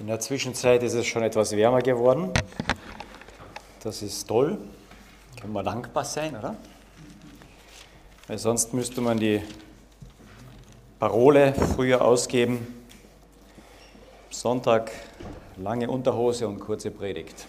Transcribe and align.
In 0.00 0.06
der 0.06 0.18
Zwischenzeit 0.18 0.82
ist 0.82 0.94
es 0.94 1.06
schon 1.06 1.22
etwas 1.22 1.54
wärmer 1.54 1.82
geworden. 1.82 2.30
Das 3.82 4.00
ist 4.00 4.26
toll. 4.26 4.56
Können 5.38 5.52
wir 5.52 5.62
dankbar 5.62 6.06
sein, 6.06 6.34
oder? 6.34 6.56
Weil 8.26 8.38
sonst 8.38 8.72
müsste 8.72 9.02
man 9.02 9.18
die 9.18 9.42
Parole 10.98 11.52
früher 11.52 12.02
ausgeben. 12.02 12.82
Sonntag 14.30 14.90
lange 15.58 15.90
Unterhose 15.90 16.48
und 16.48 16.60
kurze 16.60 16.90
Predigt. 16.90 17.46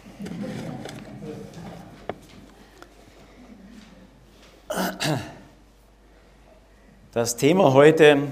Das 7.14 7.38
Thema 7.38 7.72
heute 7.72 8.24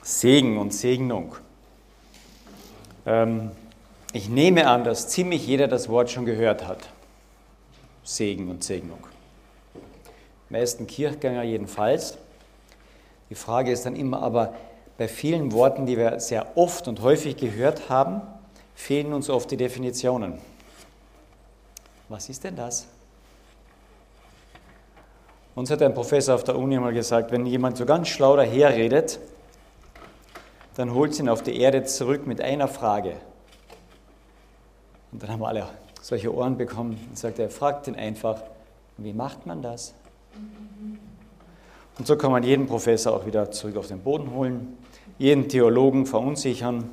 Segen 0.00 0.58
und 0.58 0.72
Segnung. 0.72 1.34
Ähm, 3.08 3.50
ich 4.12 4.28
nehme 4.28 4.68
an, 4.68 4.84
dass 4.84 5.08
ziemlich 5.08 5.46
jeder 5.46 5.66
das 5.66 5.88
Wort 5.88 6.10
schon 6.10 6.26
gehört 6.26 6.68
hat. 6.68 6.88
Segen 8.04 8.50
und 8.50 8.62
Segnung. 8.62 8.98
Die 10.48 10.52
meisten 10.52 10.86
Kirchgänger 10.86 11.42
jedenfalls. 11.42 12.18
Die 13.30 13.34
Frage 13.34 13.72
ist 13.72 13.84
dann 13.86 13.96
immer 13.96 14.22
aber, 14.22 14.54
bei 14.96 15.08
vielen 15.08 15.52
Worten, 15.52 15.86
die 15.86 15.96
wir 15.96 16.18
sehr 16.20 16.56
oft 16.56 16.88
und 16.88 17.02
häufig 17.02 17.36
gehört 17.36 17.88
haben, 17.88 18.20
fehlen 18.74 19.12
uns 19.12 19.30
oft 19.30 19.50
die 19.50 19.56
Definitionen. 19.56 20.38
Was 22.08 22.28
ist 22.28 22.44
denn 22.44 22.56
das? 22.56 22.86
Uns 25.54 25.70
hat 25.70 25.82
ein 25.82 25.94
Professor 25.94 26.34
auf 26.34 26.44
der 26.44 26.56
Uni 26.56 26.78
mal 26.78 26.92
gesagt, 26.92 27.30
wenn 27.30 27.46
jemand 27.46 27.76
so 27.76 27.86
ganz 27.86 28.08
schlau 28.08 28.36
daherredet, 28.36 29.20
dann 30.78 30.94
holt 30.94 31.12
sie 31.12 31.24
ihn 31.24 31.28
auf 31.28 31.42
die 31.42 31.58
Erde 31.58 31.82
zurück 31.82 32.28
mit 32.28 32.40
einer 32.40 32.68
Frage. 32.68 33.14
Und 35.10 35.20
dann 35.20 35.30
haben 35.30 35.42
alle 35.42 35.68
solche 36.00 36.32
Ohren 36.32 36.56
bekommen 36.56 36.96
und 37.08 37.18
sagt, 37.18 37.40
er 37.40 37.50
fragt 37.50 37.88
ihn 37.88 37.96
einfach, 37.96 38.40
wie 38.96 39.12
macht 39.12 39.44
man 39.44 39.60
das? 39.60 39.92
Und 41.98 42.06
so 42.06 42.16
kann 42.16 42.30
man 42.30 42.44
jeden 42.44 42.68
Professor 42.68 43.12
auch 43.12 43.26
wieder 43.26 43.50
zurück 43.50 43.76
auf 43.76 43.88
den 43.88 43.98
Boden 43.98 44.30
holen, 44.30 44.78
jeden 45.18 45.48
Theologen 45.48 46.06
verunsichern 46.06 46.88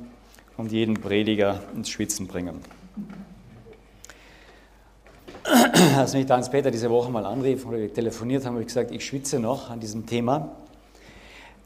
und 0.56 0.72
jeden 0.72 0.94
Prediger 0.94 1.60
ins 1.76 1.88
Schwitzen 1.88 2.26
bringen. 2.26 2.60
Als 5.96 6.12
mich 6.12 6.28
Hans-Peter 6.28 6.72
diese 6.72 6.90
Woche 6.90 7.08
mal 7.12 7.24
anrief 7.24 7.64
oder 7.64 7.78
wir 7.78 7.94
telefoniert 7.94 8.44
haben, 8.44 8.54
habe 8.54 8.62
ich 8.62 8.66
gesagt, 8.66 8.90
ich 8.90 9.06
schwitze 9.06 9.38
noch 9.38 9.70
an 9.70 9.78
diesem 9.78 10.06
Thema, 10.06 10.56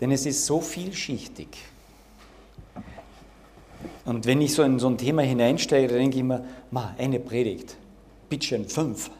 denn 0.02 0.12
es 0.12 0.26
ist 0.26 0.44
so 0.44 0.60
vielschichtig. 0.60 1.48
Und 4.04 4.26
wenn 4.26 4.40
ich 4.40 4.54
so 4.54 4.62
in 4.62 4.78
so 4.78 4.88
ein 4.88 4.98
Thema 4.98 5.22
hineinsteige, 5.22 5.88
dann 5.88 5.98
denke 5.98 6.16
ich 6.16 6.20
immer, 6.20 6.42
ma, 6.70 6.94
eine 6.98 7.20
Predigt, 7.20 7.76
bitteschön, 8.28 8.68
fünf. 8.68 9.10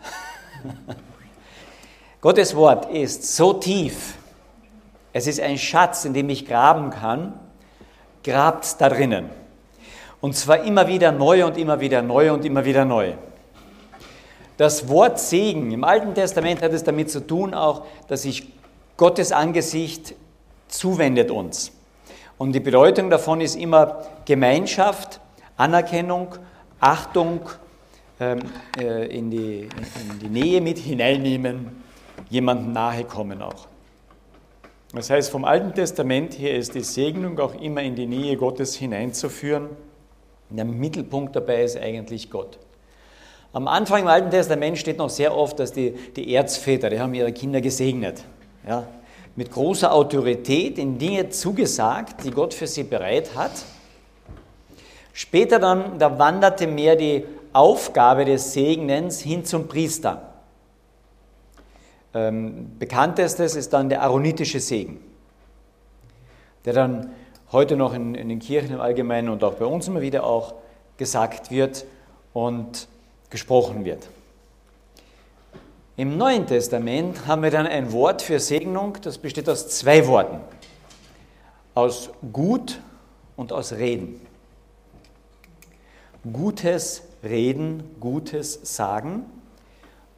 Gottes 2.20 2.54
Wort 2.54 2.90
ist 2.92 3.36
so 3.36 3.54
tief, 3.54 4.14
es 5.12 5.26
ist 5.26 5.40
ein 5.40 5.58
Schatz, 5.58 6.04
in 6.04 6.14
dem 6.14 6.28
ich 6.28 6.46
graben 6.46 6.90
kann, 6.90 7.34
grabt 8.22 8.80
da 8.80 8.88
drinnen. 8.88 9.30
Und 10.20 10.36
zwar 10.36 10.64
immer 10.64 10.86
wieder 10.86 11.12
neu 11.12 11.46
und 11.46 11.56
immer 11.56 11.80
wieder 11.80 12.02
neu 12.02 12.32
und 12.32 12.44
immer 12.44 12.64
wieder 12.64 12.84
neu. 12.84 13.14
Das 14.56 14.88
Wort 14.88 15.18
Segen 15.18 15.70
im 15.70 15.84
Alten 15.84 16.14
Testament 16.14 16.60
hat 16.60 16.72
es 16.72 16.84
damit 16.84 17.10
zu 17.10 17.26
tun, 17.26 17.54
auch, 17.54 17.86
dass 18.08 18.22
sich 18.22 18.52
Gottes 18.98 19.32
Angesicht 19.32 20.14
zuwendet 20.68 21.30
uns. 21.30 21.72
Und 22.40 22.52
die 22.54 22.60
Bedeutung 22.60 23.10
davon 23.10 23.42
ist 23.42 23.54
immer 23.54 24.02
Gemeinschaft, 24.24 25.20
Anerkennung, 25.58 26.36
Achtung, 26.80 27.40
ähm, 28.18 28.38
äh, 28.78 29.14
in, 29.14 29.30
die, 29.30 29.68
in 29.68 30.18
die 30.22 30.28
Nähe 30.30 30.62
mit 30.62 30.78
hineinnehmen, 30.78 31.82
jemandem 32.30 32.72
nahe 32.72 33.04
kommen 33.04 33.42
auch. 33.42 33.66
Das 34.94 35.10
heißt, 35.10 35.30
vom 35.30 35.44
Alten 35.44 35.74
Testament 35.74 36.38
her 36.38 36.56
ist 36.56 36.74
die 36.74 36.80
Segnung 36.80 37.38
auch 37.40 37.60
immer 37.60 37.82
in 37.82 37.94
die 37.94 38.06
Nähe 38.06 38.38
Gottes 38.38 38.74
hineinzuführen. 38.74 39.68
Der 40.48 40.64
Mittelpunkt 40.64 41.36
dabei 41.36 41.62
ist 41.62 41.76
eigentlich 41.76 42.30
Gott. 42.30 42.58
Am 43.52 43.68
Anfang 43.68 44.00
im 44.00 44.08
Alten 44.08 44.30
Testament 44.30 44.78
steht 44.78 44.96
noch 44.96 45.10
sehr 45.10 45.36
oft, 45.36 45.58
dass 45.58 45.74
die, 45.74 45.92
die 46.16 46.34
Erzväter, 46.34 46.88
die 46.88 47.00
haben 47.00 47.12
ihre 47.12 47.34
Kinder 47.34 47.60
gesegnet. 47.60 48.24
Ja, 48.66 48.86
mit 49.36 49.50
großer 49.50 49.92
Autorität 49.92 50.78
in 50.78 50.98
Dinge 50.98 51.30
zugesagt, 51.30 52.24
die 52.24 52.30
Gott 52.30 52.54
für 52.54 52.66
sie 52.66 52.84
bereit 52.84 53.34
hat. 53.34 53.52
Später 55.12 55.58
dann, 55.58 55.98
da 55.98 56.18
wanderte 56.18 56.66
mehr 56.66 56.96
die 56.96 57.24
Aufgabe 57.52 58.24
des 58.24 58.52
Segnens 58.52 59.20
hin 59.20 59.44
zum 59.44 59.66
Priester. 59.66 60.30
Ähm, 62.12 62.72
bekanntestes 62.78 63.54
ist 63.54 63.72
dann 63.72 63.88
der 63.88 64.02
aaronitische 64.02 64.60
Segen, 64.60 65.00
der 66.64 66.72
dann 66.72 67.10
heute 67.52 67.76
noch 67.76 67.94
in, 67.94 68.14
in, 68.14 68.28
den 68.28 68.40
Kirchen 68.40 68.74
im 68.74 68.80
Allgemeinen 68.80 69.28
und 69.28 69.44
auch 69.44 69.54
bei 69.54 69.64
uns 69.64 69.86
immer 69.86 70.00
wieder 70.00 70.24
auch 70.24 70.54
gesagt 70.96 71.50
wird 71.50 71.84
und 72.32 72.88
gesprochen 73.30 73.84
wird. 73.84 74.08
Im 76.00 76.16
Neuen 76.16 76.46
Testament 76.46 77.26
haben 77.26 77.42
wir 77.42 77.50
dann 77.50 77.66
ein 77.66 77.92
Wort 77.92 78.22
für 78.22 78.40
Segnung, 78.40 78.96
das 79.02 79.18
besteht 79.18 79.50
aus 79.50 79.68
zwei 79.68 80.06
Worten. 80.06 80.40
Aus 81.74 82.08
gut 82.32 82.80
und 83.36 83.52
aus 83.52 83.74
reden. 83.74 84.18
Gutes 86.32 87.02
reden, 87.22 87.82
Gutes 88.00 88.60
sagen 88.62 89.26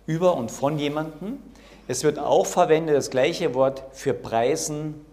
über 0.06 0.36
und 0.36 0.52
von 0.52 0.78
jemandem. 0.78 1.38
Es 1.88 2.04
wird 2.04 2.16
auch 2.16 2.46
verwendet, 2.46 2.94
das 2.94 3.10
gleiche 3.10 3.52
Wort 3.52 3.82
für 3.90 4.14
preisen, 4.14 5.04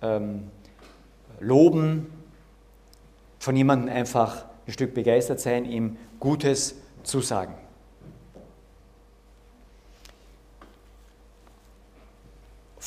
ähm, 0.00 0.50
loben, 1.40 2.06
von 3.38 3.54
jemandem 3.54 3.94
einfach 3.94 4.46
ein 4.66 4.72
Stück 4.72 4.94
begeistert 4.94 5.40
sein, 5.40 5.66
ihm 5.66 5.98
Gutes 6.20 6.76
zu 7.02 7.20
sagen. 7.20 7.52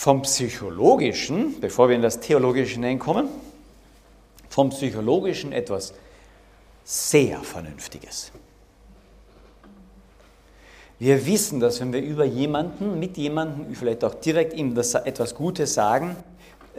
Vom 0.07 0.21
Psychologischen, 0.21 1.59
bevor 1.59 1.89
wir 1.89 1.97
in 1.97 2.01
das 2.01 2.21
Theologische 2.21 2.75
hineinkommen, 2.75 3.27
vom 4.47 4.69
Psychologischen 4.69 5.51
etwas 5.51 5.93
sehr 6.85 7.39
Vernünftiges. 7.39 8.31
Wir 10.97 11.25
wissen, 11.25 11.59
dass 11.59 11.81
wenn 11.81 11.91
wir 11.91 12.01
über 12.01 12.23
jemanden, 12.23 12.97
mit 12.97 13.17
jemandem, 13.17 13.75
vielleicht 13.75 14.05
auch 14.05 14.13
direkt 14.13 14.53
ihm 14.53 14.75
das 14.75 14.93
etwas 14.93 15.35
Gutes 15.35 15.73
sagen, 15.73 16.15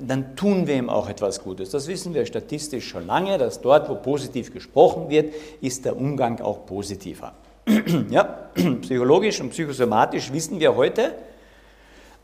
dann 0.00 0.34
tun 0.34 0.66
wir 0.66 0.76
ihm 0.76 0.88
auch 0.88 1.10
etwas 1.10 1.42
Gutes. 1.42 1.68
Das 1.68 1.86
wissen 1.86 2.14
wir 2.14 2.24
statistisch 2.24 2.88
schon 2.88 3.06
lange, 3.06 3.36
dass 3.36 3.60
dort, 3.60 3.90
wo 3.90 3.96
positiv 3.96 4.54
gesprochen 4.54 5.10
wird, 5.10 5.34
ist 5.60 5.84
der 5.84 5.98
Umgang 5.98 6.40
auch 6.40 6.64
positiver. 6.64 7.34
ja, 8.08 8.48
psychologisch 8.80 9.38
und 9.42 9.50
psychosomatisch 9.50 10.32
wissen 10.32 10.58
wir 10.58 10.74
heute, 10.74 11.14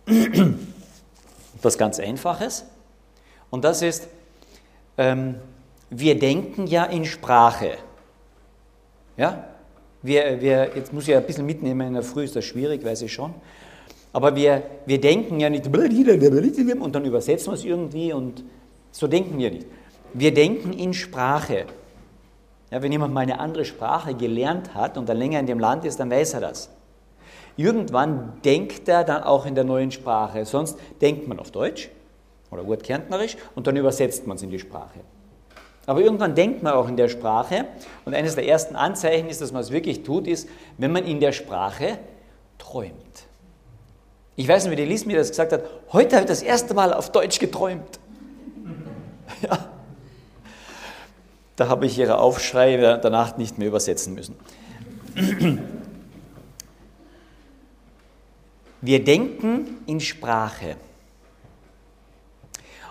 etwas 1.65 1.79
ganz 1.79 1.99
Einfaches. 1.99 2.67
Und 3.49 3.65
das 3.65 3.81
ist, 3.81 4.07
ähm, 4.99 5.37
wir 5.89 6.19
denken 6.19 6.67
ja 6.67 6.85
in 6.85 7.07
Sprache. 7.07 7.79
Ja? 9.17 9.47
Wir, 10.03 10.43
wir, 10.43 10.73
jetzt 10.77 10.93
muss 10.93 11.09
ich 11.09 11.17
ein 11.17 11.25
bisschen 11.25 11.47
mitnehmen, 11.47 11.89
in 11.89 11.95
der 11.95 12.03
Früh 12.03 12.25
ist 12.25 12.37
das 12.37 12.45
schwierig, 12.45 12.85
weiß 12.85 13.01
ich 13.01 13.13
schon. 13.15 13.33
Aber 14.13 14.37
wir, 14.37 14.63
wir 14.85 15.01
denken 15.01 15.41
ja 15.41 15.49
nicht 15.49 15.67
und 15.67 16.95
dann 16.95 17.05
übersetzen 17.07 17.47
wir 17.47 17.55
es 17.55 17.65
irgendwie 17.65 18.13
und 18.13 18.45
so 18.91 19.07
denken 19.07 19.39
wir 19.39 19.51
nicht. 19.51 19.67
Wir 20.13 20.35
denken 20.35 20.75
in 20.75 20.93
Sprache. 20.93 21.65
Ja, 22.71 22.83
wenn 22.83 22.93
jemand 22.93 23.15
mal 23.15 23.23
eine 23.23 23.41
andere 23.41 23.65
Sprache 23.65 24.15
gelernt 24.15 24.75
hat 24.75 24.99
und 24.99 25.09
dann 25.09 25.17
länger 25.17 25.41
in 25.41 25.47
dem 25.47 25.59
Land 25.59 25.87
ist, 25.87 25.99
dann 25.99 26.11
weiß 26.11 26.35
er 26.35 26.41
das. 26.41 26.69
Irgendwann 27.57 28.33
denkt 28.45 28.89
er 28.89 29.05
dann 29.05 29.23
auch 29.23 29.47
in 29.47 29.55
der 29.55 29.65
neuen 29.65 29.91
Sprache. 29.91 30.45
Sonst 30.45 30.79
denkt 31.01 31.29
man 31.29 31.39
auf 31.39 31.51
Deutsch 31.51 31.89
oder 32.51 32.65
Urkärntnerisch 32.65 33.37
und 33.55 33.67
dann 33.67 33.77
übersetzt 33.77 34.27
man 34.27 34.37
es 34.37 34.43
in 34.43 34.51
die 34.51 34.59
Sprache. 34.59 35.01
Aber 35.87 36.01
irgendwann 36.01 36.35
denkt 36.35 36.63
man 36.63 36.73
auch 36.73 36.89
in 36.89 36.97
der 36.97 37.09
Sprache 37.09 37.67
und 38.05 38.15
eines 38.15 38.35
der 38.35 38.47
ersten 38.49 38.75
Anzeichen 38.75 39.29
ist, 39.29 39.41
dass 39.41 39.53
man 39.53 39.61
es 39.61 39.71
wirklich 39.71 40.03
tut, 40.03 40.27
ist, 40.27 40.49
wenn 40.79 40.93
man 40.93 41.05
in 41.05 41.21
der 41.21 41.33
Sprache 41.33 41.99
träumt. 42.59 42.95
Ich 44.37 44.49
weiß 44.49 44.65
nicht, 44.65 44.73
wie 44.73 44.77
die 44.77 44.89
Lies 44.89 45.07
mir 45.07 45.19
das 45.19 45.29
gesagt 45.29 45.53
hat, 45.53 45.63
heute 45.93 46.17
habe 46.17 46.25
ich 46.25 46.29
das 46.29 46.43
erste 46.43 46.75
Mal 46.75 46.93
auf 46.93 47.13
Deutsch 47.13 47.39
geträumt. 47.39 48.01
Ja. 49.43 49.59
Da 51.57 51.69
habe 51.69 51.87
ich 51.87 51.99
ihre 51.99 52.19
Aufschrei 52.19 52.77
der 52.77 53.11
Nacht 53.11 53.39
nicht 53.39 53.59
mehr 53.59 53.69
übersetzen 53.69 54.15
müssen. 54.15 54.37
Wir 58.85 59.03
denken 59.03 59.79
in 59.87 59.99
Sprache. 59.99 60.77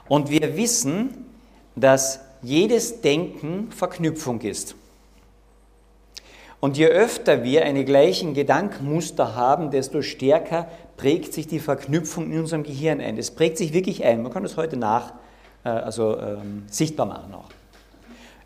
Und 0.07 0.31
wir 0.31 0.57
wissen, 0.57 1.28
dass 1.75 2.19
jedes 2.42 3.01
Denken 3.01 3.72
Verknüpfung 3.72 4.42
ist. 4.42 4.74
Und 6.60 6.78
je 6.78 6.88
öfter 6.88 7.44
wir 7.44 7.63
eine 7.63 7.86
gleichen 7.86 8.34
Gedankenmuster 8.34 9.36
haben, 9.36 9.69
desto 9.69 10.01
stärker 10.01 10.68
prägt 10.98 11.31
sich 11.31 11.45
die 11.45 11.60
Verknüpfung 11.60 12.31
in 12.31 12.40
unserem 12.40 12.63
Gehirn 12.63 13.00
ein. 13.00 13.19
Es 13.19 13.30
prägt 13.30 13.60
sich 13.60 13.72
wirklich 13.72 14.04
ein. 14.04 14.24
Man 14.24 14.34
kann 14.34 14.42
das 14.42 14.57
heute 14.57 14.78
nach, 14.78 15.13
äh, 15.63 15.69
also 15.69 16.18
ähm, 16.18 16.63
sichtbar 16.72 17.06
machen 17.06 17.36
auch. 17.36 17.50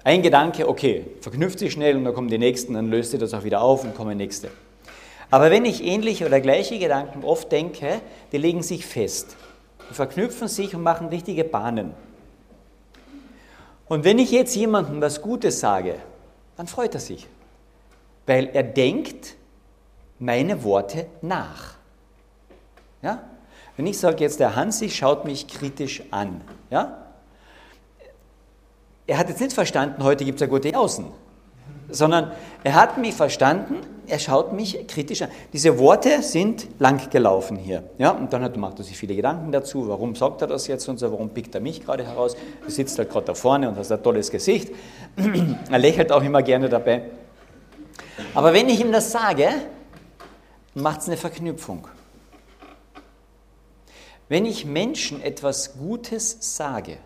Ein 0.03 0.21
Gedanke, 0.21 0.67
okay, 0.67 1.05
verknüpft 1.21 1.59
sich 1.59 1.71
schnell 1.71 1.95
und 1.95 2.03
dann 2.03 2.13
kommen 2.13 2.27
die 2.27 2.37
nächsten, 2.37 2.73
dann 2.73 2.89
löst 2.89 3.11
sich 3.11 3.21
das 3.21 3.33
auch 3.33 3.45
wieder 3.45 3.61
auf 3.61 3.85
und 3.85 3.95
kommen 3.95 4.17
nächste. 4.17 4.49
Aber 5.29 5.51
wenn 5.51 5.65
ich 5.65 5.83
ähnliche 5.83 6.25
oder 6.25 6.39
gleiche 6.39 6.79
Gedanken 6.79 7.23
oft 7.23 7.51
denke, 7.51 8.01
die 8.31 8.37
legen 8.37 8.63
sich 8.63 8.85
fest, 8.85 9.35
die 9.89 9.93
verknüpfen 9.93 10.47
sich 10.47 10.73
und 10.73 10.83
machen 10.83 11.07
richtige 11.07 11.43
Bahnen. 11.43 11.93
Und 13.87 14.03
wenn 14.03 14.19
ich 14.19 14.31
jetzt 14.31 14.55
jemandem 14.55 15.01
was 15.01 15.21
Gutes 15.21 15.59
sage, 15.59 15.95
dann 16.55 16.67
freut 16.67 16.93
er 16.93 16.99
sich, 16.99 17.27
weil 18.25 18.47
er 18.53 18.63
denkt 18.63 19.35
meine 20.19 20.63
Worte 20.63 21.07
nach. 21.21 21.75
Ja? 23.01 23.23
Wenn 23.75 23.85
ich 23.85 23.99
sage 23.99 24.23
jetzt, 24.23 24.39
der 24.39 24.55
Hansi 24.55 24.89
schaut 24.89 25.25
mich 25.25 25.47
kritisch 25.47 26.03
an, 26.11 26.41
ja? 26.69 27.05
er 29.05 29.17
hat 29.17 29.29
jetzt 29.29 29.39
nicht 29.39 29.53
verstanden, 29.53 30.03
heute 30.03 30.25
gibt 30.25 30.37
es 30.37 30.41
ja 30.41 30.47
gute 30.47 30.77
Außen, 30.77 31.05
sondern 31.89 32.31
er 32.63 32.73
hat 32.73 32.97
mich 32.97 33.13
verstanden, 33.13 33.77
er 34.07 34.19
schaut 34.19 34.53
mich 34.53 34.87
kritisch 34.87 35.21
an. 35.21 35.29
Diese 35.53 35.77
Worte 35.79 36.21
sind 36.21 36.67
lang 36.79 37.09
gelaufen 37.09 37.57
hier. 37.57 37.83
Ja? 37.97 38.11
Und 38.11 38.31
dann 38.33 38.41
hat, 38.41 38.57
macht 38.57 38.79
er 38.79 38.85
sich 38.85 38.97
viele 38.97 39.15
Gedanken 39.15 39.51
dazu, 39.51 39.87
warum 39.87 40.15
sagt 40.15 40.41
er 40.41 40.47
das 40.47 40.67
jetzt 40.67 40.87
und 40.87 40.97
so, 40.97 41.11
warum 41.11 41.29
pickt 41.29 41.53
er 41.55 41.61
mich 41.61 41.83
gerade 41.83 42.05
heraus. 42.05 42.35
Er 42.63 42.71
sitzt 42.71 42.97
halt 42.97 43.09
gerade 43.09 43.27
da 43.27 43.33
vorne 43.33 43.69
und 43.69 43.77
hat 43.77 43.91
ein 43.91 44.03
tolles 44.03 44.31
Gesicht. 44.31 44.71
er 45.71 45.79
lächelt 45.79 46.11
auch 46.11 46.23
immer 46.23 46.41
gerne 46.41 46.69
dabei. 46.69 47.03
Aber 48.33 48.53
wenn 48.53 48.69
ich 48.69 48.79
ihm 48.79 48.91
das 48.91 49.11
sage, 49.11 49.49
macht 50.73 51.01
es 51.01 51.07
eine 51.07 51.17
Verknüpfung. 51.17 51.87
Wenn 54.29 54.45
ich 54.45 54.65
Menschen 54.65 55.21
etwas 55.21 55.77
Gutes 55.77 56.37
sage, 56.39 56.97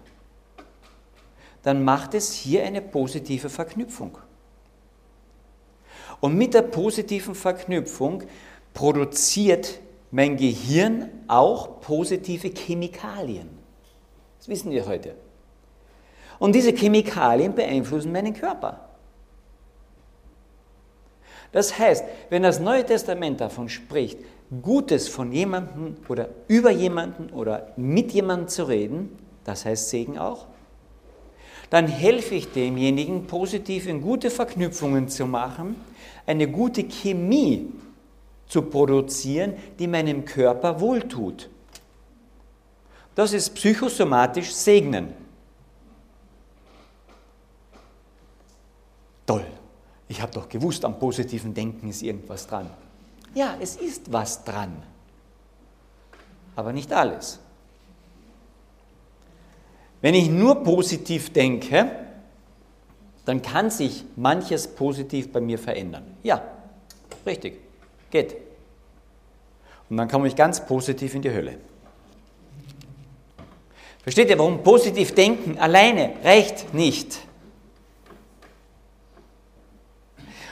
dann 1.64 1.84
macht 1.84 2.16
es 2.16 2.34
hier 2.34 2.64
eine 2.64 2.82
positive 2.82 3.50
Verknüpfung. 3.50 4.18
Und 6.22 6.38
mit 6.38 6.54
der 6.54 6.62
positiven 6.62 7.36
Verknüpfung 7.36 8.24
produziert 8.74 9.80
mein 10.12 10.38
Gehirn 10.38 11.10
auch 11.28 11.82
positive 11.82 12.50
Chemikalien. 12.50 13.50
Das 14.38 14.48
wissen 14.48 14.72
wir 14.72 14.86
heute. 14.86 15.16
Und 16.40 16.56
diese 16.56 16.72
Chemikalien 16.72 17.54
beeinflussen 17.54 18.12
meinen 18.12 18.34
Körper. 18.34 18.88
Das 21.52 21.78
heißt, 21.78 22.06
wenn 22.30 22.44
das 22.44 22.60
Neue 22.60 22.86
Testament 22.86 23.42
davon 23.42 23.68
spricht, 23.68 24.20
Gutes 24.62 25.08
von 25.08 25.32
jemandem 25.32 25.96
oder 26.10 26.30
über 26.48 26.72
jemanden 26.72 27.30
oder 27.30 27.72
mit 27.78 28.12
jemandem 28.12 28.48
zu 28.50 28.64
reden, 28.68 29.18
das 29.44 29.66
heißt 29.66 29.90
Segen 29.90 30.18
auch, 30.18 30.48
dann 31.70 31.88
helfe 31.88 32.36
ich 32.36 32.52
demjenigen, 32.52 33.28
positiv 33.28 33.88
in 33.88 34.02
gute 34.02 34.30
Verknüpfungen 34.30 35.08
zu 35.08 35.26
machen, 35.26 35.76
eine 36.26 36.48
gute 36.48 36.84
Chemie 36.84 37.72
zu 38.48 38.64
produzieren, 38.64 39.54
die 39.80 39.88
meinem 39.88 40.26
Körper 40.26 40.80
wohltut. 40.80 41.50
Das 43.16 43.34
ist 43.34 43.56
psychosomatisch 43.56 44.54
Segnen. 44.54 45.14
Toll. 49.26 49.46
Ich 50.08 50.22
habe 50.22 50.34
doch 50.34 50.50
gewusst, 50.50 50.84
am 50.84 51.00
positiven 51.00 51.54
Denken 51.54 51.90
ist 51.90 52.02
irgendwas 52.02 52.48
dran. 52.48 52.70
Ja, 53.34 53.56
es 53.62 53.78
ist 53.78 54.12
was 54.12 54.44
dran. 54.44 54.84
Aber 56.56 56.74
nicht 56.74 56.92
alles. 56.92 57.40
Wenn 60.02 60.16
ich 60.16 60.30
nur 60.30 60.64
positiv 60.64 61.32
denke, 61.32 61.92
dann 63.26 63.42
kann 63.42 63.70
sich 63.70 64.04
manches 64.16 64.68
positiv 64.68 65.32
bei 65.32 65.42
mir 65.42 65.60
verändern. 65.60 66.04
Ja, 66.24 66.44
richtig, 67.26 67.60
geht. 68.10 68.36
Und 69.90 69.98
dann 69.98 70.08
komme 70.08 70.28
ich 70.28 70.36
ganz 70.36 70.66
positiv 70.66 71.16
in 71.16 71.22
die 71.22 71.32
Hölle. 71.32 71.58
Versteht 74.04 74.30
ihr, 74.30 74.40
warum 74.40 74.64
positiv 74.64 75.14
denken 75.14 75.60
alleine 75.60 76.14
reicht 76.24 76.74
nicht? 76.74 77.20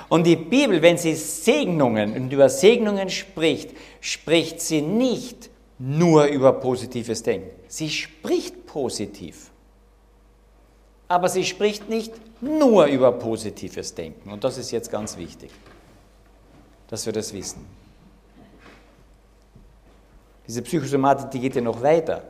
Und 0.09 0.25
die 0.25 0.35
Bibel, 0.35 0.81
wenn 0.81 0.97
sie 0.97 1.15
Segnungen 1.15 2.13
und 2.13 2.33
über 2.33 2.49
Segnungen 2.49 3.09
spricht, 3.09 3.71
spricht 4.01 4.59
sie 4.59 4.81
nicht 4.81 5.49
nur 5.77 6.25
über 6.25 6.53
positives 6.53 7.23
Denken. 7.23 7.49
Sie 7.67 7.89
spricht 7.89 8.65
positiv. 8.65 9.48
Aber 11.09 11.27
sie 11.27 11.43
spricht 11.43 11.89
nicht 11.89 12.13
nur 12.39 12.85
über 12.85 13.11
positives 13.11 13.93
Denken. 13.95 14.31
Und 14.31 14.43
das 14.43 14.57
ist 14.57 14.71
jetzt 14.71 14.91
ganz 14.91 15.17
wichtig, 15.17 15.51
dass 16.87 17.05
wir 17.05 17.11
das 17.11 17.33
wissen. 17.33 17.65
Diese 20.47 20.61
Psychosomatik, 20.61 21.31
die 21.31 21.39
geht 21.39 21.55
ja 21.55 21.61
noch 21.61 21.81
weiter. 21.81 22.23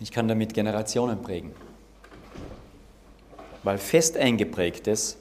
Ich 0.00 0.10
kann 0.10 0.26
damit 0.28 0.54
Generationen 0.54 1.20
prägen. 1.20 1.52
Weil 3.64 3.78
fest 3.78 4.16
eingeprägtes 4.16 5.16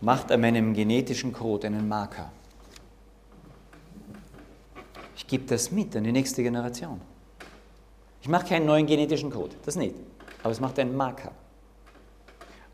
macht 0.00 0.30
an 0.30 0.40
meinem 0.40 0.74
genetischen 0.74 1.32
Code 1.32 1.68
einen 1.68 1.88
Marker. 1.88 2.32
Ich 5.16 5.26
gebe 5.26 5.44
das 5.44 5.70
mit 5.70 5.94
an 5.96 6.04
die 6.04 6.12
nächste 6.12 6.42
Generation. 6.42 7.00
Ich 8.22 8.28
mache 8.28 8.46
keinen 8.46 8.66
neuen 8.66 8.86
genetischen 8.86 9.30
Code, 9.30 9.56
das 9.64 9.74
nicht. 9.74 9.96
Aber 10.42 10.52
es 10.52 10.60
macht 10.60 10.78
einen 10.78 10.96
Marker. 10.96 11.32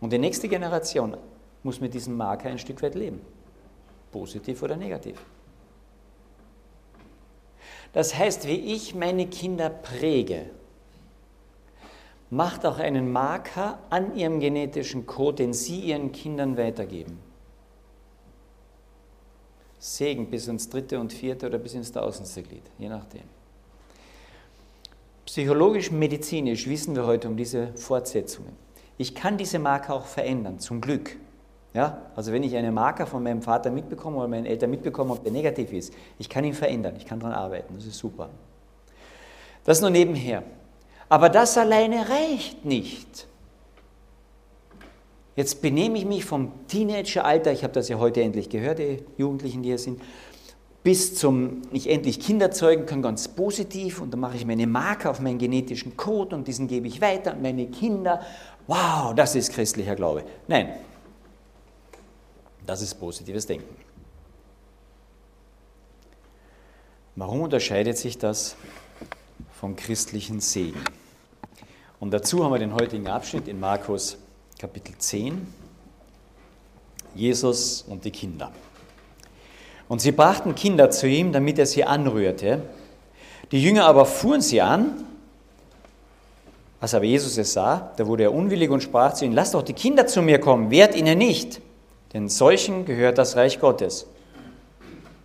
Und 0.01 0.13
die 0.13 0.19
nächste 0.19 0.47
Generation 0.47 1.17
muss 1.63 1.81
mit 1.81 1.95
diesem 1.95 2.17
Marker 2.17 2.51
ein 2.51 2.59
Stück 2.59 2.83
weit 2.83 2.95
leben. 2.95 3.21
Positiv 4.13 4.63
oder 4.63 4.77
negativ. 4.77 5.19
Das 7.95 8.15
heißt, 8.15 8.47
wie 8.47 8.75
ich 8.75 8.95
meine 8.95 9.27
Kinder 9.27 9.71
präge, 9.71 10.51
macht 12.29 12.67
auch 12.67 12.79
einen 12.79 13.11
Marker 13.11 13.79
an 13.89 14.15
ihrem 14.15 14.41
genetischen 14.41 15.07
Code, 15.07 15.37
den 15.37 15.55
sie 15.55 15.81
ihren 15.81 16.13
Kindern 16.13 16.59
weitergeben. 16.59 17.19
Segen 19.79 20.29
bis 20.29 20.47
ins 20.47 20.69
dritte 20.69 21.01
und 21.01 21.13
vierte 21.13 21.47
oder 21.47 21.57
bis 21.57 21.73
ins 21.73 21.91
tausendste 21.91 22.43
Glied, 22.43 22.65
je 22.79 22.91
nachdem. 22.91 23.23
Psychologisch, 25.29 25.91
medizinisch 25.91 26.67
wissen 26.69 26.97
wir 26.97 27.05
heute 27.05 27.29
um 27.29 27.37
diese 27.37 27.75
Fortsetzungen. 27.75 28.57
Ich 28.97 29.15
kann 29.15 29.37
diese 29.37 29.59
Marker 29.59 29.93
auch 29.93 30.07
verändern, 30.07 30.59
zum 30.59 30.81
Glück. 30.81 31.17
Ja? 31.75 32.01
Also 32.17 32.33
wenn 32.33 32.43
ich 32.43 32.57
einen 32.57 32.73
Marker 32.73 33.07
von 33.07 33.23
meinem 33.23 33.43
Vater 33.43 33.71
mitbekomme 33.71 34.17
oder 34.17 34.29
meinen 34.29 34.47
Eltern 34.47 34.71
mitbekomme, 34.71 35.13
ob 35.13 35.23
der 35.23 35.31
negativ 35.31 35.71
ist, 35.75 35.93
ich 36.19 36.31
kann 36.31 36.45
ihn 36.45 36.55
verändern, 36.55 36.95
ich 36.97 37.05
kann 37.05 37.21
daran 37.21 37.35
arbeiten, 37.35 37.75
das 37.75 37.85
ist 37.85 37.99
super. 37.99 38.31
Das 39.65 39.83
nur 39.83 39.91
nebenher. 39.91 40.45
Aber 41.11 41.29
das 41.29 41.59
alleine 41.59 42.09
reicht 42.09 42.65
nicht. 42.65 43.29
Jetzt 45.37 45.61
benehme 45.61 45.99
ich 45.99 46.07
mich 46.07 46.25
vom 46.25 46.53
Teenageralter, 46.69 47.53
ich 47.53 47.65
habe 47.65 47.75
das 47.75 47.91
ja 47.91 47.99
heute 47.99 48.23
endlich 48.23 48.49
gehört, 48.49 48.79
die 48.79 49.05
Jugendlichen, 49.19 49.63
die 49.63 49.69
hier 49.69 49.79
sind, 49.79 50.01
bis 50.83 51.15
zum 51.15 51.63
ich 51.73 51.91
endlich 51.91 52.21
Kinder 52.21 52.51
zeugen 52.51 52.87
kann, 52.87 53.03
ganz 53.03 53.29
positiv 53.29 54.01
und 54.01 54.11
dann 54.13 54.21
mache 54.21 54.37
ich 54.37 54.47
meine 54.47 54.67
Marke 54.67 55.11
auf 55.11 55.21
meinen 55.21 55.39
genetischen 55.39 55.97
Code 55.97 56.37
und 56.37 56.49
diesen 56.49 56.69
gebe 56.69 56.87
ich 56.87 57.01
weiter 57.01 57.33
an 57.33 57.43
meine 57.43 57.67
Kinder. 57.67 58.21
Wow, 58.67 59.15
das 59.15 59.35
ist 59.35 59.53
christlicher 59.53 59.97
Glaube. 59.97 60.25
Nein, 60.47 60.75
das 62.65 62.83
ist 62.83 62.95
positives 62.95 63.47
Denken. 63.47 63.75
Warum 67.17 67.41
unterscheidet 67.41 67.99
sich 67.99 68.17
das 68.17 68.55
vom 69.59 69.75
christlichen 69.75 70.41
Segen? 70.41 70.85
Und 71.99 72.13
dazu 72.13 72.45
haben 72.45 72.53
wir 72.53 72.61
den 72.61 72.75
heutigen 72.75 73.09
Abschnitt 73.09 73.49
in 73.49 73.59
Markus 73.59 74.19
Kapitel 74.59 74.95
10, 74.97 75.47
Jesus 77.15 77.83
und 77.83 78.05
die 78.05 78.13
Kinder. 78.13 78.53
Und 79.89 80.01
sie 80.01 80.13
brachten 80.13 80.55
Kinder 80.55 80.91
zu 80.91 81.09
ihm, 81.09 81.33
damit 81.33 81.59
er 81.59 81.67
sie 81.67 81.85
anrührte. 81.85 82.63
Die 83.51 83.63
Jünger 83.63 83.87
aber 83.87 84.05
fuhren 84.05 84.43
sie 84.43 84.61
an. 84.61 85.05
Als 86.81 86.95
aber 86.95 87.07
Jesus 87.07 87.39
es 87.39 87.55
sah, 87.55 87.93
da 87.97 88.07
wurde 88.07 88.25
er 88.25 88.35
unwillig 88.35 88.71
und 88.71 88.83
sprach 88.83 89.15
zu 89.15 89.25
ihnen, 89.25 89.35
lasst 89.35 89.55
doch 89.55 89.63
die 89.63 89.73
Kinder 89.73 90.07
zu 90.07 90.23
mir 90.23 90.39
kommen, 90.39 90.71
wehrt 90.71 90.95
ihnen 90.95 91.19
nicht, 91.19 91.61
denn 92.13 92.29
solchen 92.29 92.85
gehört 92.85 93.19
das 93.19 93.35
Reich 93.35 93.59
Gottes. 93.59 94.07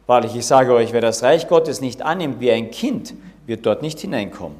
Wahrlich, 0.07 0.35
ich 0.35 0.47
sage 0.47 0.73
euch, 0.73 0.93
wer 0.93 1.01
das 1.01 1.21
Reich 1.21 1.47
Gottes 1.47 1.79
nicht 1.79 2.01
annimmt 2.01 2.39
wie 2.39 2.51
ein 2.51 2.71
Kind, 2.71 3.13
wird 3.45 3.65
dort 3.65 3.83
nicht 3.83 3.99
hineinkommen. 3.99 4.57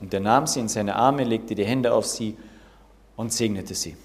Und 0.00 0.14
er 0.14 0.20
nahm 0.20 0.46
sie 0.46 0.60
in 0.60 0.68
seine 0.68 0.94
Arme, 0.94 1.24
legte 1.24 1.54
die 1.54 1.64
Hände 1.64 1.92
auf 1.92 2.06
sie 2.06 2.36
und 3.16 3.32
segnete 3.32 3.74
sie. 3.74 3.96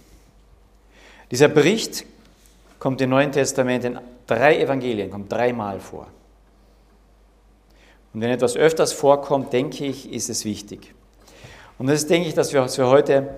Dieser 1.32 1.48
Bericht 1.48 2.06
kommt 2.80 3.01
im 3.01 3.12
Neuen 3.12 3.32
Testament 3.32 3.86
in 3.86 4.00
drei 4.27 4.60
Evangelien, 4.60 5.10
kommt 5.10 5.32
dreimal 5.32 5.79
vor. 5.79 6.08
Und 8.13 8.22
wenn 8.22 8.29
etwas 8.29 8.55
öfters 8.55 8.94
vorkommt, 8.94 9.51
denke 9.51 9.86
ich, 9.86 10.12
ist 10.12 10.29
es 10.29 10.46
wichtig. 10.46 10.94
Und 11.77 11.88
das 11.88 12.01
ist, 12.01 12.10
denke 12.10 12.27
ich, 12.29 12.34
dass 12.34 12.53
wir 12.53 12.62
uns 12.62 12.75
für 12.75 12.88
heute 12.88 13.36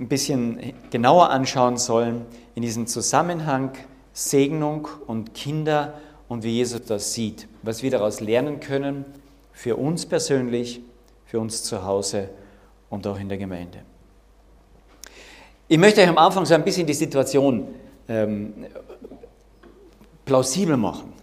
ein 0.00 0.08
bisschen 0.08 0.72
genauer 0.90 1.30
anschauen 1.30 1.76
sollen 1.76 2.24
in 2.54 2.62
diesem 2.62 2.86
Zusammenhang 2.86 3.72
Segnung 4.12 4.88
und 5.06 5.34
Kinder 5.34 5.94
und 6.28 6.42
wie 6.42 6.52
Jesus 6.52 6.82
das 6.86 7.12
sieht, 7.12 7.46
was 7.62 7.82
wir 7.82 7.90
daraus 7.90 8.20
lernen 8.20 8.60
können 8.60 9.04
für 9.52 9.76
uns 9.76 10.06
persönlich, 10.06 10.80
für 11.26 11.38
uns 11.38 11.62
zu 11.62 11.84
Hause 11.84 12.30
und 12.88 13.06
auch 13.06 13.18
in 13.18 13.28
der 13.28 13.36
Gemeinde. 13.36 13.78
Ich 15.68 15.78
möchte 15.78 16.00
euch 16.00 16.08
am 16.08 16.18
Anfang 16.18 16.46
so 16.46 16.54
ein 16.54 16.64
bisschen 16.64 16.86
die 16.86 16.94
Situation 16.94 17.68
ähm, 18.08 18.66
plausibel 20.26 20.76
machen. 20.76 21.14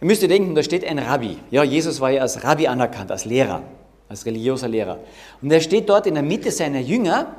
Ihr 0.00 0.06
müsst 0.06 0.22
ihr 0.22 0.28
denken, 0.28 0.54
da 0.54 0.62
steht 0.62 0.84
ein 0.84 0.98
Rabbi. 0.98 1.38
Ja, 1.50 1.64
Jesus 1.64 2.00
war 2.00 2.10
ja 2.10 2.20
als 2.20 2.44
Rabbi 2.44 2.68
anerkannt, 2.68 3.10
als 3.10 3.24
Lehrer, 3.24 3.62
als 4.08 4.26
religiöser 4.26 4.68
Lehrer. 4.68 4.98
Und 5.40 5.50
er 5.50 5.60
steht 5.60 5.88
dort 5.88 6.06
in 6.06 6.14
der 6.14 6.22
Mitte 6.22 6.50
seiner 6.50 6.80
Jünger 6.80 7.34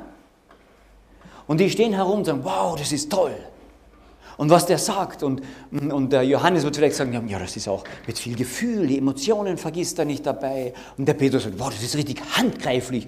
und 1.46 1.58
die 1.58 1.70
stehen 1.70 1.92
herum 1.92 2.18
und 2.18 2.24
sagen, 2.24 2.40
wow, 2.42 2.76
das 2.76 2.90
ist 2.90 3.10
toll. 3.10 3.36
Und 4.36 4.48
was 4.48 4.64
der 4.64 4.78
sagt, 4.78 5.22
und, 5.22 5.42
und 5.70 6.12
der 6.12 6.22
Johannes 6.22 6.64
wird 6.64 6.74
vielleicht 6.74 6.96
sagen, 6.96 7.28
ja, 7.28 7.38
das 7.38 7.56
ist 7.56 7.68
auch 7.68 7.84
mit 8.06 8.18
viel 8.18 8.34
Gefühl, 8.34 8.86
die 8.86 8.96
Emotionen 8.96 9.58
vergisst 9.58 9.98
er 9.98 10.06
nicht 10.06 10.24
dabei. 10.24 10.72
Und 10.96 11.06
der 11.06 11.14
Petrus 11.14 11.44
sagt, 11.44 11.58
wow, 11.58 11.68
das 11.70 11.82
ist 11.82 11.94
richtig 11.94 12.22
handgreiflich, 12.36 13.06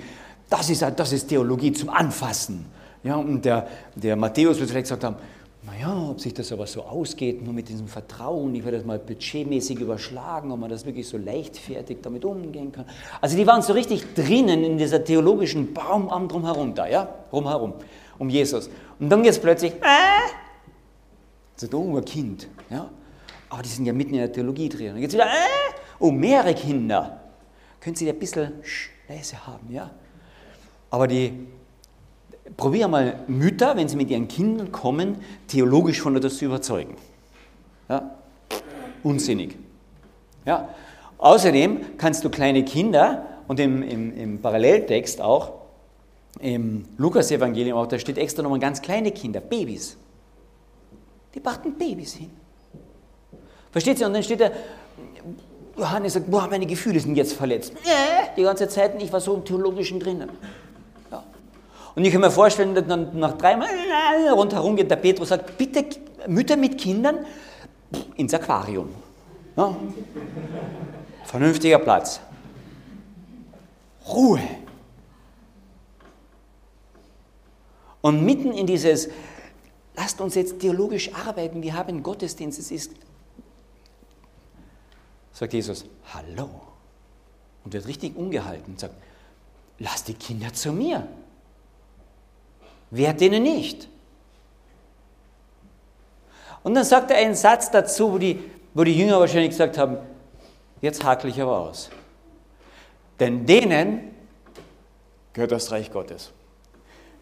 das 0.51 0.69
ist, 0.69 0.83
das 0.83 1.13
ist 1.13 1.29
Theologie 1.29 1.73
zum 1.73 1.89
Anfassen. 1.89 2.67
Ja, 3.03 3.17
und 3.17 3.45
der, 3.45 3.67
der 3.95 4.15
Matthäus 4.17 4.59
wird 4.61 4.71
vielleicht 4.71 4.85
gesagt 4.85 5.05
haben, 5.05 5.17
naja, 5.65 6.09
ob 6.11 6.21
sich 6.21 6.35
das 6.35 6.51
aber 6.51 6.67
so 6.67 6.83
ausgeht, 6.83 7.43
nur 7.43 7.55
mit 7.55 7.69
diesem 7.69 7.87
Vertrauen, 7.87 8.53
ich 8.55 8.65
werde 8.65 8.79
das 8.79 8.87
mal 8.87 8.99
budgetmäßig 8.99 9.79
überschlagen, 9.79 10.51
ob 10.51 10.59
man 10.59 10.69
das 10.69 10.85
wirklich 10.85 11.09
so 11.09 11.17
leichtfertig 11.17 11.99
damit 12.03 12.25
umgehen 12.25 12.73
kann. 12.73 12.85
Also 13.21 13.37
die 13.37 13.47
waren 13.47 13.63
so 13.63 13.73
richtig 13.73 14.13
drinnen 14.15 14.65
in 14.65 14.77
dieser 14.77 15.05
theologischen 15.05 15.73
Baum 15.73 16.09
drumherum 16.29 16.75
da, 16.75 16.89
ja, 16.89 17.09
rumherum, 17.33 17.75
um 18.19 18.29
Jesus. 18.29 18.71
Und 18.99 19.09
dann 19.09 19.23
geht 19.23 19.33
es 19.33 19.39
plötzlich, 19.39 19.75
äh, 19.75 20.31
sagt, 21.55 21.75
oh, 21.75 21.97
ein 21.97 22.05
Kind, 22.05 22.49
ja, 22.69 22.91
aber 23.49 23.63
die 23.63 23.69
sind 23.69 23.87
ja 23.87 23.93
mitten 23.93 24.15
in 24.15 24.21
der 24.21 24.33
Theologie 24.33 24.69
drin. 24.69 24.89
Dann 24.89 25.01
geht 25.01 25.11
es 25.11 25.15
wieder, 25.15 25.27
äh, 25.27 25.75
oh, 26.01 26.11
mehrere 26.11 26.55
Kinder. 26.55 27.21
Können 27.79 27.95
Sie 27.95 28.09
ein 28.09 28.19
bisschen 28.19 28.55
leise 29.09 29.47
haben, 29.47 29.71
ja. 29.71 29.91
Aber 30.91 31.07
die 31.07 31.47
probiere 32.57 32.89
mal 32.89 33.21
Mütter, 33.29 33.77
wenn 33.77 33.89
sie 33.89 33.97
mit 33.97 34.11
ihren 34.11 34.29
Kindern 34.29 34.73
kommen, 34.73 35.17
theologisch 35.49 36.01
von 36.01 36.17
etwas 36.17 36.39
zu 36.39 36.45
überzeugen. 36.45 36.97
Ja? 37.89 38.11
Unsinnig. 39.03 39.57
Ja? 40.45 40.69
Außerdem 41.19 41.99
kannst 41.99 42.25
du 42.25 42.31
kleine 42.31 42.65
Kinder, 42.65 43.27
und 43.49 43.61
im, 43.61 43.83
im, 43.83 44.17
im 44.17 44.39
Paralleltext 44.41 45.21
auch, 45.21 45.53
im 46.41 46.87
Lukas-Evangelium 46.97 47.77
auch, 47.77 47.87
da 47.87 47.99
steht 47.99 48.19
extra 48.19 48.43
nochmal 48.43 48.59
ganz 48.59 48.81
kleine 48.81 49.13
Kinder, 49.13 49.41
Babys. 49.41 49.97
Die 51.35 51.41
brachten 51.41 51.75
Babys 51.75 52.15
hin. 52.15 52.31
Versteht 53.71 54.01
ihr? 54.01 54.07
Und 54.07 54.15
dann 54.15 54.23
steht 54.23 54.41
da, 54.41 54.51
Johannes 55.77 56.15
sagt, 56.15 56.31
boah, 56.31 56.47
meine 56.49 56.67
Gefühle 56.67 57.01
sind 57.01 57.17
jetzt 57.17 57.33
verletzt. 57.35 57.73
Die 58.37 58.43
ganze 58.43 58.69
Zeit, 58.69 59.01
ich 59.03 59.13
war 59.13 59.21
so 59.21 59.35
im 59.35 59.45
Theologischen 59.45 60.01
drinnen. 60.01 60.31
Und 61.95 62.05
ich 62.05 62.13
kann 62.13 62.21
mir 62.21 62.31
vorstellen, 62.31 62.75
dass 62.75 62.87
dann 62.87 63.19
nach 63.19 63.37
dreimal 63.37 63.69
rundherum 64.33 64.77
geht 64.77 64.91
der 64.91 64.97
Petrus 64.97 65.29
sagt, 65.29 65.59
bitte 65.59 65.85
Mütter 66.27 66.57
mit 66.57 66.79
Kindern 66.79 67.27
ins 68.17 68.33
Aquarium. 68.33 68.89
Ja? 69.57 69.77
Vernünftiger 71.25 71.79
Platz. 71.79 72.21
Ruhe. 74.09 74.41
Und 78.01 78.25
mitten 78.25 78.53
in 78.53 78.67
dieses, 78.67 79.09
lasst 79.95 80.21
uns 80.21 80.35
jetzt 80.35 80.59
theologisch 80.61 81.13
arbeiten, 81.15 81.63
wir 81.63 81.75
haben 81.75 82.03
Gottesdienst, 82.03 82.59
es 82.59 82.71
ist, 82.71 82.93
sagt 85.33 85.53
Jesus, 85.53 85.85
hallo. 86.13 86.49
Und 87.65 87.75
wird 87.75 87.87
richtig 87.87 88.17
ungehalten 88.17 88.73
und 88.73 88.81
sagt, 88.81 88.95
lasst 89.79 90.09
die 90.09 90.15
Kinder 90.15 90.53
zu 90.53 90.73
mir 90.73 91.07
wehrt 92.93 93.21
denen 93.21 93.43
nicht. 93.43 93.89
Und 96.63 96.75
dann 96.75 96.85
sagt 96.85 97.11
er 97.11 97.17
einen 97.17 97.35
Satz 97.35 97.71
dazu, 97.71 98.13
wo 98.13 98.19
die, 98.19 98.39
wo 98.75 98.85
die 98.85 98.97
Jünger 98.97 99.19
wahrscheinlich 99.19 99.51
gesagt 99.51 99.79
haben, 99.79 99.97
jetzt 100.81 101.03
hakel 101.03 101.31
ich 101.31 101.41
aber 101.41 101.59
aus. 101.59 101.91
Denn 103.19 103.45
denen 103.47 104.15
gehört 105.33 105.53
das 105.53 105.73
Reich 105.73 105.91
Gottes. 105.91 106.33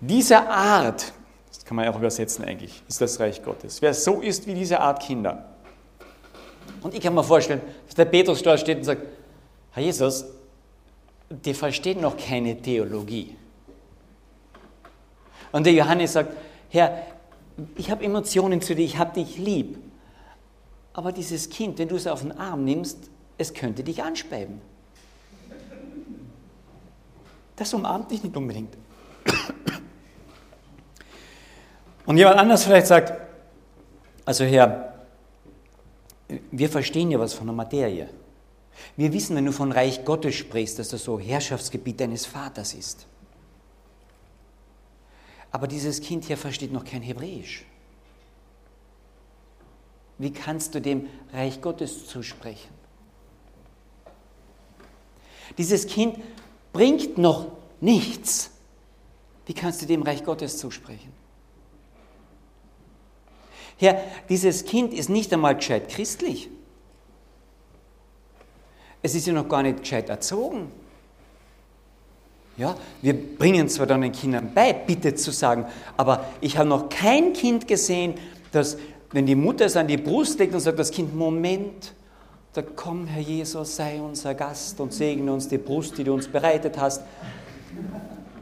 Diese 0.01 0.41
Art, 0.49 1.13
das 1.49 1.65
kann 1.65 1.77
man 1.77 1.89
auch 1.89 1.97
übersetzen 1.97 2.45
eigentlich, 2.45 2.83
ist 2.89 3.01
das 3.01 3.21
Reich 3.21 3.43
Gottes. 3.43 3.81
Wer 3.81 3.95
so 3.95 4.21
ist 4.21 4.47
wie 4.47 4.55
diese 4.55 4.81
Art 4.81 5.01
Kinder. 5.01 5.55
Und 6.83 6.95
ich 6.95 7.01
kann 7.01 7.15
mir 7.15 7.25
vorstellen, 7.25 7.61
dass 7.87 7.95
der 7.95 8.07
Petrus 8.07 8.43
dort 8.43 8.61
steht 8.61 8.79
und 8.79 8.85
sagt, 8.85 9.03
Herr 9.73 9.83
Jesus, 9.83 10.25
die 11.29 11.55
verstehen 11.55 12.01
noch 12.01 12.17
keine 12.17 12.61
Theologie. 12.61 13.37
Und 15.53 15.65
der 15.65 15.73
Johannes 15.73 16.13
sagt, 16.13 16.37
Herr, 16.69 17.07
ich 17.77 17.91
habe 17.91 18.05
Emotionen 18.05 18.61
zu 18.61 18.75
dir, 18.75 18.85
ich 18.85 18.99
habe 18.99 19.15
dich 19.15 19.39
lieb. 19.39 19.79
Aber 20.93 21.13
dieses 21.13 21.51
Kind, 21.51 21.79
wenn 21.79 21.89
du 21.89 21.97
es 21.97 22.07
auf 22.07 22.23
den 22.23 22.33
Arm 22.33 22.65
nimmst, 22.65 23.11
es 23.39 23.55
könnte 23.55 23.83
dich 23.83 24.03
anspeiben. 24.03 24.61
Das 27.57 27.75
umarmt 27.75 28.11
dich 28.11 28.23
nicht 28.23 28.37
unbedingt. 28.37 28.77
Und 32.07 32.17
jemand 32.17 32.39
anders 32.39 32.65
vielleicht 32.65 32.87
sagt, 32.87 33.13
also 34.25 34.45
Herr, 34.45 34.95
wir 36.51 36.69
verstehen 36.69 37.11
ja 37.11 37.19
was 37.19 37.35
von 37.35 37.47
der 37.47 37.55
Materie. 37.55 38.09
Wir 38.97 39.13
wissen, 39.13 39.37
wenn 39.37 39.47
du 39.47 39.53
von 39.53 39.73
Reich 39.73 40.05
Gottes 40.05 40.35
sprichst, 40.35 40.79
dass 40.79 40.89
das 40.89 41.05
so 41.05 41.19
Herrschaftsgebiet 41.19 42.01
deines 42.01 42.27
Vaters 42.27 42.75
ist. 42.75 43.07
Aber 45.53 45.67
dieses 45.67 46.01
Kind 46.01 46.25
hier 46.25 46.37
versteht 46.37 46.73
noch 46.73 46.85
kein 46.85 47.03
Hebräisch. 47.03 47.65
Wie 50.19 50.33
kannst 50.33 50.75
du 50.75 50.81
dem 50.81 51.09
Reich 51.33 51.61
Gottes 51.61 52.07
zusprechen? 52.07 52.69
Dieses 55.57 55.87
Kind 55.87 56.19
bringt 56.73 57.19
noch 57.19 57.47
nichts. 57.81 58.51
Wie 59.47 59.55
kannst 59.55 59.83
du 59.83 59.87
dem 59.87 60.03
Reich 60.03 60.23
Gottes 60.25 60.59
zusprechen? 60.59 61.13
Herr, 63.79 64.05
dieses 64.29 64.67
Kind 64.67 64.93
ist 64.93 65.09
nicht 65.09 65.33
einmal 65.33 65.57
gescheit 65.57 65.89
christlich. 65.89 66.51
Es 69.03 69.15
ist 69.15 69.27
ja 69.27 69.33
noch 69.33 69.49
gar 69.49 69.63
nicht 69.63 69.81
gescheit 69.81 70.11
erzogen. 70.11 70.71
Ja, 72.61 72.77
wir 73.01 73.15
bringen 73.15 73.71
zwar 73.71 73.87
dann 73.87 74.03
den 74.03 74.13
Kindern 74.13 74.51
bei, 74.55 74.75
bitte 74.75 75.15
zu 75.15 75.31
sagen, 75.31 75.65
aber 75.97 76.27
ich 76.43 76.59
habe 76.59 76.69
noch 76.69 76.91
kein 76.91 77.33
Kind 77.33 77.67
gesehen, 77.67 78.17
das, 78.53 78.77
wenn 79.13 79.25
die 79.25 79.35
Mutter 79.35 79.65
es 79.65 79.79
an 79.79 79.89
die 79.89 79.97
Brust 79.97 80.39
legt 80.39 80.53
und 80.53 80.61
sagt, 80.61 80.79
das 80.79 80.91
Kind, 80.91 81.17
Moment, 81.17 81.95
da 82.53 82.61
komm, 82.61 83.07
Herr 83.07 83.23
Jesus, 83.23 83.77
sei 83.77 83.99
unser 83.99 84.35
Gast 84.35 84.79
und 84.79 84.93
segne 84.93 85.33
uns 85.33 85.49
die 85.49 85.57
Brust, 85.57 85.97
die 85.97 86.05
du 86.05 86.13
uns 86.13 86.29
bereitet 86.29 86.79
hast. 86.79 87.03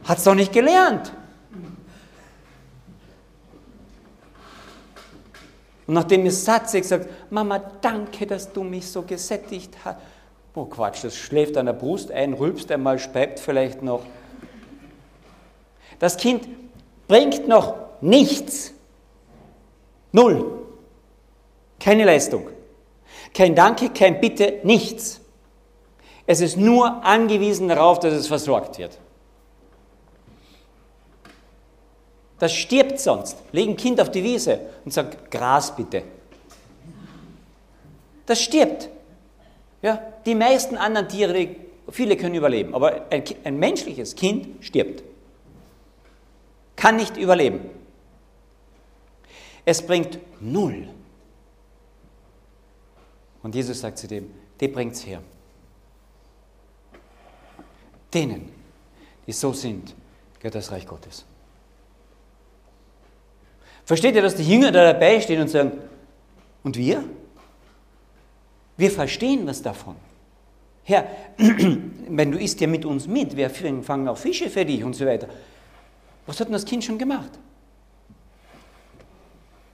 Hat 0.03 0.17
es 0.17 0.25
doch 0.25 0.35
nicht 0.35 0.51
gelernt. 0.51 1.13
Und 5.87 5.93
nachdem 5.93 6.25
es 6.25 6.43
satt 6.43 6.73
ist, 6.73 6.89
sagt, 6.89 7.07
Mama, 7.31 7.57
danke, 7.79 8.27
dass 8.27 8.51
du 8.51 8.65
mich 8.65 8.85
so 8.85 9.03
gesättigt 9.03 9.77
hast. 9.85 9.97
Oh 10.55 10.65
Quatsch, 10.65 11.03
das 11.03 11.15
schläft 11.15 11.57
an 11.57 11.67
der 11.67 11.73
Brust 11.73 12.11
ein, 12.11 12.33
rülpst 12.33 12.71
einmal, 12.71 12.99
speibt 12.99 13.39
vielleicht 13.39 13.81
noch. 13.81 14.03
Das 15.99 16.17
Kind 16.17 16.47
bringt 17.07 17.47
noch 17.47 17.75
nichts. 18.01 18.73
Null. 20.11 20.65
Keine 21.79 22.05
Leistung. 22.05 22.47
Kein 23.33 23.55
Danke, 23.55 23.89
kein 23.89 24.19
Bitte, 24.19 24.59
nichts. 24.63 25.21
Es 26.25 26.41
ist 26.41 26.57
nur 26.57 27.03
angewiesen 27.05 27.67
darauf, 27.67 27.99
dass 27.99 28.13
es 28.13 28.27
versorgt 28.27 28.77
wird. 28.77 28.97
Das 32.39 32.53
stirbt 32.53 32.99
sonst. 32.99 33.37
Leg 33.51 33.67
ein 33.69 33.77
Kind 33.77 33.99
auf 33.99 34.09
die 34.09 34.23
Wiese 34.23 34.59
und 34.85 34.91
sag, 34.91 35.29
Gras 35.29 35.75
bitte. 35.75 36.03
Das 38.25 38.41
stirbt. 38.41 38.89
Ja, 39.81 40.01
die 40.25 40.35
meisten 40.35 40.77
anderen 40.77 41.07
Tiere 41.07 41.55
viele 41.89 42.17
können 42.17 42.35
überleben, 42.35 42.73
aber 42.75 43.05
ein, 43.09 43.23
ein 43.43 43.57
menschliches 43.57 44.15
Kind 44.15 44.63
stirbt. 44.63 45.03
Kann 46.75 46.95
nicht 46.95 47.17
überleben. 47.17 47.61
Es 49.65 49.85
bringt 49.85 50.19
null. 50.39 50.87
Und 53.43 53.55
Jesus 53.55 53.79
sagt 53.79 53.97
zu 53.97 54.07
dem, 54.07 54.31
bringt 54.57 54.93
es 54.93 55.05
her. 55.05 55.21
Denen, 58.13 58.51
die 59.27 59.31
so 59.31 59.53
sind, 59.53 59.95
gehört 60.39 60.55
das 60.55 60.71
Reich 60.71 60.87
Gottes. 60.87 61.25
Versteht 63.85 64.15
ihr, 64.15 64.21
dass 64.21 64.35
die 64.35 64.47
Jünger 64.47 64.71
da 64.71 64.93
dabei 64.93 65.19
stehen 65.21 65.41
und 65.41 65.47
sagen, 65.47 65.71
und 66.63 66.77
wir? 66.77 67.03
Wir 68.79 68.89
verstehen 68.89 69.45
was 69.45 69.61
davon. 69.61 69.97
Herr, 70.85 71.05
wenn 71.37 72.31
du 72.31 72.39
isst 72.39 72.61
ja 72.61 72.67
mit 72.67 72.85
uns 72.85 73.07
mit, 73.07 73.35
wir 73.35 73.49
fangen 73.49 74.07
auch 74.07 74.17
Fische 74.17 74.49
für 74.49 74.63
dich 74.63 74.81
und 74.85 74.95
so 74.95 75.05
weiter. 75.05 75.27
Was 76.25 76.39
hat 76.39 76.47
denn 76.47 76.53
das 76.53 76.63
Kind 76.63 76.85
schon 76.85 76.97
gemacht? 76.97 77.29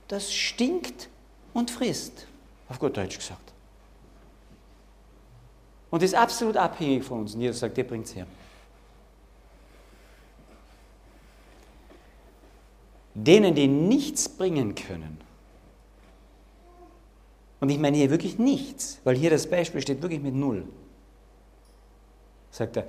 Das 0.07 0.33
stinkt 0.33 1.07
und 1.53 1.69
frisst, 1.69 2.25
auf 2.67 2.79
gut 2.79 2.97
Deutsch 2.97 3.19
gesagt. 3.19 3.53
Und 5.91 6.01
ist 6.01 6.15
absolut 6.15 6.57
abhängig 6.57 7.03
von 7.03 7.19
uns. 7.19 7.35
Und 7.35 7.41
Jesus 7.41 7.59
sagt, 7.59 7.77
der 7.77 7.83
bringt 7.83 8.07
es 8.07 8.15
her. 8.15 8.25
Denen, 13.13 13.53
die 13.53 13.67
nichts 13.67 14.27
bringen 14.27 14.73
können, 14.73 15.19
und 17.65 17.71
ich 17.71 17.79
meine 17.79 17.97
hier 17.97 18.11
wirklich 18.11 18.37
nichts, 18.37 18.99
weil 19.03 19.15
hier 19.15 19.31
das 19.31 19.49
Beispiel 19.49 19.81
steht 19.81 19.99
wirklich 19.99 20.21
mit 20.21 20.35
Null, 20.35 20.67
sagt 22.51 22.77
er, 22.77 22.85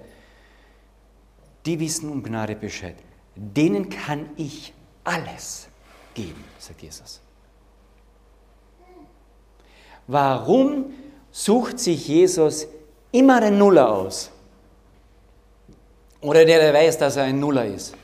die 1.65 1.81
wissen 1.81 2.11
um 2.11 2.23
Gnade 2.23 2.55
Bescheid. 2.55 2.95
Denen 3.35 3.89
kann 3.89 4.29
ich 4.37 4.75
alles 5.03 5.69
geben, 6.13 6.45
sagt 6.59 6.83
Jesus. 6.83 7.23
Warum 10.07 10.93
sucht 11.31 11.79
sich 11.79 12.07
Jesus 12.07 12.67
immer 13.13 13.41
den 13.41 13.57
Nuller 13.57 13.91
aus? 13.91 14.31
Oder 16.21 16.45
der, 16.45 16.61
der 16.61 16.75
weiß, 16.75 16.99
dass 16.99 17.17
er 17.17 17.25
ein 17.25 17.41
Nuller 17.41 17.65
ist? 17.65 17.95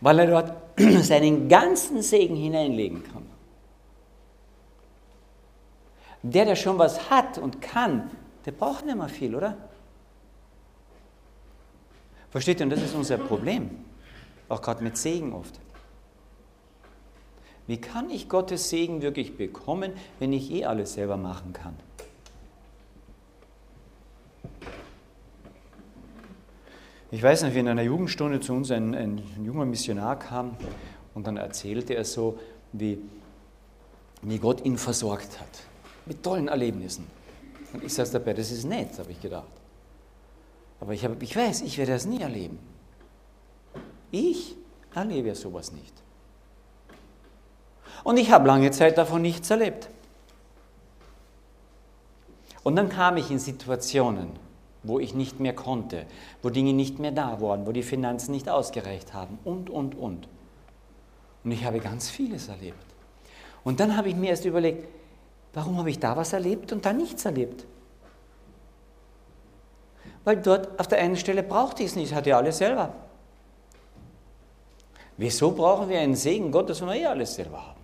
Weil 0.00 0.20
er 0.20 0.26
dort 0.28 0.67
seinen 1.02 1.48
ganzen 1.48 2.02
Segen 2.02 2.36
hineinlegen 2.36 3.02
kann. 3.04 3.26
Der, 6.22 6.44
der 6.44 6.56
schon 6.56 6.78
was 6.78 7.10
hat 7.10 7.38
und 7.38 7.60
kann, 7.60 8.10
der 8.44 8.52
braucht 8.52 8.84
nicht 8.84 8.96
mehr 8.96 9.08
viel, 9.08 9.34
oder? 9.34 9.56
Versteht 12.30 12.60
ihr? 12.60 12.64
Und 12.64 12.70
das 12.70 12.82
ist 12.82 12.94
unser 12.94 13.18
Problem. 13.18 13.84
Auch 14.48 14.62
gerade 14.62 14.82
mit 14.82 14.96
Segen 14.96 15.32
oft. 15.32 15.58
Wie 17.66 17.80
kann 17.80 18.10
ich 18.10 18.28
Gottes 18.28 18.70
Segen 18.70 19.02
wirklich 19.02 19.36
bekommen, 19.36 19.92
wenn 20.18 20.32
ich 20.32 20.50
eh 20.50 20.64
alles 20.64 20.94
selber 20.94 21.16
machen 21.16 21.52
kann? 21.52 21.76
Ich 27.10 27.22
weiß 27.22 27.42
noch, 27.42 27.54
wie 27.54 27.60
in 27.60 27.68
einer 27.68 27.82
Jugendstunde 27.82 28.38
zu 28.40 28.52
uns 28.52 28.70
ein, 28.70 28.94
ein 28.94 29.22
junger 29.42 29.64
Missionar 29.64 30.18
kam 30.18 30.56
und 31.14 31.26
dann 31.26 31.38
erzählte 31.38 31.94
er 31.94 32.04
so, 32.04 32.38
wie, 32.72 32.98
wie 34.20 34.38
Gott 34.38 34.64
ihn 34.64 34.76
versorgt 34.76 35.40
hat. 35.40 35.48
Mit 36.04 36.22
tollen 36.22 36.48
Erlebnissen. 36.48 37.06
Und 37.72 37.82
ich 37.82 37.94
saß 37.94 38.10
dabei, 38.10 38.34
das 38.34 38.50
ist 38.50 38.64
nett, 38.64 38.98
habe 38.98 39.10
ich 39.10 39.20
gedacht. 39.20 39.48
Aber 40.80 40.92
ich, 40.92 41.04
hab, 41.04 41.22
ich 41.22 41.34
weiß, 41.34 41.62
ich 41.62 41.78
werde 41.78 41.92
das 41.92 42.04
nie 42.04 42.20
erleben. 42.20 42.58
Ich 44.10 44.54
erlebe 44.94 45.34
sowas 45.34 45.72
nicht. 45.72 45.94
Und 48.04 48.18
ich 48.18 48.30
habe 48.30 48.46
lange 48.46 48.70
Zeit 48.70 48.98
davon 48.98 49.22
nichts 49.22 49.48
erlebt. 49.50 49.88
Und 52.62 52.76
dann 52.76 52.90
kam 52.90 53.16
ich 53.16 53.30
in 53.30 53.38
Situationen, 53.38 54.30
wo 54.82 54.98
ich 54.98 55.14
nicht 55.14 55.40
mehr 55.40 55.54
konnte, 55.54 56.06
wo 56.42 56.50
Dinge 56.50 56.72
nicht 56.72 56.98
mehr 56.98 57.12
da 57.12 57.40
waren, 57.40 57.66
wo 57.66 57.72
die 57.72 57.82
Finanzen 57.82 58.32
nicht 58.32 58.48
ausgereicht 58.48 59.12
haben 59.12 59.38
und, 59.44 59.70
und, 59.70 59.94
und. 59.94 60.28
Und 61.44 61.50
ich 61.50 61.64
habe 61.64 61.80
ganz 61.80 62.10
vieles 62.10 62.48
erlebt. 62.48 62.76
Und 63.64 63.80
dann 63.80 63.96
habe 63.96 64.08
ich 64.08 64.16
mir 64.16 64.30
erst 64.30 64.44
überlegt, 64.44 64.88
warum 65.52 65.78
habe 65.78 65.90
ich 65.90 65.98
da 65.98 66.16
was 66.16 66.32
erlebt 66.32 66.72
und 66.72 66.84
da 66.84 66.92
nichts 66.92 67.24
erlebt? 67.24 67.64
Weil 70.24 70.36
dort 70.36 70.78
auf 70.78 70.86
der 70.88 70.98
einen 70.98 71.16
Stelle 71.16 71.42
brauchte 71.42 71.82
ich 71.82 71.90
es 71.90 71.96
nicht, 71.96 72.14
hatte 72.14 72.36
alles 72.36 72.58
selber. 72.58 72.92
Wieso 75.16 75.50
brauchen 75.50 75.88
wir 75.88 75.98
einen 75.98 76.14
Segen 76.14 76.52
Gottes, 76.52 76.80
wenn 76.80 76.88
wir 76.88 76.96
eh 76.96 77.06
alles 77.06 77.34
selber 77.34 77.66
haben? 77.66 77.78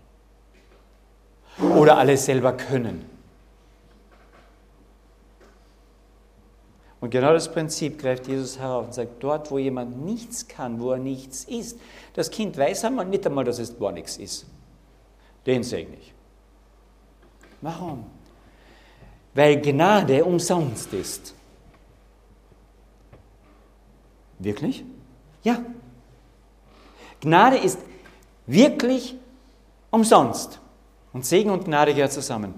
Oder 1.78 1.98
alles 1.98 2.24
selber 2.24 2.52
können? 2.52 3.13
Und 7.04 7.10
genau 7.10 7.34
das 7.34 7.52
Prinzip 7.52 8.00
greift 8.00 8.28
Jesus 8.28 8.58
herauf 8.58 8.86
und 8.86 8.94
sagt, 8.94 9.22
dort, 9.22 9.50
wo 9.50 9.58
jemand 9.58 10.02
nichts 10.06 10.48
kann, 10.48 10.80
wo 10.80 10.92
er 10.92 10.96
nichts 10.96 11.44
ist, 11.44 11.78
das 12.14 12.30
Kind 12.30 12.56
weiß 12.56 12.86
einmal 12.86 13.04
nicht 13.04 13.26
einmal, 13.26 13.44
dass 13.44 13.58
es 13.58 13.78
gar 13.78 13.92
nichts 13.92 14.16
ist. 14.16 14.46
Den 15.44 15.62
segne 15.62 15.96
ich. 15.98 16.14
Warum? 17.60 18.06
Weil 19.34 19.60
Gnade 19.60 20.24
umsonst 20.24 20.94
ist. 20.94 21.34
Wirklich? 24.38 24.82
Ja. 25.42 25.62
Gnade 27.20 27.58
ist 27.58 27.80
wirklich 28.46 29.14
umsonst. 29.90 30.58
Und 31.12 31.26
Segen 31.26 31.50
und 31.50 31.66
Gnade 31.66 31.92
gehören 31.92 32.10
zusammen. 32.10 32.54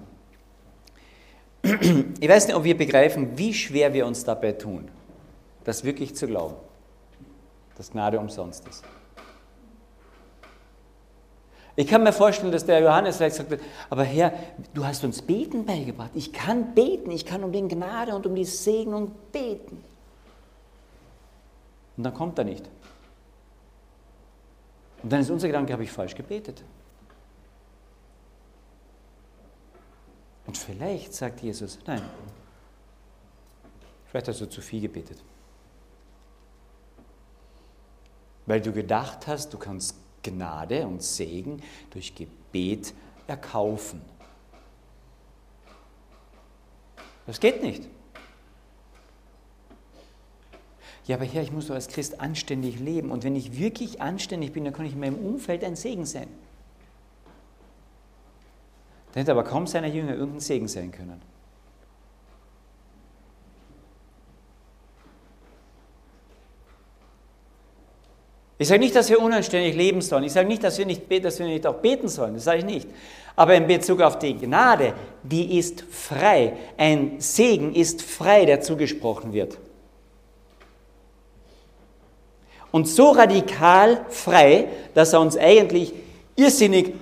Ich 1.61 2.29
weiß 2.29 2.47
nicht, 2.47 2.55
ob 2.55 2.63
wir 2.63 2.77
begreifen, 2.77 3.37
wie 3.37 3.53
schwer 3.53 3.93
wir 3.93 4.05
uns 4.05 4.23
dabei 4.23 4.53
tun, 4.53 4.87
das 5.63 5.83
wirklich 5.83 6.15
zu 6.15 6.27
glauben, 6.27 6.55
dass 7.75 7.91
Gnade 7.91 8.19
umsonst 8.19 8.67
ist. 8.67 8.83
Ich 11.79 11.85
kann 11.85 12.01
mir 12.03 12.11
vorstellen, 12.11 12.51
dass 12.51 12.65
der 12.65 12.79
Johannes 12.79 13.17
vielleicht 13.17 13.35
sagt, 13.35 13.59
aber 13.91 14.03
Herr, 14.03 14.33
du 14.73 14.83
hast 14.83 15.03
uns 15.03 15.21
Beten 15.21 15.63
beigebracht. 15.63 16.09
Ich 16.15 16.33
kann 16.33 16.73
beten, 16.73 17.11
ich 17.11 17.23
kann 17.23 17.43
um 17.43 17.51
den 17.51 17.67
Gnade 17.69 18.15
und 18.15 18.25
um 18.25 18.33
die 18.33 18.45
Segnung 18.45 19.11
beten. 19.31 19.83
Und 21.95 22.03
dann 22.03 22.15
kommt 22.15 22.39
er 22.39 22.45
nicht. 22.45 22.67
Und 25.03 25.11
dann 25.11 25.21
ist 25.21 25.29
unser 25.29 25.47
Gedanke, 25.47 25.71
habe 25.73 25.83
ich 25.83 25.91
falsch 25.91 26.15
gebetet. 26.15 26.63
Und 30.47 30.57
vielleicht 30.57 31.13
sagt 31.13 31.41
Jesus, 31.41 31.77
nein, 31.85 32.01
vielleicht 34.05 34.29
hast 34.29 34.41
du 34.41 34.49
zu 34.49 34.61
viel 34.61 34.81
gebetet. 34.81 35.21
Weil 38.45 38.61
du 38.61 38.71
gedacht 38.71 39.27
hast, 39.27 39.53
du 39.53 39.57
kannst 39.57 39.95
Gnade 40.23 40.87
und 40.87 41.03
Segen 41.03 41.61
durch 41.91 42.15
Gebet 42.15 42.93
erkaufen. 43.27 44.01
Das 47.25 47.41
geht 47.41 47.61
nicht. 47.61 47.83
Ja, 51.07 51.17
aber 51.17 51.25
Herr, 51.25 51.43
ich 51.43 51.51
muss 51.51 51.67
doch 51.67 51.75
als 51.75 51.89
Christ 51.89 52.21
anständig 52.21 52.79
leben. 52.79 53.11
Und 53.11 53.25
wenn 53.25 53.35
ich 53.35 53.57
wirklich 53.57 54.01
anständig 54.01 54.53
bin, 54.53 54.63
dann 54.63 54.73
kann 54.73 54.85
ich 54.85 54.93
in 54.93 54.99
meinem 54.99 55.17
Umfeld 55.17 55.63
ein 55.65 55.75
Segen 55.75 56.05
sein. 56.05 56.27
Dann 59.17 59.23
hätte 59.23 59.31
aber 59.31 59.45
kaum 59.45 59.65
seiner 59.65 59.87
Jünger 59.87 60.13
irgendein 60.13 60.41
Segen 60.41 60.67
sein 60.67 60.91
können. 60.91 61.19
Ich 68.59 68.67
sage 68.67 68.79
nicht, 68.79 68.95
dass 68.95 69.09
wir 69.09 69.19
unanständig 69.19 69.75
leben 69.75 70.01
sollen. 70.01 70.23
Ich 70.23 70.33
sage 70.33 70.47
nicht, 70.47 70.63
dass 70.63 70.77
wir 70.77 70.85
nicht, 70.85 71.01
dass 71.25 71.39
wir 71.39 71.47
nicht 71.47 71.65
auch 71.65 71.77
beten 71.77 72.09
sollen. 72.09 72.35
Das 72.35 72.43
sage 72.43 72.59
ich 72.59 72.65
nicht. 72.65 72.87
Aber 73.35 73.55
in 73.55 73.65
Bezug 73.65 74.01
auf 74.01 74.19
die 74.19 74.37
Gnade, 74.37 74.93
die 75.23 75.57
ist 75.57 75.81
frei. 75.89 76.55
Ein 76.77 77.19
Segen 77.19 77.73
ist 77.73 78.03
frei, 78.03 78.45
der 78.45 78.61
zugesprochen 78.61 79.33
wird. 79.33 79.57
Und 82.69 82.87
so 82.87 83.09
radikal 83.09 84.05
frei, 84.09 84.67
dass 84.93 85.13
er 85.13 85.21
uns 85.21 85.35
eigentlich 85.35 85.91
irrsinnig 86.35 86.93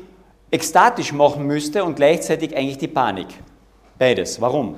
ekstatisch 0.56 1.12
machen 1.12 1.46
müsste 1.46 1.84
und 1.84 1.96
gleichzeitig 1.96 2.56
eigentlich 2.56 2.78
die 2.78 2.88
Panik. 2.88 3.28
Beides. 4.00 4.40
Warum? 4.42 4.76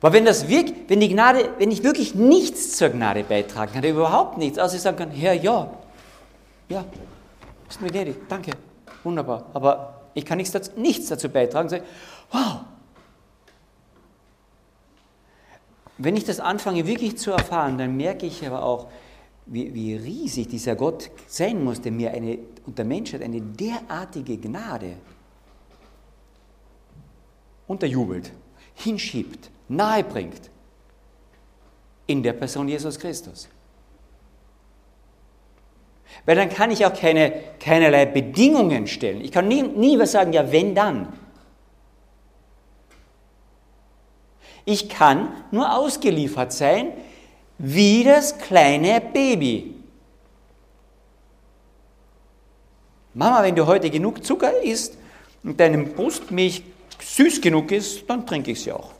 Weil 0.00 0.12
wenn, 0.12 0.24
das 0.24 0.48
wirkt, 0.48 0.90
wenn, 0.90 1.00
die 1.00 1.08
Gnade, 1.08 1.50
wenn 1.58 1.70
ich 1.70 1.82
wirklich 1.82 2.14
nichts 2.14 2.76
zur 2.76 2.90
Gnade 2.90 3.22
beitragen 3.22 3.72
kann, 3.72 3.84
überhaupt 3.84 4.36
nichts, 4.36 4.58
außer 4.58 4.76
ich 4.76 4.82
sagen 4.82 4.96
kann, 4.96 5.10
Herr, 5.10 5.34
ja, 5.34 5.70
ja, 6.68 6.84
ist 7.68 7.80
mir 7.80 7.88
gnädig, 7.88 8.16
danke, 8.28 8.50
wunderbar, 9.04 9.46
aber 9.54 10.00
ich 10.14 10.24
kann 10.24 10.38
nichts 10.38 10.52
dazu, 10.52 10.72
nichts 10.76 11.08
dazu 11.08 11.28
beitragen. 11.28 11.68
Sage, 11.68 11.84
wow. 12.32 12.60
Wenn 15.98 16.16
ich 16.16 16.24
das 16.24 16.40
anfange 16.40 16.86
wirklich 16.86 17.16
zu 17.16 17.30
erfahren, 17.30 17.78
dann 17.78 17.96
merke 17.96 18.26
ich 18.26 18.44
aber 18.44 18.64
auch, 18.64 18.88
wie, 19.46 19.74
wie 19.74 19.94
riesig 19.96 20.48
dieser 20.48 20.76
Gott 20.76 21.10
sein 21.26 21.62
muss, 21.62 21.80
der 21.80 21.92
mir 21.92 22.12
eine, 22.12 22.38
und 22.66 22.78
der 22.78 22.84
Menschheit 22.84 23.22
eine 23.22 23.40
derartige 23.40 24.36
Gnade 24.36 24.96
unterjubelt, 27.66 28.32
hinschiebt, 28.74 29.50
nahebringt 29.68 30.50
in 32.06 32.22
der 32.22 32.32
Person 32.34 32.68
Jesus 32.68 32.98
Christus. 32.98 33.48
Weil 36.24 36.36
dann 36.36 36.50
kann 36.50 36.70
ich 36.70 36.84
auch 36.84 36.94
keine, 36.94 37.32
keinerlei 37.58 38.06
Bedingungen 38.06 38.86
stellen. 38.86 39.22
Ich 39.22 39.32
kann 39.32 39.48
nie, 39.48 39.62
nie 39.62 39.98
was 39.98 40.12
sagen, 40.12 40.32
ja, 40.32 40.52
wenn 40.52 40.74
dann. 40.74 41.12
Ich 44.64 44.88
kann 44.88 45.32
nur 45.50 45.76
ausgeliefert 45.76 46.52
sein 46.52 46.92
wie 47.58 48.04
das 48.04 48.36
kleine 48.38 49.00
Baby. 49.00 49.74
Mama, 53.14 53.42
wenn 53.42 53.54
du 53.54 53.66
heute 53.66 53.90
genug 53.90 54.24
Zucker 54.24 54.62
isst 54.62 54.96
und 55.42 55.60
deine 55.60 55.78
Brustmilch 55.84 56.62
süß 57.00 57.40
genug 57.40 57.70
ist, 57.72 58.08
dann 58.08 58.26
trinke 58.26 58.52
ich 58.52 58.62
sie 58.62 58.72
auch. 58.72 58.92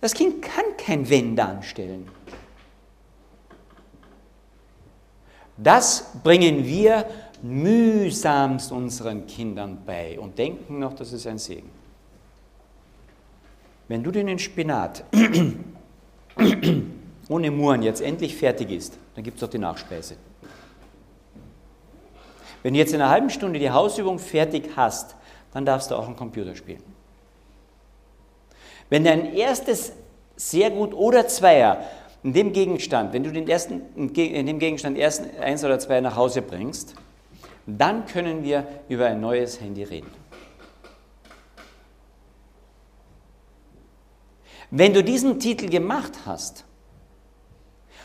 Das 0.00 0.12
Kind 0.12 0.42
kann 0.42 0.76
kein 0.76 1.08
Wenn 1.08 1.34
dann 1.36 1.62
stellen. 1.62 2.08
Das 5.56 6.10
bringen 6.22 6.64
wir 6.64 7.06
mühsamst 7.42 8.72
unseren 8.72 9.26
Kindern 9.26 9.82
bei 9.86 10.18
und 10.18 10.36
denken 10.36 10.80
noch, 10.80 10.94
das 10.94 11.12
ist 11.12 11.26
ein 11.26 11.38
Segen. 11.38 11.70
Wenn 13.88 14.02
du 14.02 14.10
den 14.10 14.38
Spinat 14.38 15.04
ohne 17.28 17.50
Muren 17.50 17.82
jetzt 17.82 18.00
endlich 18.00 18.36
fertig 18.36 18.70
ist, 18.70 18.98
dann 19.14 19.24
gibt 19.24 19.38
es 19.38 19.44
auch 19.44 19.50
die 19.50 19.58
Nachspeise. 19.58 20.16
Wenn 22.62 22.72
du 22.72 22.78
jetzt 22.78 22.94
in 22.94 23.00
einer 23.00 23.10
halben 23.10 23.28
Stunde 23.28 23.58
die 23.58 23.70
Hausübung 23.70 24.18
fertig 24.18 24.70
hast, 24.74 25.16
dann 25.52 25.66
darfst 25.66 25.90
du 25.90 25.96
auch 25.96 26.06
einen 26.06 26.16
Computer 26.16 26.54
spielen. 26.54 26.82
Wenn 28.88 29.04
dein 29.04 29.34
erstes 29.34 29.92
sehr 30.36 30.70
gut 30.70 30.94
oder 30.94 31.28
Zweier 31.28 31.84
in 32.22 32.32
dem 32.32 32.52
Gegenstand, 32.52 33.12
wenn 33.12 33.22
du 33.22 33.30
den 33.30 33.48
ersten, 33.48 33.82
in 33.94 34.46
dem 34.46 34.58
Gegenstand 34.58 34.98
ersten 34.98 35.38
eins 35.40 35.62
oder 35.62 35.78
zwei 35.78 36.00
nach 36.00 36.16
Hause 36.16 36.42
bringst, 36.42 36.94
dann 37.66 38.06
können 38.06 38.42
wir 38.42 38.66
über 38.88 39.06
ein 39.06 39.20
neues 39.20 39.60
Handy 39.60 39.84
reden. 39.84 40.10
Wenn 44.70 44.94
du 44.94 45.02
diesen 45.02 45.38
Titel 45.38 45.68
gemacht 45.68 46.12
hast 46.26 46.64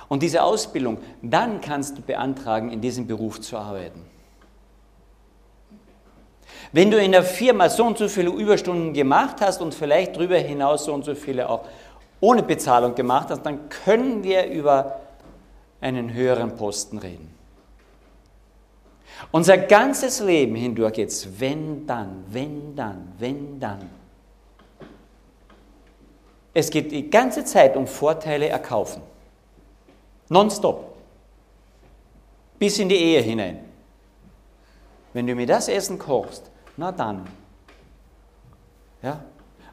und 0.07 0.23
diese 0.23 0.43
Ausbildung, 0.43 0.97
dann 1.21 1.61
kannst 1.61 1.97
du 1.97 2.01
beantragen, 2.01 2.71
in 2.71 2.81
diesem 2.81 3.07
Beruf 3.07 3.41
zu 3.41 3.57
arbeiten. 3.57 4.05
Wenn 6.71 6.91
du 6.91 7.01
in 7.01 7.11
der 7.11 7.23
Firma 7.23 7.69
so 7.69 7.85
und 7.85 7.97
so 7.97 8.07
viele 8.07 8.29
Überstunden 8.29 8.93
gemacht 8.93 9.37
hast 9.41 9.61
und 9.61 9.73
vielleicht 9.73 10.15
darüber 10.15 10.37
hinaus 10.37 10.85
so 10.85 10.93
und 10.93 11.03
so 11.03 11.15
viele 11.15 11.49
auch 11.49 11.65
ohne 12.19 12.43
Bezahlung 12.43 12.95
gemacht 12.95 13.29
hast, 13.29 13.43
dann 13.43 13.69
können 13.69 14.23
wir 14.23 14.45
über 14.45 14.99
einen 15.81 16.13
höheren 16.13 16.55
Posten 16.55 16.97
reden. 16.99 17.33
Unser 19.31 19.57
ganzes 19.57 20.19
Leben 20.19 20.55
hindurch 20.55 20.97
es, 20.99 21.39
wenn 21.39 21.85
dann, 21.87 22.23
wenn 22.29 22.75
dann, 22.75 23.13
wenn 23.17 23.59
dann. 23.59 23.89
Es 26.53 26.69
geht 26.69 26.91
die 26.91 27.09
ganze 27.09 27.45
Zeit 27.45 27.75
um 27.75 27.87
Vorteile 27.87 28.47
erkaufen. 28.47 29.01
Nonstop. 30.29 30.95
Bis 32.57 32.79
in 32.79 32.89
die 32.89 32.95
Ehe 32.95 33.21
hinein. 33.21 33.59
Wenn 35.13 35.27
du 35.27 35.35
mir 35.35 35.47
das 35.47 35.67
Essen 35.67 35.97
kochst, 35.97 36.51
na 36.77 36.91
dann. 36.91 37.27
Ja? 39.01 39.23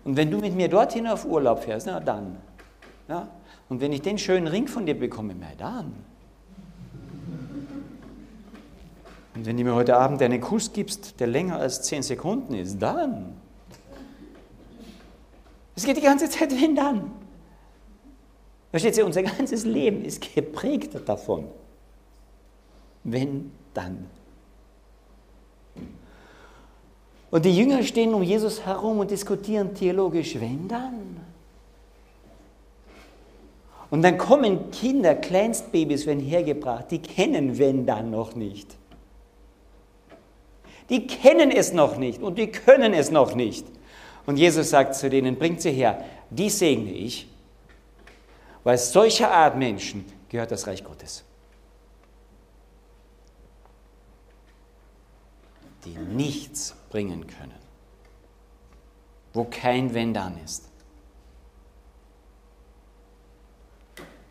Und 0.05 0.17
wenn 0.17 0.31
du 0.31 0.39
mit 0.39 0.55
mir 0.55 0.69
dorthin 0.69 1.07
auf 1.07 1.25
Urlaub 1.25 1.65
fährst, 1.65 1.87
na 1.87 2.01
dann. 2.01 2.37
Ja? 3.09 3.29
Und 3.69 3.81
wenn 3.81 3.93
ich 3.93 4.03
den 4.03 4.19
schönen 4.19 4.47
Ring 4.47 4.69
von 4.69 4.87
dir 4.87 4.99
bekomme, 4.99 5.35
na 5.39 5.49
dann. 5.59 5.93
Und 9.35 9.45
wenn 9.45 9.57
du 9.57 9.65
mir 9.65 9.75
heute 9.75 9.97
Abend 9.97 10.23
einen 10.23 10.41
Kuss 10.41 10.73
gibst, 10.73 11.21
der 11.21 11.27
länger 11.27 11.59
als 11.59 11.83
zehn 11.83 12.03
Sekunden 12.03 12.55
ist, 12.55 12.81
dann. 12.81 13.35
Es 15.77 15.85
geht 15.85 15.99
die 15.99 16.03
ganze 16.03 16.29
Zeit 16.29 16.51
wenn 16.51 16.75
dann. 16.75 17.12
Versteht 18.71 18.97
ihr, 18.97 19.07
unser 19.07 19.23
ganzes 19.23 19.65
Leben 19.65 20.05
ist 20.05 20.35
geprägt 20.35 20.97
davon. 21.07 21.47
Wenn 23.05 23.53
dann. 23.75 24.07
Und 27.31 27.45
die 27.45 27.57
Jünger 27.57 27.83
stehen 27.83 28.15
um 28.15 28.23
Jesus 28.23 28.65
herum 28.65 29.01
und 29.01 29.11
diskutieren 29.11 29.75
theologisch, 29.75 30.41
wenn 30.41 30.67
dann? 30.67 31.21
Und 33.91 34.03
dann 34.03 34.19
kommen 34.19 34.71
Kinder, 34.71 35.15
Kleinstbabys 35.15 36.07
werden 36.07 36.23
hergebracht, 36.23 36.91
die 36.91 36.99
kennen 36.99 37.59
wenn 37.59 37.87
dann 37.87 38.11
noch 38.11 38.35
nicht. 38.35 38.77
Die 40.89 41.07
kennen 41.07 41.51
es 41.51 41.73
noch 41.73 41.97
nicht 41.97 42.23
und 42.23 42.39
die 42.39 42.49
können 42.49 42.95
es 42.95 43.11
noch 43.11 43.35
nicht. 43.35 43.67
Und 44.27 44.37
Jesus 44.37 44.71
sagt 44.71 44.95
zu 44.97 45.09
denen, 45.09 45.37
bringt 45.37 45.62
sie 45.62 45.71
her, 45.71 46.05
die 46.31 46.51
segne 46.51 46.93
ich, 46.93 47.29
weil 48.65 48.77
solcher 48.77 49.31
Art 49.31 49.57
Menschen 49.57 50.05
gehört 50.29 50.51
das 50.51 50.67
Reich 50.67 50.83
Gottes. 50.83 51.23
Die 55.85 55.97
nichts 55.97 56.75
bringen 56.91 57.25
können, 57.27 57.55
wo 59.33 59.45
kein 59.45 59.95
Wenn 59.95 60.12
dann 60.12 60.37
ist. 60.45 60.65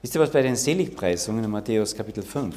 Wisst 0.01 0.15
ihr, 0.15 0.21
was 0.21 0.31
bei 0.31 0.41
den 0.41 0.57
Seligpreisungen 0.57 1.45
in 1.45 1.49
Matthäus 1.49 1.95
Kapitel 1.95 2.21
5 2.21 2.55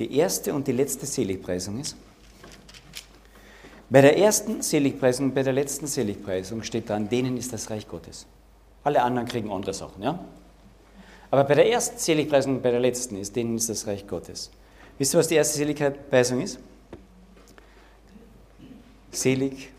die 0.00 0.16
erste 0.16 0.52
und 0.52 0.66
die 0.66 0.72
letzte 0.72 1.06
Seligpreisung 1.06 1.78
ist? 1.80 1.96
Bei 3.92 4.00
der 4.00 4.16
ersten 4.16 4.62
Seligpreisung 4.62 5.26
und 5.26 5.34
bei 5.34 5.42
der 5.42 5.52
letzten 5.52 5.86
Seligpreisung 5.86 6.62
steht 6.62 6.88
dran, 6.88 7.10
denen 7.10 7.36
ist 7.36 7.52
das 7.52 7.68
Reich 7.68 7.86
Gottes. 7.86 8.26
Alle 8.84 9.02
anderen 9.02 9.28
kriegen 9.28 9.52
andere 9.52 9.74
Sachen, 9.74 10.02
ja? 10.02 10.18
Aber 11.30 11.44
bei 11.44 11.54
der 11.54 11.70
ersten 11.70 11.98
Seligpreisung 11.98 12.56
und 12.56 12.62
bei 12.62 12.70
der 12.70 12.80
letzten 12.80 13.16
ist, 13.16 13.36
denen 13.36 13.54
ist 13.54 13.68
das 13.68 13.86
Reich 13.86 14.06
Gottes. 14.06 14.50
Wisst 14.96 15.12
ihr, 15.12 15.18
was 15.18 15.28
die 15.28 15.34
erste 15.34 15.58
Seligpreisung 15.58 16.40
ist? 16.40 16.58
Selig, 19.10 19.70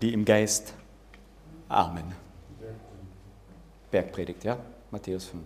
die 0.00 0.14
im 0.14 0.24
Geist 0.24 0.72
Amen. 1.68 2.14
Bergpredigt, 3.90 4.42
ja? 4.44 4.56
Matthäus 4.90 5.26
5. 5.26 5.42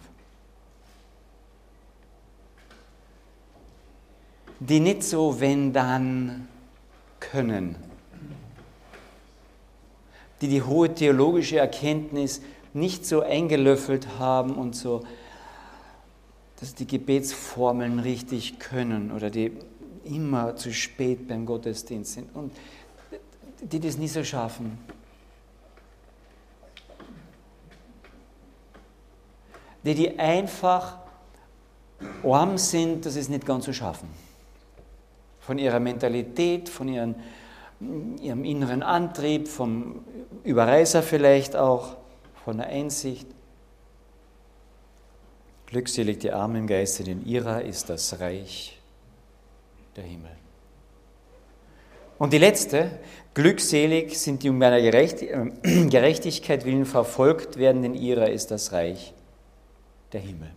Die 4.61 4.78
nicht 4.78 5.02
so, 5.02 5.40
wenn 5.40 5.72
dann 5.72 6.48
können, 7.18 7.88
die 10.40 10.48
die 10.48 10.62
hohe 10.62 10.94
theologische 10.94 11.59
Erkenntnis 11.59 12.40
nicht 12.72 13.07
so 13.07 13.22
eingelöffelt 13.22 14.18
haben 14.18 14.55
und 14.55 14.77
so, 14.77 15.05
dass 16.61 16.74
die 16.74 16.87
Gebetsformeln 16.87 17.98
richtig 18.01 18.59
können 18.59 19.12
oder 19.12 19.31
die 19.31 19.53
immer 20.05 20.57
zu 20.57 20.72
spät 20.72 21.29
beim 21.29 21.46
Gottesdienst 21.46 22.14
sind 22.14 22.35
und 22.35 22.53
die 23.61 23.81
das 23.81 23.96
nie 23.96 24.09
so 24.09 24.24
schaffen. 24.24 24.79
Die, 29.85 29.94
die 29.94 30.18
einfach 30.18 30.98
arm 32.22 32.59
sind, 32.59 33.05
sie 33.05 33.18
es 33.18 33.29
nicht 33.29 33.46
ganz 33.46 33.64
so 33.64 33.72
schaffen. 33.72 34.09
Von 35.40 35.59
ihrer 35.59 35.81
Mentalität, 35.81 36.68
von 36.68 36.88
ihren 36.88 37.14
ihrem 37.81 38.45
inneren 38.45 38.83
Antrieb, 38.83 39.49
vom 39.49 40.05
Überreißer 40.45 41.03
vielleicht 41.03 41.57
auch, 41.57 41.97
von 42.45 42.59
der 42.59 42.69
Einsicht. 42.69 43.27
Glückselig 45.67 46.19
die 46.19 46.33
Armen 46.33 46.57
im 46.57 46.67
Geiste, 46.67 47.05
denn 47.05 47.25
ihrer 47.25 47.62
ist 47.62 47.91
das 47.91 48.21
Reich 48.21 48.79
der 49.97 50.05
Himmel. 50.05 50.31
Und 52.19 52.33
die 52.33 52.38
letzte, 52.38 52.99
glückselig 53.35 54.19
sind 54.19 54.43
die 54.43 54.51
um 54.51 54.59
meiner 54.59 54.79
äh, 54.79 55.87
Gerechtigkeit 55.91 56.64
willen 56.64 56.87
verfolgt 56.87 57.59
werden, 57.59 57.83
denn 57.83 57.95
ihrer 57.95 58.31
ist 58.31 58.51
das 58.51 58.73
Reich 58.73 59.12
der 60.12 60.21
Himmel. 60.21 60.51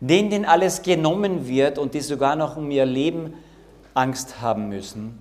denen, 0.00 0.30
denen 0.30 0.44
alles 0.44 0.82
genommen 0.82 1.48
wird 1.48 1.78
und 1.78 1.94
die 1.94 2.00
sogar 2.00 2.36
noch 2.36 2.56
um 2.56 2.70
ihr 2.70 2.86
Leben 2.86 3.34
Angst 3.98 4.40
haben 4.40 4.68
müssen, 4.68 5.20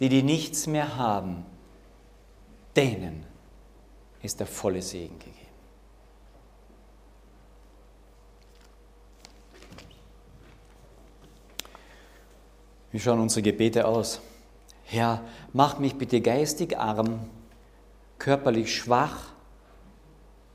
die, 0.00 0.08
die 0.08 0.22
nichts 0.22 0.66
mehr 0.66 0.96
haben, 0.96 1.44
denen 2.74 3.26
ist 4.22 4.40
der 4.40 4.46
volle 4.46 4.80
Segen 4.80 5.18
gegeben. 5.18 5.36
Wie 12.92 13.00
schauen 13.00 13.20
unsere 13.20 13.42
Gebete 13.42 13.86
aus? 13.86 14.20
Herr, 14.84 15.22
mach 15.52 15.78
mich 15.78 15.96
bitte 15.96 16.20
geistig 16.20 16.78
arm, 16.78 17.28
körperlich 18.18 18.74
schwach 18.74 19.32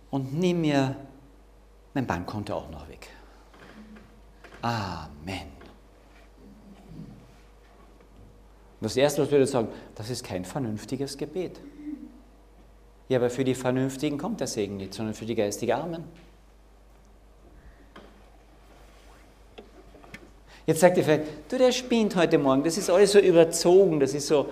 und 0.09 0.33
nimm 0.33 0.61
mir 0.61 0.95
mein 1.93 2.07
Bankkonto 2.07 2.53
auch 2.53 2.69
noch 2.69 2.87
weg. 2.87 3.09
Amen. 4.61 5.56
Das 8.81 8.95
Erste, 8.95 9.23
was 9.23 9.31
wir 9.31 9.45
sagen, 9.47 9.69
das 9.95 10.09
ist 10.09 10.23
kein 10.23 10.45
vernünftiges 10.45 11.17
Gebet. 11.17 11.59
Ja, 13.09 13.17
aber 13.19 13.29
für 13.29 13.43
die 13.43 13.55
Vernünftigen 13.55 14.17
kommt 14.17 14.39
der 14.39 14.47
Segen 14.47 14.77
nicht, 14.77 14.93
sondern 14.93 15.15
für 15.15 15.25
die 15.25 15.35
geistig 15.35 15.73
Armen. 15.73 16.03
Jetzt 20.65 20.81
sagt 20.81 20.97
ihr 20.97 21.03
vielleicht, 21.03 21.23
du, 21.49 21.57
der 21.57 21.71
spinnt 21.71 22.15
heute 22.17 22.37
Morgen, 22.37 22.63
das 22.63 22.77
ist 22.77 22.89
alles 22.89 23.13
so 23.13 23.19
überzogen, 23.19 24.01
das 24.01 24.13
ist 24.13 24.27
so, 24.27 24.49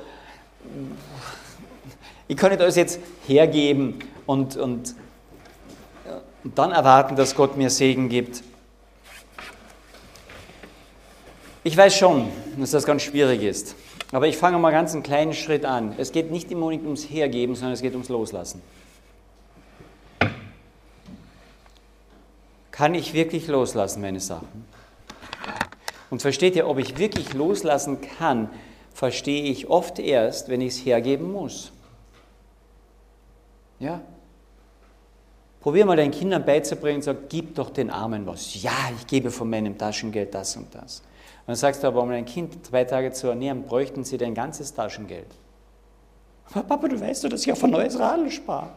ich 2.28 2.38
kann 2.38 2.52
nicht 2.52 2.62
alles 2.62 2.78
jetzt 2.78 3.02
hergeben 3.28 4.00
und, 4.26 4.56
und, 4.56 4.96
und 6.46 6.58
dann 6.58 6.72
erwarten, 6.72 7.18
dass 7.18 7.36
Gott 7.36 7.58
mir 7.58 7.70
Segen 7.70 8.08
gibt. 8.08 8.44
Ich 11.66 11.76
weiß 11.76 11.98
schon, 11.98 12.30
dass 12.58 12.72
das 12.72 12.86
ganz 12.86 13.02
schwierig 13.02 13.44
ist. 13.44 13.76
Aber 14.12 14.28
ich 14.28 14.38
fange 14.38 14.58
mal 14.60 14.72
ganz 14.72 14.94
einen 14.94 15.04
kleinen 15.04 15.34
Schritt 15.34 15.66
an. 15.66 15.96
Es 15.98 16.12
geht 16.12 16.32
nicht 16.32 16.52
immer 16.52 16.68
ums 16.68 17.10
Hergeben, 17.10 17.56
sondern 17.56 17.74
es 17.74 17.82
geht 17.82 17.94
ums 17.94 18.10
Loslassen. 18.10 18.62
Kann 22.72 22.94
ich 22.94 23.14
wirklich 23.14 23.48
loslassen, 23.48 24.02
meine 24.02 24.20
Sachen? 24.20 24.66
Und 26.10 26.22
versteht 26.22 26.56
ihr, 26.56 26.68
ob 26.68 26.78
ich 26.78 26.98
wirklich 26.98 27.34
loslassen 27.34 28.00
kann, 28.02 28.50
verstehe 28.94 29.44
ich 29.44 29.68
oft 29.70 29.98
erst, 30.00 30.50
wenn 30.50 30.62
ich 30.62 30.76
es 30.76 30.86
hergeben 30.86 31.32
muss. 31.32 31.72
Ja? 33.80 34.02
Probier 35.62 35.86
mal 35.86 35.98
deinen 35.98 36.12
Kindern 36.12 36.46
beizubringen 36.46 36.98
und 36.98 37.04
sag, 37.04 37.30
gib 37.30 37.56
doch 37.56 37.70
den 37.70 37.90
Armen 37.90 38.26
was. 38.26 38.62
Ja, 38.62 38.92
ich 39.00 39.08
gebe 39.08 39.32
von 39.32 39.50
meinem 39.50 39.78
Taschengeld 39.78 40.34
das 40.34 40.56
und 40.56 40.74
das. 40.76 41.02
Und 41.46 41.50
dann 41.50 41.58
sagst 41.58 41.84
du 41.84 41.88
aber, 41.88 42.02
um 42.02 42.10
ein 42.10 42.26
Kind 42.26 42.66
zwei 42.66 42.86
Tage 42.86 43.12
zu 43.12 43.28
ernähren, 43.28 43.62
bräuchten 43.62 44.04
sie 44.04 44.18
dein 44.18 44.34
ganzes 44.34 44.74
Taschengeld. 44.74 45.28
Aber 46.52 46.64
Papa, 46.64 46.88
du 46.88 47.00
weißt 47.00 47.24
doch, 47.24 47.30
dass 47.30 47.44
ich 47.44 47.52
auf 47.52 47.64
ein 47.64 47.70
neues 47.70 48.00
Radl 48.00 48.32
spare. 48.32 48.72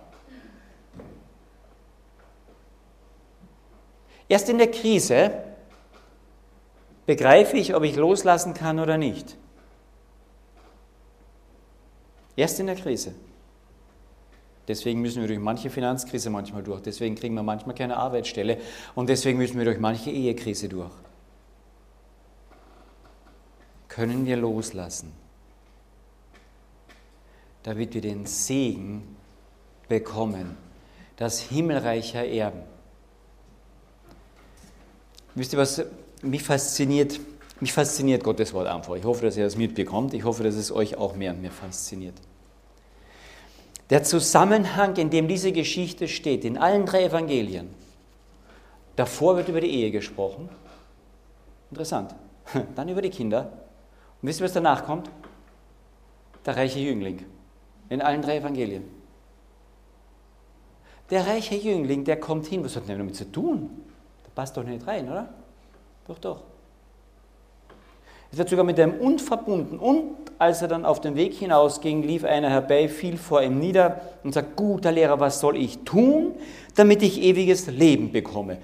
Erst 4.28 4.50
in 4.50 4.59
der 4.59 4.70
Krise 4.70 5.31
begreife 7.07 7.57
ich, 7.57 7.74
ob 7.74 7.85
ich 7.85 7.96
loslassen 7.96 8.52
kann 8.52 8.78
oder 8.78 8.98
nicht. 8.98 9.38
Erst 12.37 12.61
in 12.61 12.66
der 12.66 12.76
Krise. 12.76 13.14
Deswegen 14.68 15.00
müssen 15.00 15.22
wir 15.22 15.28
durch 15.28 15.40
manche 15.40 15.70
Finanzkrise 15.70 16.28
manchmal 16.28 16.62
durch. 16.62 16.83
Deswegen 16.83 17.14
kriegen 17.14 17.35
wir 17.35 17.42
manchmal 17.42 17.74
keine 17.74 17.96
Arbeitsstelle. 17.96 18.59
Und 18.94 19.09
deswegen 19.09 19.38
müssen 19.38 19.57
wir 19.57 19.64
durch 19.64 19.81
manche 19.81 20.11
Ehekrise 20.11 20.68
durch 20.68 20.92
können 23.98 24.26
wir 24.26 24.37
loslassen, 24.37 25.12
damit 27.64 27.94
wir 27.94 28.00
den 28.00 28.26
Segen 28.26 29.16
bekommen, 29.88 30.56
das 31.16 31.40
himmelreiche 31.40 32.24
Erben. 32.24 32.62
Wisst 35.34 35.52
ihr, 35.52 35.58
was 35.58 35.82
mich 36.22 36.44
fasziniert? 36.44 37.18
Mich 37.58 37.72
fasziniert 37.72 38.22
Gottes 38.22 38.54
Wort 38.54 38.68
einfach. 38.68 38.94
Ich 38.94 39.02
hoffe, 39.02 39.26
dass 39.26 39.37
ihr 39.37 39.42
das 39.42 39.56
mitbekommt. 39.56 40.14
Ich 40.14 40.22
hoffe, 40.22 40.44
dass 40.44 40.54
es 40.54 40.70
euch 40.70 40.96
auch 40.96 41.16
mehr 41.16 41.32
und 41.32 41.42
mehr 41.42 41.50
fasziniert. 41.50 42.14
Der 43.90 44.04
Zusammenhang, 44.04 44.94
in 44.94 45.11
dem 45.11 45.26
diese 45.26 45.50
Geschichte 45.50 46.06
steht, 46.06 46.44
in 46.44 46.56
allen 46.56 46.87
drei 46.87 47.02
Evangelien, 47.02 47.68
davor 48.94 49.37
wird 49.38 49.48
über 49.48 49.61
die 49.61 49.72
Ehe 49.72 49.90
gesprochen. 49.90 50.48
Interessant. 51.72 52.14
Dann 52.76 52.88
über 52.88 53.02
die 53.02 53.11
Kinder 53.11 53.64
und 54.20 54.28
wisst 54.28 54.40
ihr, 54.40 54.44
was 54.44 54.52
danach 54.52 54.85
kommt? 54.85 55.11
Der 56.44 56.57
reiche 56.57 56.78
Jüngling. 56.81 57.24
In 57.88 58.02
allen 58.02 58.22
drei 58.22 58.38
Evangelien. 58.38 58.85
Der 61.11 61.26
reiche 61.26 61.54
Jüngling, 61.54 62.04
der 62.04 62.18
kommt 62.20 62.46
hin. 62.46 62.64
Was 62.64 62.76
hat 62.76 62.88
denn 62.88 62.98
damit 62.98 63.16
zu 63.16 63.31
tun? 63.31 63.70
Der 64.24 64.31
passt 64.35 64.57
doch 64.57 64.64
nicht 64.64 64.87
rein, 64.87 65.09
oder? 65.09 65.28
Doch, 66.07 66.18
doch. 66.18 66.42
Es 68.31 68.37
wird 68.37 68.48
sogar 68.48 68.64
mit 68.64 68.78
einem 68.78 69.00
Und 69.00 69.22
verbunden. 69.22 69.78
Und 69.78 70.16
als 70.38 70.61
er 70.61 70.68
dann 70.68 70.85
auf 70.85 71.00
den 71.00 71.16
Weg 71.16 71.35
hinausging, 71.35 72.02
lief 72.02 72.24
einer 72.24 72.50
herbei, 72.50 72.88
fiel 72.88 73.16
vor 73.16 73.42
ihm 73.42 73.59
nieder 73.59 74.00
und 74.22 74.35
sagt, 74.35 74.54
guter 74.57 74.92
Lehrer, 74.92 75.18
was 75.18 75.40
soll 75.40 75.57
ich 75.57 75.78
tun, 75.85 76.35
damit 76.74 77.02
ich 77.02 77.22
ewiges 77.22 77.68
Leben 77.68 78.12
bekomme? 78.12 78.59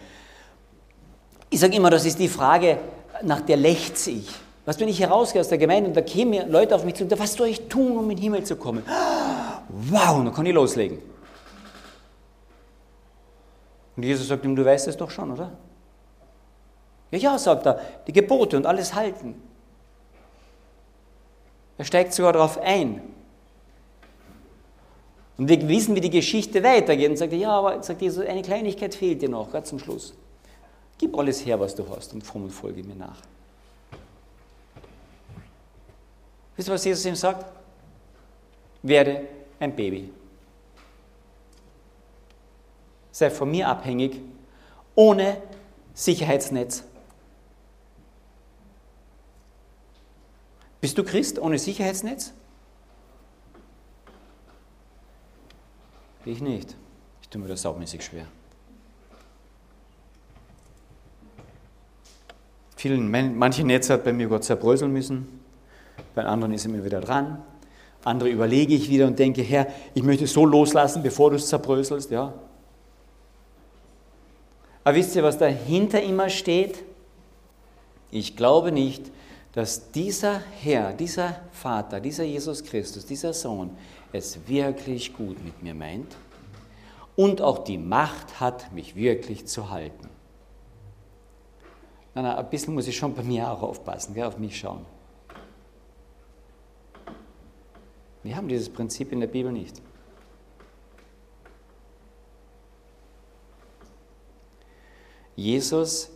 Ich 1.48 1.60
sage 1.60 1.76
immer, 1.76 1.90
das 1.90 2.04
ist 2.04 2.18
die 2.18 2.28
Frage, 2.28 2.78
nach 3.22 3.40
der 3.40 3.56
lechze 3.56 4.10
ich. 4.10 4.28
Was, 4.64 4.80
wenn 4.80 4.88
ich 4.88 4.96
hier 4.96 5.08
rausgehe 5.08 5.40
aus 5.40 5.48
der 5.48 5.58
Gemeinde 5.58 5.88
und 5.88 5.96
da 5.96 6.00
kämen 6.00 6.50
Leute 6.50 6.74
auf 6.74 6.84
mich 6.84 6.94
zu, 6.94 7.10
was 7.18 7.34
soll 7.34 7.48
ich 7.48 7.68
tun, 7.68 7.98
um 7.98 8.10
in 8.10 8.16
den 8.16 8.22
Himmel 8.22 8.44
zu 8.44 8.56
kommen? 8.56 8.82
Wow, 9.68 10.24
dann 10.24 10.32
kann 10.32 10.46
ich 10.46 10.54
loslegen. 10.54 10.98
Und 13.96 14.02
Jesus 14.02 14.28
sagt 14.28 14.44
ihm, 14.44 14.56
du 14.56 14.64
weißt 14.64 14.88
es 14.88 14.96
doch 14.96 15.10
schon, 15.10 15.32
oder? 15.32 15.52
Ja, 17.10 17.18
ja, 17.18 17.38
sagt 17.38 17.66
er, 17.66 17.80
die 18.06 18.12
Gebote 18.12 18.56
und 18.56 18.66
alles 18.66 18.94
halten. 18.94 19.40
Er 21.76 21.84
steigt 21.84 22.12
sogar 22.12 22.32
darauf 22.32 22.58
ein. 22.58 23.02
Und 25.36 25.48
wir 25.48 25.68
wissen, 25.68 25.94
wie 25.94 26.00
die 26.00 26.10
Geschichte 26.10 26.62
weitergeht. 26.62 27.10
Und 27.10 27.16
sagt 27.16 27.32
er, 27.32 27.38
ja, 27.38 27.50
aber 27.50 27.82
sagt 27.82 28.02
Jesus, 28.02 28.24
eine 28.24 28.42
Kleinigkeit 28.42 28.94
fehlt 28.94 29.22
dir 29.22 29.28
noch, 29.28 29.52
ganz 29.52 29.68
zum 29.68 29.78
Schluss. 29.78 30.14
Gib 30.98 31.16
alles 31.18 31.44
her, 31.44 31.58
was 31.58 31.74
du 31.74 31.84
hast, 31.88 32.14
und 32.14 32.24
komm 32.26 32.44
und 32.44 32.50
folge 32.50 32.82
mir 32.82 32.94
nach. 32.94 33.20
Wisst 36.56 36.68
ihr, 36.68 36.74
was 36.74 36.84
Jesus 36.84 37.04
ihm 37.04 37.16
sagt? 37.16 37.44
Werde 38.82 39.26
ein 39.58 39.74
Baby. 39.74 40.12
Sei 43.10 43.30
von 43.30 43.50
mir 43.50 43.68
abhängig, 43.68 44.20
ohne 44.94 45.40
Sicherheitsnetz. 45.94 46.84
Bist 50.80 50.98
du 50.98 51.04
Christ 51.04 51.38
ohne 51.38 51.58
Sicherheitsnetz? 51.58 52.32
Ich 56.24 56.40
nicht. 56.40 56.76
Ich 57.22 57.28
tue 57.28 57.40
mir 57.40 57.48
das 57.48 57.62
saumäßig 57.62 58.04
schwer. 58.04 58.26
Vielen, 62.76 63.10
manche 63.38 63.64
Netze 63.64 63.94
hat 63.94 64.04
bei 64.04 64.12
mir 64.12 64.28
Gott 64.28 64.44
zerbröseln 64.44 64.92
müssen 64.92 65.43
bei 66.14 66.24
anderen 66.24 66.52
ist 66.52 66.64
er 66.64 66.70
mir 66.70 66.84
wieder 66.84 67.00
dran. 67.00 67.42
Andere 68.04 68.28
überlege 68.28 68.74
ich 68.74 68.88
wieder 68.88 69.06
und 69.06 69.18
denke, 69.18 69.42
Herr, 69.42 69.66
ich 69.94 70.02
möchte 70.02 70.24
es 70.24 70.32
so 70.32 70.44
loslassen, 70.44 71.02
bevor 71.02 71.30
du 71.30 71.36
es 71.36 71.48
zerbröselst. 71.48 72.10
Ja. 72.10 72.34
Aber 74.84 74.96
wisst 74.96 75.16
ihr, 75.16 75.22
was 75.22 75.38
dahinter 75.38 76.02
immer 76.02 76.28
steht? 76.28 76.84
Ich 78.10 78.36
glaube 78.36 78.70
nicht, 78.70 79.10
dass 79.52 79.90
dieser 79.90 80.40
Herr, 80.60 80.92
dieser 80.92 81.40
Vater, 81.52 82.00
dieser 82.00 82.24
Jesus 82.24 82.62
Christus, 82.62 83.06
dieser 83.06 83.32
Sohn 83.32 83.70
es 84.12 84.38
wirklich 84.46 85.14
gut 85.14 85.42
mit 85.42 85.62
mir 85.62 85.74
meint 85.74 86.14
und 87.16 87.40
auch 87.40 87.64
die 87.64 87.78
Macht 87.78 88.40
hat, 88.40 88.72
mich 88.72 88.94
wirklich 88.94 89.46
zu 89.46 89.70
halten. 89.70 90.08
Nein, 92.14 92.24
nein, 92.24 92.36
ein 92.36 92.50
bisschen 92.50 92.74
muss 92.74 92.86
ich 92.86 92.96
schon 92.96 93.14
bei 93.14 93.22
mir 93.22 93.50
auch 93.50 93.62
aufpassen, 93.62 94.14
gell, 94.14 94.24
auf 94.24 94.38
mich 94.38 94.58
schauen. 94.58 94.84
Wir 98.24 98.36
haben 98.36 98.48
dieses 98.48 98.70
Prinzip 98.70 99.12
in 99.12 99.20
der 99.20 99.26
Bibel 99.26 99.52
nicht. 99.52 99.80
Jesus 105.36 106.10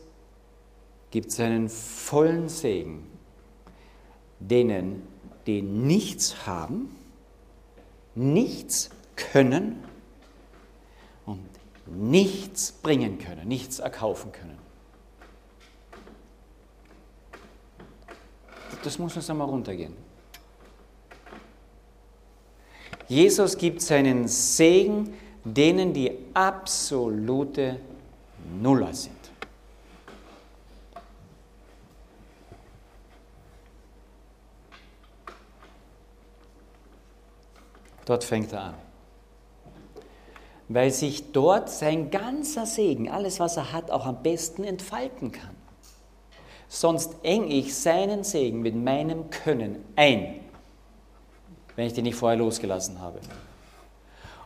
gibt 1.11 1.31
seinen 1.31 1.68
vollen 1.68 2.49
Segen 2.49 3.07
denen, 4.40 5.07
die 5.47 5.61
nichts 5.61 6.47
haben, 6.47 6.97
nichts 8.14 8.90
können 9.16 9.85
und 11.27 11.47
nichts 11.87 12.73
bringen 12.73 13.18
können, 13.18 13.47
nichts 13.49 13.81
erkaufen 13.81 14.33
können. 14.33 14.59
Das 18.83 18.99
muss 18.99 19.16
uns 19.16 19.29
einmal 19.29 19.49
runtergehen. 19.49 20.08
Jesus 23.09 23.57
gibt 23.57 23.81
seinen 23.81 24.29
Segen 24.29 25.14
denen, 25.44 25.94
die 25.94 26.12
absolute 26.35 27.81
Nuller 28.61 28.92
sind. 28.92 29.14
Dort 38.05 38.25
fängt 38.25 38.53
er 38.53 38.62
an. 38.62 38.75
Weil 40.68 40.90
sich 40.90 41.33
dort 41.33 41.71
sein 41.71 42.11
ganzer 42.11 42.66
Segen, 42.66 43.09
alles 43.11 43.40
was 43.40 43.57
er 43.57 43.73
hat, 43.73 43.90
auch 43.90 44.07
am 44.07 44.23
besten 44.23 44.64
entfalten 44.64 45.33
kann. 45.33 45.57
Sonst 46.68 47.16
eng 47.23 47.51
ich 47.51 47.75
seinen 47.75 48.25
Segen 48.25 48.61
mit 48.61 48.75
meinem 48.75 49.31
Können 49.31 49.83
ein, 49.97 50.40
wenn 51.79 51.87
ich 51.87 51.93
den 51.93 52.03
nicht 52.03 52.17
vorher 52.17 52.37
losgelassen 52.37 53.01
habe. 53.01 53.21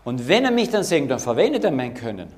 Und 0.05 0.29
wenn 0.29 0.45
er 0.45 0.51
mich 0.51 0.68
dann 0.68 0.85
segnet, 0.85 1.12
dann 1.12 1.18
verwendet 1.18 1.64
er 1.64 1.71
mein 1.71 1.95
Können. 1.95 2.31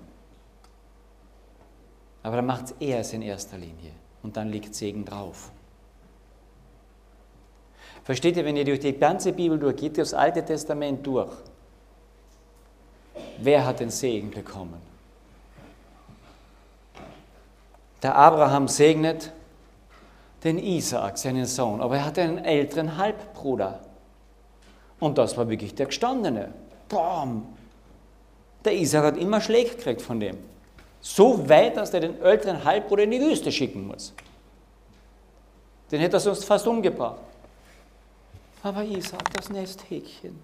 Aber 2.23 2.37
dann 2.37 2.47
macht 2.47 2.75
er 2.79 3.01
es 3.01 3.13
in 3.13 3.21
erster 3.21 3.59
Linie. 3.59 3.91
Und 4.23 4.37
dann 4.37 4.51
liegt 4.51 4.73
Segen 4.73 5.05
drauf. 5.05 5.51
Versteht 8.05 8.37
ihr, 8.37 8.45
wenn 8.45 8.57
ihr 8.57 8.65
durch 8.65 8.79
die 8.79 8.97
ganze 8.97 9.33
Bibel 9.33 9.59
durchgeht, 9.59 9.99
das 9.99 10.15
Alte 10.15 10.45
Testament 10.45 11.05
durch, 11.05 11.33
wer 13.39 13.67
hat 13.67 13.81
den 13.81 13.91
Segen 13.91 14.31
bekommen? 14.31 14.81
Der 18.01 18.15
Abraham 18.15 18.69
segnet 18.69 19.33
den 20.45 20.57
Isaak, 20.57 21.19
seinen 21.19 21.47
Sohn, 21.47 21.81
aber 21.81 21.97
er 21.97 22.05
hatte 22.05 22.23
einen 22.23 22.39
älteren 22.39 22.97
Halbbruder. 22.97 23.81
Und 25.05 25.19
das 25.19 25.37
war 25.37 25.51
wirklich 25.51 25.75
der 25.75 25.85
Gestandene. 25.85 26.55
Bam! 26.89 27.47
Der 28.65 28.75
Isaak 28.75 29.05
hat 29.05 29.17
immer 29.19 29.39
Schläge 29.39 29.77
gekriegt 29.77 30.01
von 30.01 30.19
dem. 30.19 30.39
So 31.03 31.47
weit, 31.47 31.77
dass 31.77 31.93
er 31.93 32.01
den 32.01 32.23
älteren 32.23 32.65
Halbbruder 32.65 33.03
in 33.03 33.11
die 33.11 33.21
Wüste 33.21 33.53
schicken 33.53 33.87
muss. 33.87 34.15
Den 35.93 36.01
hätte 36.01 36.17
er 36.17 36.21
sonst 36.21 36.47
fast 36.47 36.67
umgebracht. 36.67 37.21
Aber 38.63 38.83
Isaac, 38.83 39.31
das 39.35 39.51
Nesthäkchen, 39.51 40.43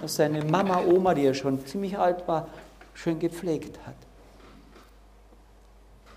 das 0.00 0.16
seine 0.16 0.44
Mama, 0.44 0.82
Oma, 0.84 1.14
die 1.14 1.22
ja 1.22 1.32
schon 1.32 1.64
ziemlich 1.64 1.96
alt 1.96 2.26
war, 2.26 2.48
schön 2.94 3.20
gepflegt 3.20 3.78
hat. 3.86 3.94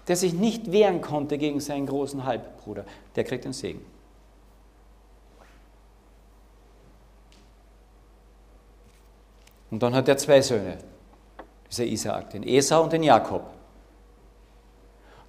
Der 0.08 0.16
sich 0.16 0.34
nicht 0.34 0.72
wehren 0.72 1.02
konnte 1.02 1.38
gegen 1.38 1.60
seinen 1.60 1.86
großen 1.86 2.26
Halbbruder, 2.26 2.84
der 3.16 3.26
kriegt 3.26 3.46
den 3.46 3.54
Segen. 3.54 3.86
Und 9.76 9.84
dann 9.84 9.94
hat 9.94 10.08
er 10.08 10.18
zwei 10.18 10.42
Söhne, 10.42 10.78
dieser 11.70 11.84
Isaak, 11.84 12.30
den 12.30 12.44
Esau 12.44 12.84
und 12.84 12.94
den 12.94 13.04
Jakob. 13.04 13.44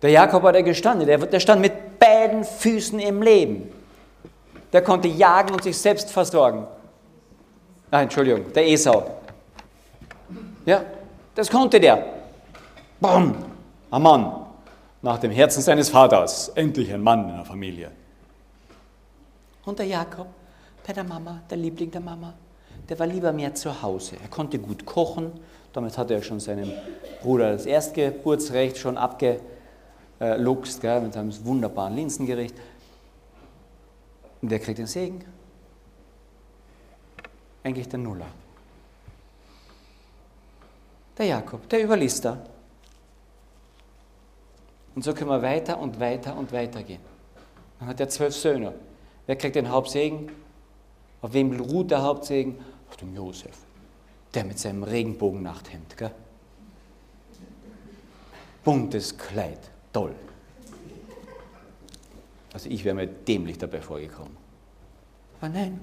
Der 0.01 0.11
Jakob 0.11 0.43
war 0.43 0.53
der 0.53 0.63
gestanden, 0.63 1.07
der, 1.07 1.19
der 1.19 1.41
stand 1.41 1.61
mit 1.61 1.99
beiden 1.99 2.45
Füßen 2.45 2.99
im 3.01 3.23
Leben 3.23 3.73
der 4.77 4.83
konnte 4.83 5.09
jagen 5.09 5.55
und 5.55 5.63
sich 5.63 5.79
selbst 5.79 6.11
versorgen. 6.11 6.67
Nein, 7.91 8.03
Entschuldigung, 8.05 8.53
der 8.53 8.69
Esau. 8.69 9.11
Ja, 10.67 10.85
das 11.35 11.51
konnte 11.51 11.81
der. 11.81 12.05
Bam, 13.01 13.35
ein 13.91 14.03
Mann. 14.03 14.47
Nach 15.01 15.19
dem 15.19 15.31
Herzen 15.31 15.63
seines 15.63 15.89
Vaters. 15.89 16.51
Endlich 16.51 16.93
ein 16.93 17.01
Mann 17.01 17.27
in 17.27 17.37
der 17.37 17.45
Familie. 17.47 17.91
Und 19.65 19.79
der 19.79 19.87
Jakob, 19.87 20.27
bei 20.87 20.93
der 20.93 21.05
Mama, 21.05 21.41
der 21.49 21.57
Liebling 21.57 21.91
der 21.91 22.03
Mama, 22.03 22.35
der 22.89 22.99
war 22.99 23.07
lieber 23.07 23.33
mehr 23.33 23.55
zu 23.55 23.83
Hause. 23.83 24.17
Er 24.23 24.29
konnte 24.29 24.59
gut 24.59 24.87
kochen. 24.87 25.33
Damit 25.73 25.99
hatte 25.99 26.15
er 26.15 26.23
schon 26.23 26.41
seinem 26.41 26.73
Bruder 27.21 27.53
das 27.53 27.67
Erstgeburtsrecht 27.67 28.79
schon 28.79 28.97
abgeluchst, 28.97 30.81
gell, 30.81 31.01
mit 31.03 31.12
seinem 31.12 31.33
wunderbaren 31.45 31.95
Linsengericht. 31.95 32.55
Und 34.41 34.51
wer 34.51 34.59
kriegt 34.59 34.79
den 34.79 34.87
Segen? 34.87 35.25
Eigentlich 37.62 37.89
der 37.89 37.99
Nuller. 37.99 38.29
Der 41.19 41.27
Jakob, 41.27 41.69
der 41.69 41.85
Überlister. 41.85 42.39
Und 44.95 45.03
so 45.03 45.12
können 45.12 45.31
wir 45.31 45.43
weiter 45.43 45.79
und 45.79 46.01
weiter 46.01 46.37
und 46.37 46.53
weiter 46.53 46.83
gehen. 46.83 47.01
Dann 47.79 47.89
hat 47.89 48.01
er 48.01 48.09
zwölf 48.09 48.35
Söhne. 48.35 48.73
Wer 49.27 49.37
kriegt 49.37 49.57
den 49.57 49.71
Hauptsegen? 49.71 50.31
Auf 51.27 51.33
wem 51.33 51.59
ruht 51.59 51.91
der 51.91 52.03
Hauptsegen? 52.03 52.55
Auf 52.89 52.99
dem 52.99 53.12
Josef. 53.12 53.59
Der 54.33 54.45
mit 54.45 54.61
seinem 54.61 54.85
Regenbogennachthemd. 54.85 55.97
Gell? 55.97 56.12
Buntes 58.62 59.19
Kleid. 59.19 59.59
Toll. 59.93 60.15
Also 62.53 62.71
ich 62.71 62.85
wäre 62.85 62.95
mir 62.95 63.09
dämlich 63.09 63.59
dabei 63.59 63.81
vorgekommen. 63.81 64.37
Aber 65.41 65.49
nein, 65.49 65.81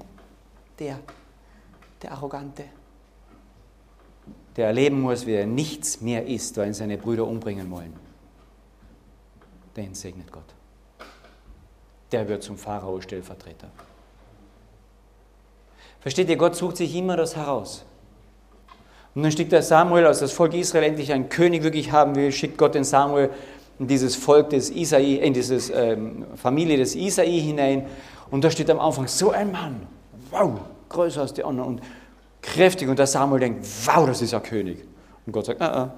der, 0.80 1.00
der 2.02 2.14
Arrogante, 2.14 2.64
der 4.56 4.68
erleben 4.68 5.02
muss, 5.02 5.26
wie 5.26 5.34
er 5.34 5.46
nichts 5.46 6.00
mehr 6.00 6.26
ist, 6.26 6.56
weil 6.56 6.68
ihn 6.68 6.74
seine 6.74 6.98
Brüder 6.98 7.28
umbringen 7.28 7.70
wollen, 7.70 7.94
den 9.76 9.94
segnet 9.94 10.32
Gott. 10.32 10.56
Der 12.14 12.30
wird 12.30 12.44
zum 12.44 12.58
Pharao 12.58 13.02
Stellvertreter. 13.02 13.70
Versteht 16.04 16.30
ihr, 16.30 16.36
Gott 16.36 16.56
sucht 16.56 16.78
sich 16.78 16.94
immer 16.96 17.16
das 17.16 17.38
heraus. 17.38 17.86
Und 19.16 19.24
dann 19.24 19.32
schickt 19.32 19.54
der 19.54 19.62
Samuel, 19.62 20.06
als 20.06 20.20
das 20.20 20.34
Volk 20.34 20.54
Israel 20.54 20.84
endlich 20.84 21.14
einen 21.14 21.30
König 21.30 21.64
wirklich 21.64 21.94
haben 21.94 22.16
will, 22.16 22.30
schickt 22.32 22.58
Gott 22.58 22.76
den 22.76 22.84
Samuel 22.84 23.30
in 23.80 23.88
dieses 23.88 24.18
Volk 24.18 24.50
des 24.50 24.70
Isai, 24.70 25.14
in 25.14 25.34
diese 25.34 25.56
ähm, 25.72 26.26
Familie 26.36 26.76
des 26.76 26.94
Isai 26.94 27.40
hinein. 27.40 27.86
Und 28.30 28.44
da 28.44 28.52
steht 28.52 28.70
am 28.70 28.82
Anfang 28.82 29.08
so 29.08 29.32
ein 29.32 29.52
Mann, 29.52 29.88
wow, 30.30 30.60
größer 30.90 31.22
als 31.22 31.34
die 31.34 31.44
anderen 31.44 31.76
und 31.76 31.82
kräftig. 32.42 32.90
Und 32.90 33.00
der 33.00 33.08
Samuel 33.08 33.40
denkt, 33.40 33.66
wow, 33.86 34.06
das 34.06 34.22
ist 34.22 34.34
ein 34.34 34.44
König. 34.44 34.84
Und 35.26 35.32
Gott 35.32 35.46
sagt, 35.46 35.62
ah, 35.62 35.74
ah. 35.74 35.94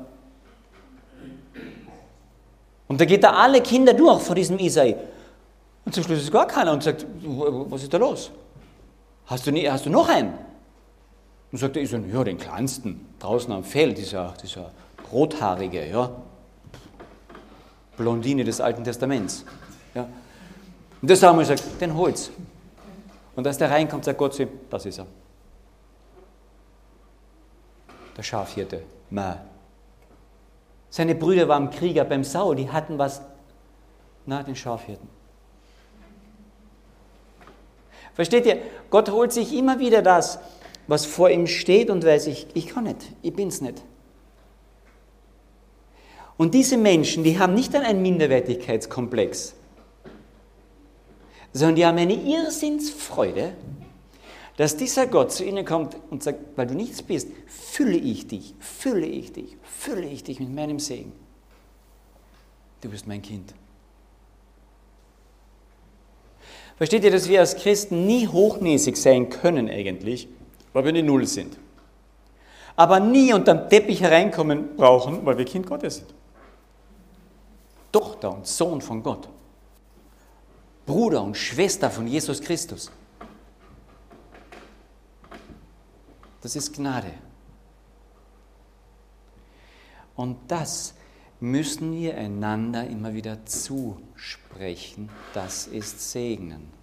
Und 2.88 3.02
da 3.02 3.06
geht 3.06 3.24
da 3.24 3.32
alle 3.32 3.60
Kinder 3.62 3.96
durch 3.96 4.22
vor 4.22 4.36
diesem 4.36 4.60
Isai. 4.60 4.96
Und 5.84 5.96
zum 5.96 6.04
Schluss 6.04 6.20
ist 6.20 6.32
gar 6.32 6.46
keiner 6.46 6.74
und 6.74 6.84
sagt, 6.84 7.08
was 7.24 7.82
ist 7.82 7.92
da 7.92 7.98
los? 7.98 8.30
Hast 9.28 9.48
du, 9.48 9.52
nie, 9.52 9.70
hast 9.70 9.86
du 9.86 9.90
noch 9.90 10.08
einen? 10.08 10.34
Und 11.52 11.58
sagt 11.58 11.76
der 11.76 11.84
Isai, 11.84 12.02
ja, 12.12 12.24
den 12.24 12.38
kleinsten, 12.38 13.08
draußen 13.20 13.52
am 13.52 13.64
Feld, 13.64 13.98
dieser, 13.98 14.34
dieser 14.42 14.72
rothaarige, 15.12 15.88
ja. 15.90 16.12
Blondine 17.98 18.44
des 18.44 18.60
Alten 18.60 18.84
Testaments. 18.84 19.46
Ja. 19.94 20.08
Und 21.02 21.08
der 21.08 21.18
Samuel 21.18 21.46
sagt, 21.46 21.64
den 21.80 21.96
hol's. 21.96 22.32
Und 23.36 23.48
als 23.48 23.58
der 23.58 23.72
reinkommt, 23.72 24.06
sagt 24.06 24.18
Gott 24.18 24.34
zu 24.34 24.44
ihm, 24.44 24.50
das 24.70 24.86
ist 24.86 25.00
er. 25.00 25.08
Der 28.18 28.24
Schafhirte. 28.24 28.84
Ma. 29.10 29.38
Seine 30.90 31.16
Brüder 31.16 31.48
waren 31.48 31.70
Krieger 31.70 32.06
beim 32.06 32.24
Saul, 32.24 32.56
die 32.56 32.70
hatten 32.70 32.98
was. 32.98 33.22
Na, 34.26 34.44
den 34.44 34.56
Schafhirten. 34.56 35.15
Versteht 38.16 38.46
ihr? 38.46 38.58
Gott 38.90 39.12
holt 39.12 39.34
sich 39.34 39.54
immer 39.54 39.78
wieder 39.78 40.02
das, 40.02 40.40
was 40.88 41.06
vor 41.06 41.30
ihm 41.30 41.48
steht 41.48 41.90
und 41.90 42.04
weiß, 42.04 42.28
ich, 42.28 42.48
ich 42.54 42.68
kann 42.68 42.86
nicht, 42.86 43.14
ich 43.22 43.34
bin's 43.34 43.62
nicht. 43.62 43.84
Und 46.38 46.54
diese 46.54 46.78
Menschen, 46.78 47.24
die 47.24 47.38
haben 47.38 47.54
nicht 47.54 47.76
einen 47.76 48.02
Minderwertigkeitskomplex, 48.02 49.54
sondern 51.54 51.76
die 51.76 51.86
haben 51.86 51.98
eine 51.98 52.14
Irrsinnsfreude, 52.14 53.54
dass 54.58 54.78
dieser 54.78 55.08
Gott 55.08 55.32
zu 55.32 55.44
ihnen 55.44 55.66
kommt 55.66 55.98
und 56.10 56.24
sagt, 56.24 56.40
weil 56.56 56.68
du 56.68 56.74
nichts 56.74 57.02
bist, 57.02 57.28
fülle 57.48 57.98
ich 57.98 58.28
dich, 58.28 58.54
fülle 58.60 59.06
ich 59.06 59.34
dich, 59.34 59.58
fülle 59.64 60.08
ich 60.08 60.24
dich 60.24 60.40
mit 60.40 60.54
meinem 60.54 60.80
Segen. 60.80 61.12
Du 62.82 62.90
bist 62.90 63.08
mein 63.08 63.22
Kind. 63.22 63.54
Versteht 66.78 67.04
ihr, 67.04 67.12
dass 67.12 67.30
wir 67.30 67.40
als 67.40 67.56
Christen 67.56 68.06
nie 68.06 68.28
hochnäsig 68.28 68.98
sein 68.98 69.30
können 69.30 69.70
eigentlich, 69.70 70.28
weil 70.74 70.84
wir 70.84 70.90
eine 70.90 71.04
Null 71.04 71.26
sind. 71.26 71.58
Aber 72.76 73.00
nie 73.00 73.34
unterm 73.34 73.70
Teppich 73.70 74.02
hereinkommen 74.02 74.76
brauchen, 74.76 75.26
weil 75.26 75.38
wir 75.38 75.46
Kind 75.46 75.68
Gottes 75.68 75.98
sind. 75.98 76.14
Tochter 77.94 78.34
und 78.34 78.46
Sohn 78.46 78.82
von 78.82 79.02
Gott. 79.02 79.30
Bruder 80.86 81.24
und 81.24 81.38
Schwester 81.38 81.90
von 81.90 82.08
Jesus 82.08 82.42
Christus. 82.42 82.92
Das 86.42 86.56
ist 86.56 86.74
Gnade. 86.74 87.12
Und 90.16 90.38
das 90.48 90.94
müssen 91.40 91.94
wir 91.94 92.18
einander 92.18 92.88
immer 92.88 93.14
wieder 93.14 93.46
zusprechen. 93.46 95.10
Das 95.34 95.68
ist 95.68 96.12
Segnen. 96.12 96.74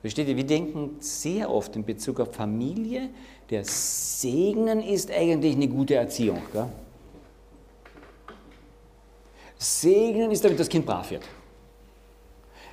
Versteht 0.00 0.28
ihr, 0.28 0.36
wir 0.36 0.46
denken 0.46 0.96
sehr 1.00 1.50
oft 1.50 1.74
in 1.74 1.84
Bezug 1.84 2.20
auf 2.20 2.34
Familie, 2.34 3.10
der 3.50 3.64
Segnen 3.64 4.80
ist 4.80 5.10
eigentlich 5.10 5.56
eine 5.56 5.68
gute 5.68 5.96
Erziehung. 5.96 6.40
Gell? 6.52 6.68
Segnen 9.58 10.30
ist, 10.30 10.44
damit 10.44 10.60
das 10.60 10.68
Kind 10.68 10.86
brav 10.86 11.10
wird. 11.10 11.24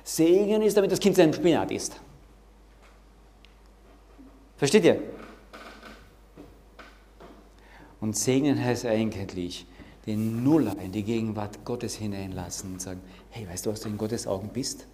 Segnen 0.04 0.62
ist, 0.62 0.76
damit 0.76 0.92
das 0.92 1.00
Kind 1.00 1.16
seinen 1.16 1.32
Spinat 1.32 1.72
isst. 1.72 2.00
Versteht 4.56 4.84
ihr? 4.84 5.15
Und 8.00 8.16
segnen 8.16 8.62
heißt 8.62 8.86
eigentlich, 8.86 9.66
den 10.06 10.44
Nuller 10.44 10.78
in 10.78 10.92
die 10.92 11.02
Gegenwart 11.02 11.64
Gottes 11.64 11.96
hineinlassen 11.96 12.74
und 12.74 12.80
sagen, 12.80 13.00
hey, 13.30 13.48
weißt 13.48 13.66
du, 13.66 13.70
was 13.70 13.80
du 13.80 13.88
in 13.88 13.98
Gottes 13.98 14.26
Augen 14.26 14.50
bist? 14.50 14.86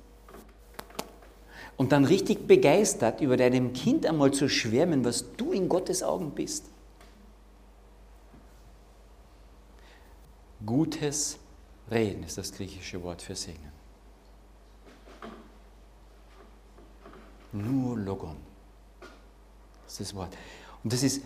Und 1.77 1.93
dann 1.93 2.05
richtig 2.05 2.47
begeistert 2.47 3.21
über 3.21 3.37
deinem 3.37 3.73
Kind 3.73 4.07
einmal 4.07 4.31
zu 4.31 4.49
schwärmen, 4.49 5.05
was 5.05 5.37
du 5.37 5.53
in 5.53 5.69
Gottes 5.69 6.03
Augen 6.03 6.31
bist. 6.31 6.67
Gutes 10.65 11.39
Reden 11.91 12.23
ist 12.23 12.39
das 12.39 12.53
griechische 12.53 13.03
Wort 13.03 13.21
für 13.21 13.35
Singen. 13.35 13.73
Nur 17.53 17.99
Logon. 17.99 18.37
Das 19.85 19.93
ist 19.93 20.01
das 20.01 20.15
Wort. 20.15 20.37
Und 20.85 20.93
das 20.93 21.03
ist, 21.03 21.23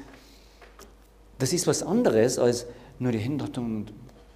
das 1.39 1.53
ist 1.53 1.67
was 1.67 1.83
anderes, 1.83 2.39
als 2.39 2.67
nur 2.99 3.13
die 3.13 3.19
Hände 3.19 3.45
und 3.61 3.93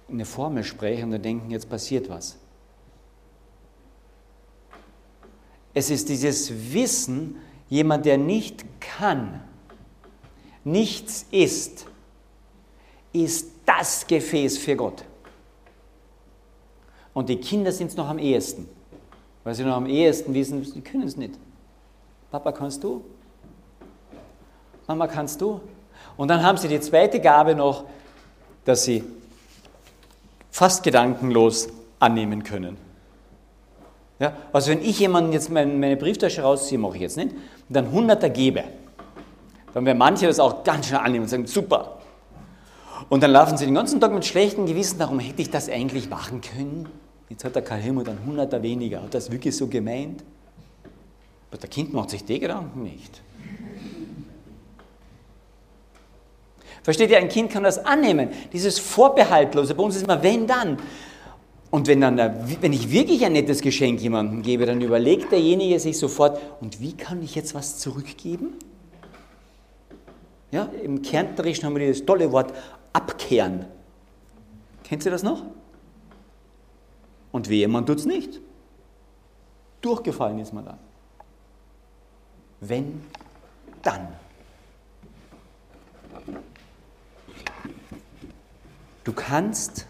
eine 0.09 0.25
Formel 0.25 0.63
sprechen 0.63 1.13
und 1.13 1.23
denken, 1.23 1.49
jetzt 1.51 1.69
passiert 1.69 2.09
was. 2.09 2.37
Es 5.73 5.89
ist 5.89 6.09
dieses 6.09 6.73
Wissen, 6.73 7.37
jemand, 7.69 8.05
der 8.05 8.17
nicht 8.17 8.65
kann, 8.81 9.41
nichts 10.63 11.25
ist, 11.31 11.85
ist 13.13 13.51
das 13.65 14.05
Gefäß 14.05 14.57
für 14.57 14.75
Gott. 14.75 15.03
Und 17.13 17.29
die 17.29 17.37
Kinder 17.37 17.71
sind 17.71 17.87
es 17.87 17.97
noch 17.97 18.07
am 18.07 18.19
ehesten, 18.19 18.69
weil 19.43 19.55
sie 19.55 19.63
noch 19.63 19.75
am 19.75 19.85
ehesten 19.85 20.33
wissen, 20.33 20.63
sie 20.63 20.81
können 20.81 21.03
es 21.03 21.17
nicht. 21.17 21.35
Papa, 22.29 22.51
kannst 22.51 22.83
du? 22.83 23.03
Mama, 24.87 25.07
kannst 25.07 25.41
du? 25.41 25.61
Und 26.17 26.27
dann 26.27 26.43
haben 26.43 26.57
sie 26.57 26.67
die 26.67 26.79
zweite 26.79 27.19
Gabe 27.19 27.55
noch, 27.55 27.85
dass 28.65 28.83
sie 28.83 29.03
fast 30.51 30.83
gedankenlos 30.83 31.69
annehmen 31.99 32.43
können. 32.43 32.77
Ja, 34.19 34.33
also 34.53 34.69
wenn 34.71 34.81
ich 34.81 34.99
jemanden 34.99 35.33
jetzt 35.33 35.49
meine, 35.49 35.97
Brieftasche 35.97 36.43
rausziehe, 36.43 36.77
mache 36.77 36.95
ich 36.95 37.01
jetzt 37.01 37.17
nicht, 37.17 37.31
und 37.31 37.75
dann 37.75 37.91
Hunderter 37.91 38.29
gebe, 38.29 38.63
dann 39.73 39.85
werden 39.85 39.97
manche 39.97 40.27
das 40.27 40.39
auch 40.39 40.63
ganz 40.63 40.87
schnell 40.87 40.99
annehmen 40.99 41.23
und 41.23 41.29
sagen, 41.29 41.47
super. 41.47 41.97
Und 43.09 43.23
dann 43.23 43.31
laufen 43.31 43.57
sie 43.57 43.65
den 43.65 43.73
ganzen 43.73 43.99
Tag 43.99 44.13
mit 44.13 44.25
schlechtem 44.25 44.67
Gewissen, 44.67 44.99
darum 44.99 45.19
hätte 45.19 45.41
ich 45.41 45.49
das 45.49 45.69
eigentlich 45.69 46.09
machen 46.09 46.41
können. 46.41 46.87
Jetzt 47.29 47.45
hat 47.45 47.55
der 47.55 47.63
Karl 47.63 47.79
Helmut 47.79 48.09
einen 48.09 48.25
Hunderter 48.25 48.61
weniger. 48.61 49.01
Hat 49.01 49.13
das 49.13 49.31
wirklich 49.31 49.55
so 49.55 49.67
gemeint? 49.67 50.23
Aber 51.49 51.57
der 51.57 51.69
Kind 51.69 51.93
macht 51.93 52.09
sich 52.09 52.23
die 52.25 52.39
Gedanken 52.39 52.83
nicht. 52.83 53.21
Versteht 56.83 57.11
ihr, 57.11 57.17
ein 57.17 57.29
Kind 57.29 57.51
kann 57.51 57.63
das 57.63 57.85
annehmen, 57.85 58.29
dieses 58.51 58.79
Vorbehaltlose. 58.79 59.75
Bei 59.75 59.83
uns 59.83 59.95
ist 59.95 60.03
immer 60.03 60.23
wenn 60.23 60.47
dann. 60.47 60.77
Und 61.69 61.87
wenn, 61.87 62.01
dann, 62.01 62.17
wenn 62.59 62.73
ich 62.73 62.91
wirklich 62.91 63.23
ein 63.23 63.33
nettes 63.33 63.61
Geschenk 63.61 64.01
jemandem 64.01 64.41
gebe, 64.41 64.65
dann 64.65 64.81
überlegt 64.81 65.31
derjenige 65.31 65.79
sich 65.79 65.97
sofort, 65.97 66.39
und 66.59 66.81
wie 66.81 66.93
kann 66.93 67.23
ich 67.23 67.35
jetzt 67.35 67.55
was 67.55 67.77
zurückgeben? 67.77 68.53
Ja, 70.51 70.69
Im 70.83 71.01
Kärntnerischen 71.01 71.65
haben 71.65 71.75
wir 71.75 71.85
dieses 71.85 72.05
tolle 72.05 72.31
Wort 72.31 72.53
abkehren. 72.91 73.65
Kennt 74.83 75.05
ihr 75.05 75.11
das 75.11 75.23
noch? 75.23 75.43
Und 77.31 77.47
wehe, 77.47 77.69
man 77.69 77.85
tut 77.85 77.99
es 77.99 78.05
nicht. 78.05 78.41
Durchgefallen 79.79 80.39
ist 80.39 80.53
man 80.53 80.65
dann. 80.65 80.79
Wenn, 82.59 83.01
dann. 83.81 84.09
Du 89.03 89.13
kannst 89.13 89.87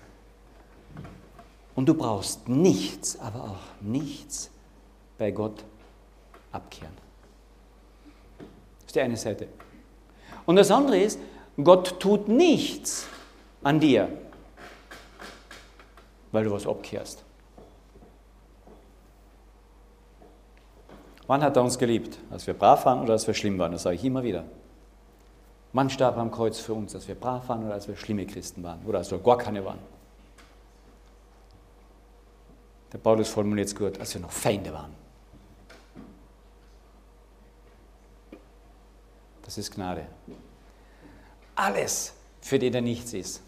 und 1.75 1.87
du 1.87 1.93
brauchst 1.93 2.47
nichts, 2.47 3.19
aber 3.19 3.43
auch 3.43 3.81
nichts 3.81 4.49
bei 5.17 5.31
Gott 5.31 5.63
abkehren. 6.51 6.93
Das 8.39 8.87
ist 8.87 8.95
die 8.95 9.01
eine 9.01 9.17
Seite. 9.17 9.47
Und 10.45 10.55
das 10.55 10.71
andere 10.71 10.99
ist, 10.99 11.19
Gott 11.61 11.99
tut 11.99 12.27
nichts 12.27 13.07
an 13.63 13.79
dir, 13.79 14.09
weil 16.31 16.43
du 16.43 16.51
was 16.51 16.65
abkehrst. 16.65 17.23
Wann 21.27 21.43
hat 21.43 21.55
er 21.55 21.63
uns 21.63 21.77
geliebt? 21.77 22.17
Als 22.29 22.45
wir 22.47 22.53
brav 22.53 22.85
waren 22.85 23.01
oder 23.01 23.13
als 23.13 23.27
wir 23.27 23.33
schlimm 23.33 23.57
waren? 23.57 23.71
Das 23.71 23.83
sage 23.83 23.95
ich 23.95 24.03
immer 24.03 24.23
wieder. 24.23 24.43
Mann 25.73 25.89
starb 25.89 26.17
am 26.17 26.31
Kreuz 26.31 26.59
für 26.59 26.73
uns, 26.73 26.93
als 26.95 27.07
wir 27.07 27.15
brav 27.15 27.47
waren 27.47 27.65
oder 27.65 27.73
als 27.73 27.87
wir 27.87 27.95
schlimme 27.95 28.25
Christen 28.25 28.63
waren 28.63 28.85
oder 28.85 28.97
als 28.99 29.09
wir 29.11 29.19
gar 29.19 29.37
keine 29.37 29.63
waren. 29.63 29.79
Der 32.91 32.97
Paulus 32.97 33.29
formuliert 33.29 33.67
es 33.67 33.75
gut, 33.75 33.97
als 33.99 34.13
wir 34.13 34.21
noch 34.21 34.31
Feinde 34.31 34.73
waren. 34.73 34.93
Das 39.43 39.57
ist 39.57 39.73
Gnade. 39.73 40.05
Alles, 41.55 42.13
für 42.41 42.59
den 42.59 42.73
er 42.73 42.81
nichts 42.81 43.13
ist. 43.13 43.41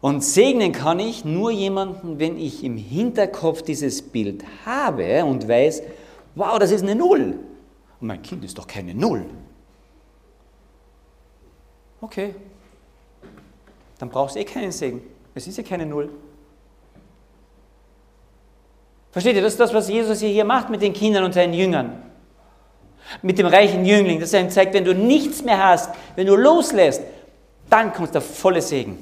Und 0.00 0.24
segnen 0.24 0.72
kann 0.72 0.98
ich 0.98 1.24
nur 1.24 1.50
jemanden, 1.50 2.18
wenn 2.18 2.38
ich 2.38 2.64
im 2.64 2.76
Hinterkopf 2.76 3.62
dieses 3.62 4.02
Bild 4.02 4.44
habe 4.64 5.24
und 5.24 5.46
weiß, 5.46 5.82
wow, 6.36 6.58
das 6.58 6.70
ist 6.70 6.82
eine 6.82 6.94
Null. 6.94 7.38
Und 8.00 8.06
mein 8.06 8.22
Kind 8.22 8.44
ist 8.44 8.56
doch 8.56 8.66
keine 8.66 8.94
Null. 8.94 9.26
Okay, 12.00 12.34
dann 13.98 14.08
brauchst 14.08 14.34
du 14.34 14.40
eh 14.40 14.44
keinen 14.44 14.72
Segen. 14.72 15.02
Es 15.34 15.46
ist 15.46 15.58
ja 15.58 15.62
keine 15.62 15.84
Null. 15.84 16.10
Versteht 19.12 19.36
ihr, 19.36 19.42
das 19.42 19.52
ist 19.52 19.60
das, 19.60 19.74
was 19.74 19.88
Jesus 19.88 20.20
hier 20.20 20.44
macht 20.44 20.70
mit 20.70 20.80
den 20.82 20.92
Kindern 20.92 21.24
und 21.24 21.34
seinen 21.34 21.52
Jüngern. 21.52 22.02
Mit 23.22 23.38
dem 23.38 23.46
reichen 23.46 23.84
Jüngling, 23.84 24.20
dass 24.20 24.32
er 24.32 24.40
ihm 24.40 24.50
zeigt, 24.50 24.72
wenn 24.72 24.84
du 24.84 24.94
nichts 24.94 25.42
mehr 25.42 25.62
hast, 25.62 25.94
wenn 26.14 26.26
du 26.26 26.36
loslässt, 26.36 27.02
dann 27.68 27.92
kommt 27.92 28.14
der 28.14 28.20
volle 28.20 28.62
Segen. 28.62 28.98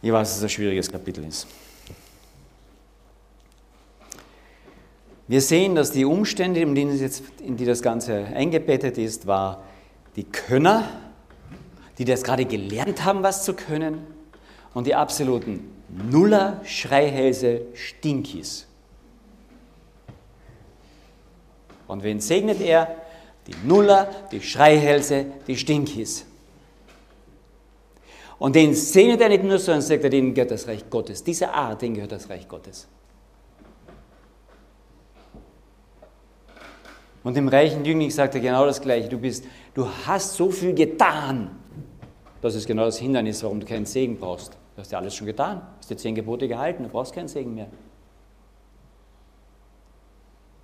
Ich 0.00 0.12
weiß, 0.12 0.28
dass 0.28 0.36
es 0.38 0.42
ein 0.44 0.48
schwieriges 0.48 0.90
Kapitel 0.90 1.24
ist. 1.24 1.46
Wir 5.28 5.42
sehen, 5.42 5.74
dass 5.74 5.92
die 5.92 6.06
Umstände, 6.06 6.60
in 6.60 6.74
die, 6.74 6.82
jetzt, 6.82 7.22
in 7.44 7.56
die 7.58 7.66
das 7.66 7.82
Ganze 7.82 8.24
eingebettet 8.34 8.96
ist, 8.96 9.26
war 9.26 9.62
die 10.16 10.24
Könner, 10.24 10.88
die 11.98 12.06
das 12.06 12.22
gerade 12.22 12.46
gelernt 12.46 13.04
haben, 13.04 13.22
was 13.22 13.44
zu 13.44 13.52
können, 13.52 14.06
und 14.74 14.86
die 14.86 14.94
absoluten 14.94 15.70
Nuller, 15.88 16.60
Schreihälse, 16.64 17.62
Stinkis. 17.74 18.66
Und 21.86 22.02
wen 22.02 22.20
segnet 22.20 22.60
er? 22.60 22.94
Die 23.46 23.66
Nuller, 23.66 24.10
die 24.30 24.40
Schreihälse, 24.40 25.26
die 25.46 25.56
Stinkis. 25.56 26.26
Und 28.38 28.54
den 28.54 28.74
segnet 28.74 29.20
er 29.20 29.30
nicht 29.30 29.42
nur, 29.42 29.58
sondern 29.58 29.82
sagt 29.82 30.04
er, 30.04 30.10
denen 30.10 30.34
gehört 30.34 30.50
das 30.50 30.68
Reich 30.68 30.88
Gottes. 30.88 31.24
Diese 31.24 31.50
Art, 31.50 31.82
denen 31.82 31.94
gehört 31.94 32.12
das 32.12 32.28
Reich 32.28 32.46
Gottes. 32.46 32.86
Und 37.24 37.36
dem 37.36 37.48
reichen 37.48 37.84
Jüngling 37.84 38.10
sagt 38.10 38.34
er 38.34 38.40
genau 38.40 38.64
das 38.64 38.80
Gleiche. 38.80 39.08
Du, 39.08 39.18
bist, 39.18 39.44
du 39.74 39.88
hast 40.06 40.34
so 40.34 40.50
viel 40.50 40.74
getan. 40.74 41.50
Das 42.40 42.54
ist 42.54 42.66
genau 42.66 42.84
das 42.84 42.98
Hindernis, 42.98 43.42
warum 43.42 43.60
du 43.60 43.66
keinen 43.66 43.86
Segen 43.86 44.18
brauchst. 44.18 44.52
Du 44.76 44.80
hast 44.80 44.92
ja 44.92 44.98
alles 44.98 45.14
schon 45.14 45.26
getan. 45.26 45.58
Du 45.58 45.78
hast 45.78 45.90
die 45.90 45.96
zehn 45.96 46.14
Gebote 46.14 46.46
gehalten. 46.46 46.84
Du 46.84 46.88
brauchst 46.88 47.12
keinen 47.12 47.28
Segen 47.28 47.54
mehr. 47.54 47.68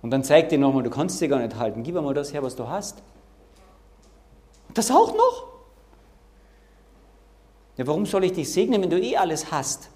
Und 0.01 0.11
dann 0.11 0.23
zeigt 0.23 0.51
dir 0.51 0.59
nochmal, 0.59 0.83
du 0.83 0.89
kannst 0.89 1.19
sie 1.19 1.27
gar 1.27 1.39
nicht 1.39 1.55
halten. 1.55 1.83
Gib 1.83 1.97
einmal 1.97 2.13
das 2.13 2.31
her, 2.31 2.43
was 2.43 2.55
du 2.55 2.67
hast. 2.67 3.01
Das 4.73 4.91
auch 4.91 5.13
noch? 5.15 5.47
Ja, 7.77 7.87
warum 7.87 8.05
soll 8.05 8.23
ich 8.23 8.33
dich 8.33 8.51
segnen, 8.51 8.81
wenn 8.81 8.89
du 8.89 8.99
eh 8.99 9.17
alles 9.17 9.51
hast? 9.51 9.89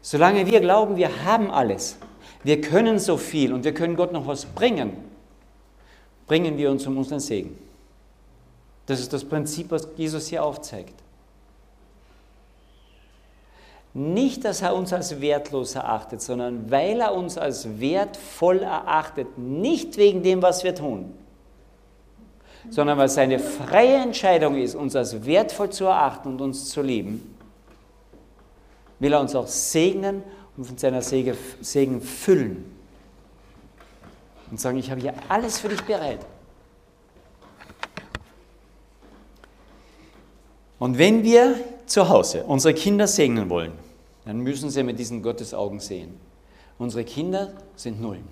Solange 0.00 0.46
wir 0.46 0.60
glauben, 0.60 0.96
wir 0.96 1.24
haben 1.24 1.50
alles, 1.50 1.98
wir 2.46 2.60
können 2.60 3.00
so 3.00 3.16
viel 3.16 3.52
und 3.52 3.64
wir 3.64 3.74
können 3.74 3.96
Gott 3.96 4.12
noch 4.12 4.28
was 4.28 4.44
bringen, 4.44 4.92
bringen 6.28 6.56
wir 6.56 6.70
uns 6.70 6.86
um 6.86 6.96
unseren 6.96 7.18
Segen. 7.18 7.58
Das 8.86 9.00
ist 9.00 9.12
das 9.12 9.24
Prinzip, 9.24 9.72
was 9.72 9.88
Jesus 9.96 10.28
hier 10.28 10.44
aufzeigt. 10.44 10.94
Nicht, 13.94 14.44
dass 14.44 14.62
er 14.62 14.76
uns 14.76 14.92
als 14.92 15.20
wertlos 15.20 15.74
erachtet, 15.74 16.22
sondern 16.22 16.70
weil 16.70 17.00
er 17.00 17.14
uns 17.14 17.36
als 17.36 17.80
wertvoll 17.80 18.58
erachtet, 18.58 19.36
nicht 19.36 19.96
wegen 19.96 20.22
dem, 20.22 20.40
was 20.40 20.62
wir 20.62 20.74
tun, 20.76 21.14
sondern 22.70 22.96
weil 22.96 23.08
seine 23.08 23.40
freie 23.40 23.96
Entscheidung 23.96 24.56
ist, 24.56 24.76
uns 24.76 24.94
als 24.94 25.26
wertvoll 25.26 25.70
zu 25.70 25.86
erachten 25.86 26.28
und 26.28 26.40
uns 26.40 26.68
zu 26.68 26.80
lieben, 26.80 27.34
will 29.00 29.12
er 29.12 29.20
uns 29.20 29.34
auch 29.34 29.48
segnen 29.48 30.22
und 30.56 30.64
von 30.64 30.78
seiner 30.78 31.02
Segen 31.02 32.00
füllen 32.00 32.64
und 34.50 34.60
sagen, 34.60 34.78
ich 34.78 34.90
habe 34.90 35.00
hier 35.00 35.14
alles 35.28 35.58
für 35.58 35.68
dich 35.68 35.82
bereit. 35.82 36.24
Und 40.78 40.98
wenn 40.98 41.22
wir 41.22 41.58
zu 41.86 42.08
Hause 42.08 42.44
unsere 42.44 42.74
Kinder 42.74 43.06
segnen 43.06 43.48
wollen, 43.48 43.72
dann 44.24 44.40
müssen 44.40 44.70
sie 44.70 44.82
mit 44.82 44.98
diesen 44.98 45.22
Gottesaugen 45.22 45.80
sehen. 45.80 46.18
Unsere 46.78 47.04
Kinder 47.04 47.52
sind 47.76 48.00
Nullen. 48.00 48.28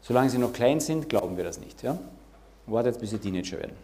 Solange 0.00 0.30
sie 0.30 0.38
noch 0.38 0.52
klein 0.52 0.80
sind, 0.80 1.08
glauben 1.08 1.36
wir 1.36 1.44
das 1.44 1.60
nicht. 1.60 1.82
Ja? 1.82 1.98
Wartet, 2.66 2.98
bis 2.98 3.10
sie 3.10 3.18
Teenager 3.18 3.58
werden. 3.58 3.76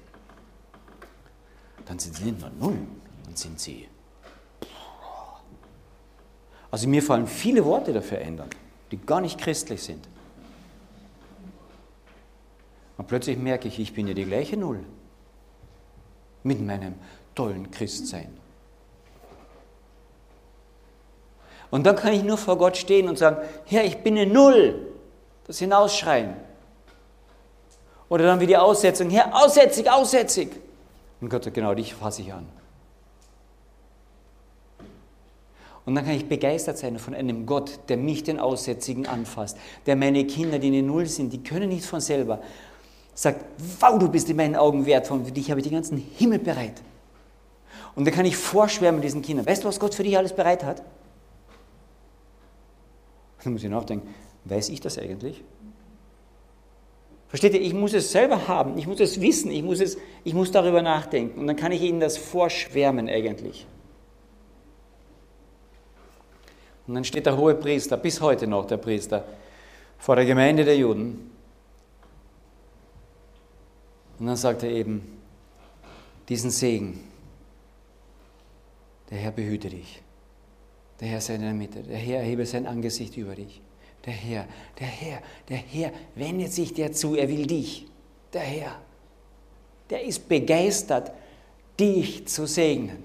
Dann 1.85 1.99
sind 1.99 2.17
sie 2.17 2.25
nicht 2.25 2.41
nur 2.41 2.51
Nullen, 2.51 3.01
dann 3.25 3.37
sind 3.37 3.61
sie. 3.61 3.87
Also 6.71 6.89
mir 6.89 7.03
fallen 7.03 7.27
viele 7.27 7.65
Worte 7.65 7.93
dafür 7.93 8.19
ändern, 8.19 8.51
die 8.91 8.99
gar 8.99 9.21
nicht 9.21 9.39
christlich 9.39 9.83
sind. 9.83 10.07
Und 12.99 13.07
plötzlich 13.09 13.39
merke 13.39 13.69
ich, 13.69 13.79
ich 13.79 13.95
bin 13.95 14.09
ja 14.09 14.15
die 14.15 14.25
gleiche 14.25 14.57
Null 14.57 14.81
mit 16.43 16.61
meinem 16.61 16.95
tollen 17.35 17.71
Christsein. 17.71 18.37
Und 21.71 21.85
dann 21.85 21.97
kann 21.97 22.13
ich 22.13 22.23
nur 22.23 22.39
vor 22.39 22.57
Gott 22.57 22.77
stehen 22.77 23.09
und 23.09 23.19
sagen, 23.19 23.39
Herr, 23.67 23.85
ich 23.85 23.99
bin 23.99 24.17
eine 24.17 24.31
Null. 24.31 24.93
Das 25.47 25.59
hinausschreien. 25.59 26.35
Oder 28.09 28.25
dann 28.25 28.41
wie 28.41 28.47
die 28.47 28.57
Aussetzung, 28.57 29.11
Herr, 29.11 29.35
aussätzig, 29.35 29.91
aussätzig. 29.91 30.51
Und 31.21 31.29
Gott 31.29 31.45
sagt, 31.45 31.55
genau, 31.55 31.75
dich 31.75 31.95
fasse 31.95 32.23
ich 32.23 32.33
an. 32.33 32.47
Und 35.87 35.95
dann 35.95 36.05
kann 36.05 36.15
ich 36.15 36.29
begeistert 36.29 36.79
sein 36.79 36.99
von 36.99 37.15
einem 37.15 37.47
Gott, 37.47 37.79
der 37.89 37.97
mich, 37.97 38.25
den 38.25 38.41
Aussätzigen, 38.41 39.07
anfasst, 39.07 39.57
der 39.87 39.95
meine 39.95 40.27
Kinder, 40.27 40.59
die 40.59 40.67
eine 40.67 40.83
Null 40.83 41.07
sind, 41.07 41.33
die 41.33 41.43
können 41.43 41.69
nichts 41.69 41.87
von 41.87 42.01
selber, 42.01 42.41
sagt, 43.15 43.45
wow, 43.81 43.97
du 43.99 44.09
bist 44.09 44.29
in 44.29 44.37
meinen 44.37 44.57
Augen 44.57 44.85
wertvoll, 44.85 45.25
für 45.25 45.33
dich 45.33 45.49
habe 45.51 45.61
ich 45.61 45.67
den 45.67 45.75
ganzen 45.75 45.97
Himmel 45.97 46.41
bereit. 46.41 46.83
Und 47.95 48.05
dann 48.05 48.13
kann 48.13 48.27
ich 48.27 48.37
vorschwärmen 48.37 49.01
diesen 49.01 49.23
Kindern. 49.23 49.47
Weißt 49.47 49.63
du, 49.63 49.69
was 49.69 49.81
Gott 49.81 49.95
für 49.95 50.03
dich 50.03 50.19
alles 50.19 50.35
bereit 50.35 50.65
hat? 50.65 50.83
Dann 53.45 53.53
muss 53.53 53.63
ich 53.63 53.71
nachdenken, 53.71 54.13
weiß 54.45 54.69
ich 54.71 54.81
das 54.81 54.99
eigentlich? 54.99 55.45
Versteht 57.29 57.55
ihr, 57.55 57.61
ich 57.61 57.75
muss 57.75 57.95
es 57.95 58.11
selber 58.11 58.49
haben, 58.49 58.77
ich 58.77 58.89
muss 58.89 58.99
es 58.99 59.21
wissen, 59.21 59.53
ich 59.53 59.63
muss, 59.63 59.81
es, 59.81 59.97
ich 60.25 60.35
muss 60.35 60.51
darüber 60.51 60.83
nachdenken 60.83 61.39
und 61.39 61.47
dann 61.47 61.57
kann 61.57 61.71
ich 61.71 61.83
Ihnen 61.83 62.01
das 62.01 62.17
vorschwärmen 62.19 63.09
eigentlich. 63.09 63.67
Und 66.87 66.95
dann 66.95 67.05
steht 67.05 67.27
der 67.27 67.37
hohe 67.37 67.55
Priester, 67.55 67.97
bis 67.97 68.21
heute 68.21 68.47
noch 68.47 68.67
der 68.67 68.77
Priester, 68.77 69.25
vor 69.99 70.17
der 70.17 70.25
Gemeinde 70.25 70.65
der 70.65 70.77
Juden. 70.77 71.31
Und 74.19 74.27
dann 74.27 74.37
sagt 74.37 74.63
er 74.63 74.71
eben, 74.71 75.19
diesen 76.29 76.51
Segen, 76.51 77.01
der 79.11 79.19
Herr 79.19 79.33
behüte 79.33 79.69
dich. 79.69 80.03
Der 81.01 81.09
Herr 81.09 81.21
sei 81.21 81.35
in 81.35 81.43
der 81.43 81.53
Mitte. 81.53 81.83
Der 81.83 81.99
Herr 81.99 82.21
erhebe 82.21 82.47
sein 82.47 82.67
Angesicht 82.67 83.17
über 83.17 83.35
dich. 83.35 83.61
Der 84.05 84.15
Herr, 84.15 84.47
der 84.79 84.87
Herr, 84.87 85.23
der 85.49 85.57
Herr 85.57 85.93
wendet 86.15 86.53
sich 86.53 86.73
dir 86.73 86.93
zu, 86.93 87.17
er 87.17 87.29
will 87.29 87.47
dich. 87.47 87.87
Der 88.33 88.41
Herr, 88.41 88.81
der 89.91 90.05
ist 90.05 90.29
begeistert, 90.29 91.13
dich 91.79 92.27
zu 92.27 92.47
segnen. 92.47 93.03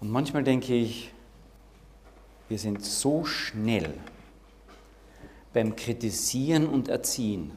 Und 0.00 0.10
manchmal 0.10 0.42
denke 0.42 0.74
ich, 0.74 1.12
wir 2.48 2.58
sind 2.58 2.84
so 2.84 3.24
schnell 3.24 3.94
beim 5.52 5.76
Kritisieren 5.76 6.66
und 6.66 6.88
Erziehen. 6.88 7.52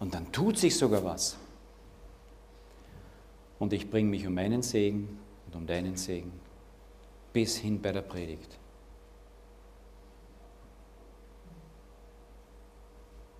Und 0.00 0.14
dann 0.14 0.30
tut 0.32 0.58
sich 0.58 0.76
sogar 0.76 1.04
was. 1.04 1.36
Und 3.58 3.72
ich 3.72 3.90
bringe 3.90 4.10
mich 4.10 4.26
um 4.26 4.34
meinen 4.34 4.62
Segen 4.62 5.18
und 5.46 5.56
um 5.56 5.66
deinen 5.66 5.96
Segen 5.96 6.32
bis 7.32 7.56
hin 7.56 7.80
bei 7.80 7.92
der 7.92 8.02
Predigt. 8.02 8.58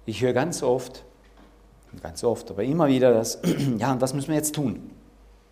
Ich 0.06 0.22
höre 0.22 0.32
ganz 0.32 0.62
oft, 0.62 1.04
ganz 2.02 2.24
oft, 2.24 2.50
aber 2.50 2.64
immer 2.64 2.88
wieder 2.88 3.12
das, 3.12 3.40
ja, 3.78 3.92
und 3.92 4.00
was 4.00 4.14
müssen 4.14 4.28
wir 4.28 4.36
jetzt 4.36 4.54
tun? 4.54 4.90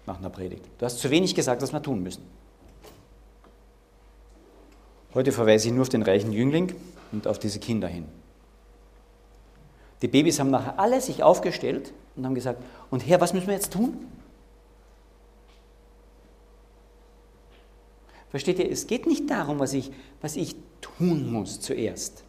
Nach 0.07 0.19
einer 0.19 0.31
Predigt. 0.31 0.65
Du 0.79 0.87
hast 0.87 0.99
zu 0.99 1.11
wenig 1.11 1.35
gesagt, 1.35 1.63
was 1.63 1.73
wir 1.73 1.83
tun 1.83 2.03
müssen. 2.03 2.23
Heute 5.15 5.33
verweise 5.33 5.69
ich 5.69 5.75
nur 5.75 5.83
auf 5.83 5.89
den 5.89 6.03
reichen 6.03 6.33
Jüngling 6.33 6.75
und 7.13 7.27
auf 7.27 7.39
diese 7.39 7.59
Kinder 7.59 7.89
hin. 7.89 8.07
Die 10.03 10.09
Babys 10.09 10.39
haben 10.39 10.51
nachher 10.51 10.79
alle 10.79 11.01
sich 11.01 11.23
aufgestellt 11.23 11.93
und 12.17 12.27
haben 12.27 12.35
gesagt, 12.35 12.63
und 12.91 13.07
Herr, 13.07 13.21
was 13.21 13.33
müssen 13.33 13.47
wir 13.47 13.55
jetzt 13.55 13.73
tun? 13.73 14.07
Versteht 18.29 18.59
ihr, 18.59 18.71
es 18.71 18.87
geht 18.87 19.07
nicht 19.07 19.31
darum, 19.31 19.59
was 19.59 19.73
ich, 19.73 19.91
was 20.21 20.37
ich 20.37 20.57
tun 20.81 21.33
muss 21.33 21.61
zuerst. 21.61 22.23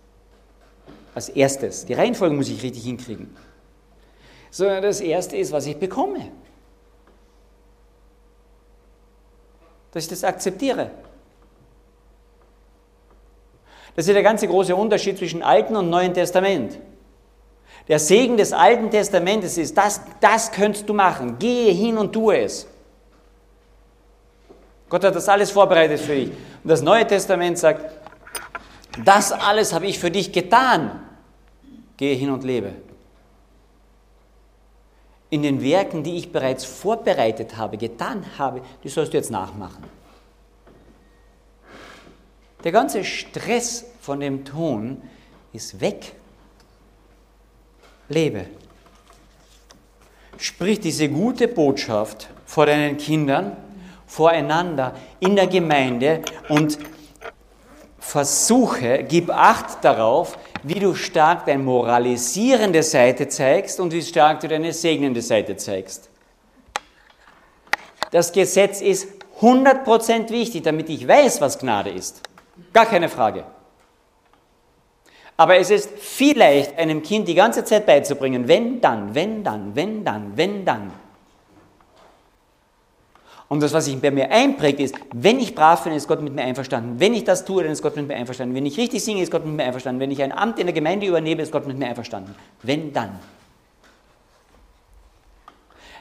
Als 1.14 1.30
erstes. 1.30 1.86
Die 1.86 1.94
Reihenfolge 1.94 2.36
muss 2.36 2.48
ich 2.48 2.64
richtig 2.64 2.84
hinkriegen. 2.84 3.36
Sondern 4.52 4.84
das 4.84 5.02
erste 5.02 5.36
ist, 5.36 5.52
was 5.52 5.66
ich 5.66 5.78
bekomme. 5.78 6.32
Dass 9.92 10.04
ich 10.04 10.10
das 10.10 10.24
akzeptiere. 10.24 10.92
Das 13.96 14.08
ist 14.08 14.14
der 14.14 14.24
ganze 14.24 14.48
große 14.48 14.76
Unterschied 14.76 15.18
zwischen 15.18 15.42
Alten 15.42 15.76
und 15.76 15.90
Neuen 15.90 16.14
Testament. 16.14 16.80
Der 17.88 18.00
Segen 18.00 18.38
des 18.38 18.54
Alten 18.54 18.92
Testamentes 18.92 19.58
ist, 19.58 19.78
das, 19.78 20.02
das 20.20 20.52
könntest 20.52 20.88
du 20.88 20.94
machen. 20.94 21.40
Gehe 21.40 21.72
hin 21.72 21.98
und 21.98 22.14
tue 22.14 22.38
es. 22.40 22.68
Gott 24.90 25.04
hat 25.04 25.16
das 25.16 25.28
alles 25.28 25.52
vorbereitet 25.52 26.00
für 26.00 26.16
dich. 26.16 26.30
Und 26.30 26.70
das 26.70 26.82
Neue 26.82 27.08
Testament 27.08 27.58
sagt, 27.58 27.92
das 29.04 29.32
alles 29.32 29.74
habe 29.74 29.88
ich 29.88 30.00
für 30.00 30.12
dich 30.12 30.32
getan. 30.32 31.04
Gehe 31.98 32.16
hin 32.16 32.30
und 32.30 32.44
lebe 32.44 32.87
in 35.30 35.42
den 35.42 35.62
Werken, 35.62 36.04
die 36.04 36.18
ich 36.18 36.32
bereits 36.32 36.64
vorbereitet 36.64 37.58
habe, 37.58 37.78
getan 37.78 38.26
habe, 38.38 38.62
die 38.84 38.90
sollst 38.90 39.14
du 39.14 39.18
jetzt 39.18 39.32
nachmachen. 39.32 39.84
Der 42.64 42.72
ganze 42.72 43.04
Stress 43.04 43.86
von 44.02 44.20
dem 44.20 44.46
Ton 44.46 45.02
ist 45.54 45.80
weg. 45.80 46.14
Lebe. 48.10 48.46
Sprich 50.38 50.80
diese 50.80 51.10
gute 51.10 51.48
Botschaft 51.48 52.30
vor 52.46 52.66
deinen 52.66 52.98
Kindern, 52.98 53.58
voreinander, 54.06 54.96
in 55.20 55.36
der 55.36 55.48
Gemeinde 55.48 56.22
und 56.48 56.78
versuche, 58.00 59.04
gib 59.04 59.30
Acht 59.30 59.84
darauf, 59.84 60.38
wie 60.68 60.80
du 60.80 60.93
stark 60.95 61.45
deine 61.45 61.63
moralisierende 61.63 62.84
Seite 62.84 63.28
zeigst 63.28 63.80
und 63.80 63.93
wie 63.93 64.01
stark 64.01 64.41
du 64.41 64.47
deine 64.47 64.74
segnende 64.74 65.22
Seite 65.22 65.55
zeigst. 65.55 66.09
Das 68.11 68.32
Gesetz 68.32 68.82
ist 68.82 69.07
100% 69.41 70.30
wichtig, 70.30 70.63
damit 70.63 70.89
ich 70.89 71.07
weiß, 71.07 71.41
was 71.41 71.59
Gnade 71.59 71.91
ist. 71.91 72.22
Gar 72.74 72.86
keine 72.86 73.09
Frage. 73.09 73.43
Aber 75.36 75.57
es 75.57 75.70
ist 75.70 75.91
vielleicht 75.99 76.78
einem 76.80 77.03
Kind 77.03 77.28
die 77.28 77.36
ganze 77.36 77.63
Zeit 77.63 77.86
beizubringen, 77.86 78.47
wenn 78.47 78.82
dann, 78.82 79.13
wenn 79.13 79.43
dann, 79.43 79.76
wenn 79.76 80.03
dann, 80.03 80.36
wenn 80.36 80.65
dann. 80.65 80.91
Und 83.50 83.64
das, 83.64 83.72
was 83.72 83.86
sich 83.86 84.00
bei 84.00 84.12
mir 84.12 84.30
einprägt, 84.30 84.80
ist, 84.80 84.95
wenn 85.14 85.39
ich 85.39 85.56
brav 85.56 85.84
bin, 85.84 85.93
ist 85.93 86.08
Gott 86.08 86.22
mit 86.22 86.34
mir 86.34 86.41
einverstanden. 86.41 87.00
Wenn 87.00 87.14
ich 87.14 87.24
das 87.24 87.45
tue, 87.45 87.64
dann 87.64 87.72
ist 87.72 87.82
Gott 87.82 87.95
mit 87.95 88.08
mir 88.08 88.16
einverstanden. 88.16 88.54
Wenn 88.54 88.66
ich 88.66 88.78
richtig 88.78 89.04
singe, 89.04 89.22
ist 89.22 89.32
Gott 89.32 89.45
mit 89.45 89.56
mir 89.56 89.64
einverstanden. 89.64 90.02
Wenn 90.02 90.12
ich 90.12 90.22
ein 90.22 90.34
Amt 90.34 90.60
in 90.60 90.66
der 90.66 90.74
Gemeinde 90.74 91.06
übernehme, 91.06 91.41
ist 91.41 91.52
Gott 91.52 91.66
mit 91.66 91.78
mir 91.78 91.88
einverstanden. 91.88 92.36
Wenn 92.62 92.91
dann. 92.91 93.18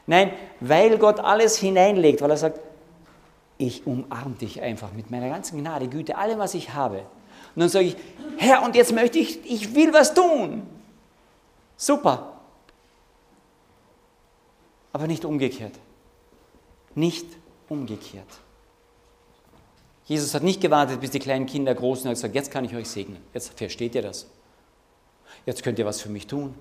Nein, 0.08 0.32
weil 0.60 0.98
Gott 0.98 1.20
alles 1.20 1.56
hineinlegt, 1.56 2.20
weil 2.20 2.30
er 2.30 2.36
sagt, 2.36 2.60
ich 3.58 3.86
umarme 3.86 4.34
dich 4.34 4.60
einfach 4.60 4.92
mit 4.92 5.10
meiner 5.10 5.28
ganzen 5.28 5.60
Gnade, 5.60 5.88
Güte, 5.88 6.16
allem, 6.16 6.38
was 6.38 6.54
ich 6.54 6.74
habe. 6.74 6.98
Und 6.98 7.60
dann 7.60 7.68
sage 7.68 7.86
ich, 7.86 7.96
Herr, 8.38 8.62
und 8.62 8.76
jetzt 8.76 8.92
möchte 8.92 9.18
ich, 9.18 9.44
ich 9.50 9.74
will 9.74 9.92
was 9.92 10.14
tun. 10.14 10.66
Super. 11.76 12.34
Aber 14.92 15.06
nicht 15.06 15.24
umgekehrt. 15.24 15.72
Nicht 16.96 17.26
umgekehrt. 17.68 18.26
Jesus 20.06 20.34
hat 20.34 20.42
nicht 20.42 20.60
gewartet, 20.60 21.00
bis 21.00 21.10
die 21.10 21.18
kleinen 21.18 21.46
Kinder 21.46 21.74
groß 21.74 22.02
sind 22.02 22.08
und 22.08 22.12
hat 22.12 22.16
gesagt, 22.16 22.34
jetzt 22.34 22.50
kann 22.50 22.64
ich 22.64 22.74
euch 22.74 22.88
segnen. 22.88 23.22
Jetzt 23.34 23.56
versteht 23.58 23.94
ihr 23.94 24.02
das. 24.02 24.26
Jetzt 25.44 25.62
könnt 25.62 25.78
ihr 25.78 25.84
was 25.86 26.00
für 26.00 26.08
mich 26.08 26.26
tun. 26.26 26.54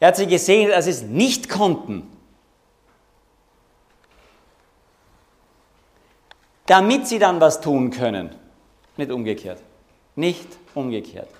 Er 0.00 0.08
hat 0.08 0.16
sie 0.16 0.26
gesegnet, 0.26 0.74
als 0.74 0.84
sie 0.84 0.90
es 0.90 1.02
nicht 1.02 1.48
konnten. 1.48 2.06
Damit 6.66 7.08
sie 7.08 7.18
dann 7.18 7.40
was 7.40 7.60
tun 7.60 7.90
können. 7.90 8.34
Nicht 8.96 9.10
umgekehrt. 9.10 9.62
Nicht 10.14 10.46
umgekehrt. 10.74 11.30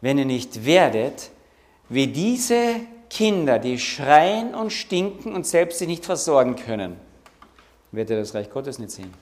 Wenn 0.00 0.16
ihr 0.16 0.24
nicht 0.24 0.64
werdet, 0.64 1.30
wie 1.88 2.06
diese 2.06 2.76
Kinder, 3.10 3.58
die 3.58 3.78
schreien 3.78 4.54
und 4.54 4.70
stinken 4.72 5.34
und 5.34 5.46
selbst 5.46 5.80
sich 5.80 5.88
nicht 5.88 6.06
versorgen 6.06 6.56
können, 6.56 6.98
werdet 7.90 8.10
ihr 8.10 8.20
das 8.20 8.34
Reich 8.34 8.48
Gottes 8.48 8.78
nicht 8.78 8.92
sehen. 8.92 9.12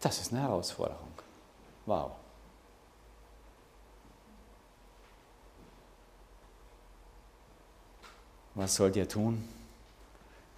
Das 0.00 0.20
ist 0.20 0.32
eine 0.32 0.42
Herausforderung. 0.42 1.08
Wow. 1.86 2.12
Was 8.54 8.74
sollt 8.74 8.96
ihr 8.96 9.08
tun? 9.08 9.48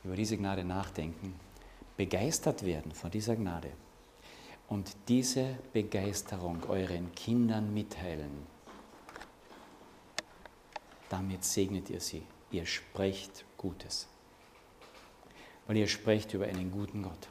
Über 0.03 0.17
diese 0.17 0.37
Gnade 0.37 0.65
nachdenken, 0.65 1.39
begeistert 1.97 2.65
werden 2.65 2.91
von 2.93 3.11
dieser 3.11 3.37
Gnade 3.37 3.71
und 4.69 4.97
diese 5.07 5.59
Begeisterung 5.73 6.61
euren 6.69 7.15
Kindern 7.15 7.73
mitteilen 7.73 8.52
damit 11.13 11.45
segnet 11.45 11.91
ihr 11.91 12.01
sie. 12.01 12.23
Ihr 12.51 12.65
sprecht 12.65 13.45
Gutes. 13.59 14.09
Weil 15.67 15.77
ihr 15.77 15.87
sprecht 15.87 16.33
über 16.33 16.47
einen 16.47 16.71
guten 16.71 17.03
Gott. 17.03 17.29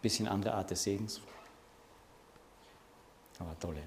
Bisschen 0.00 0.26
andere 0.26 0.54
Art 0.54 0.70
des 0.70 0.82
Segens, 0.82 1.20
aber 3.38 3.58
tolle. 3.58 3.82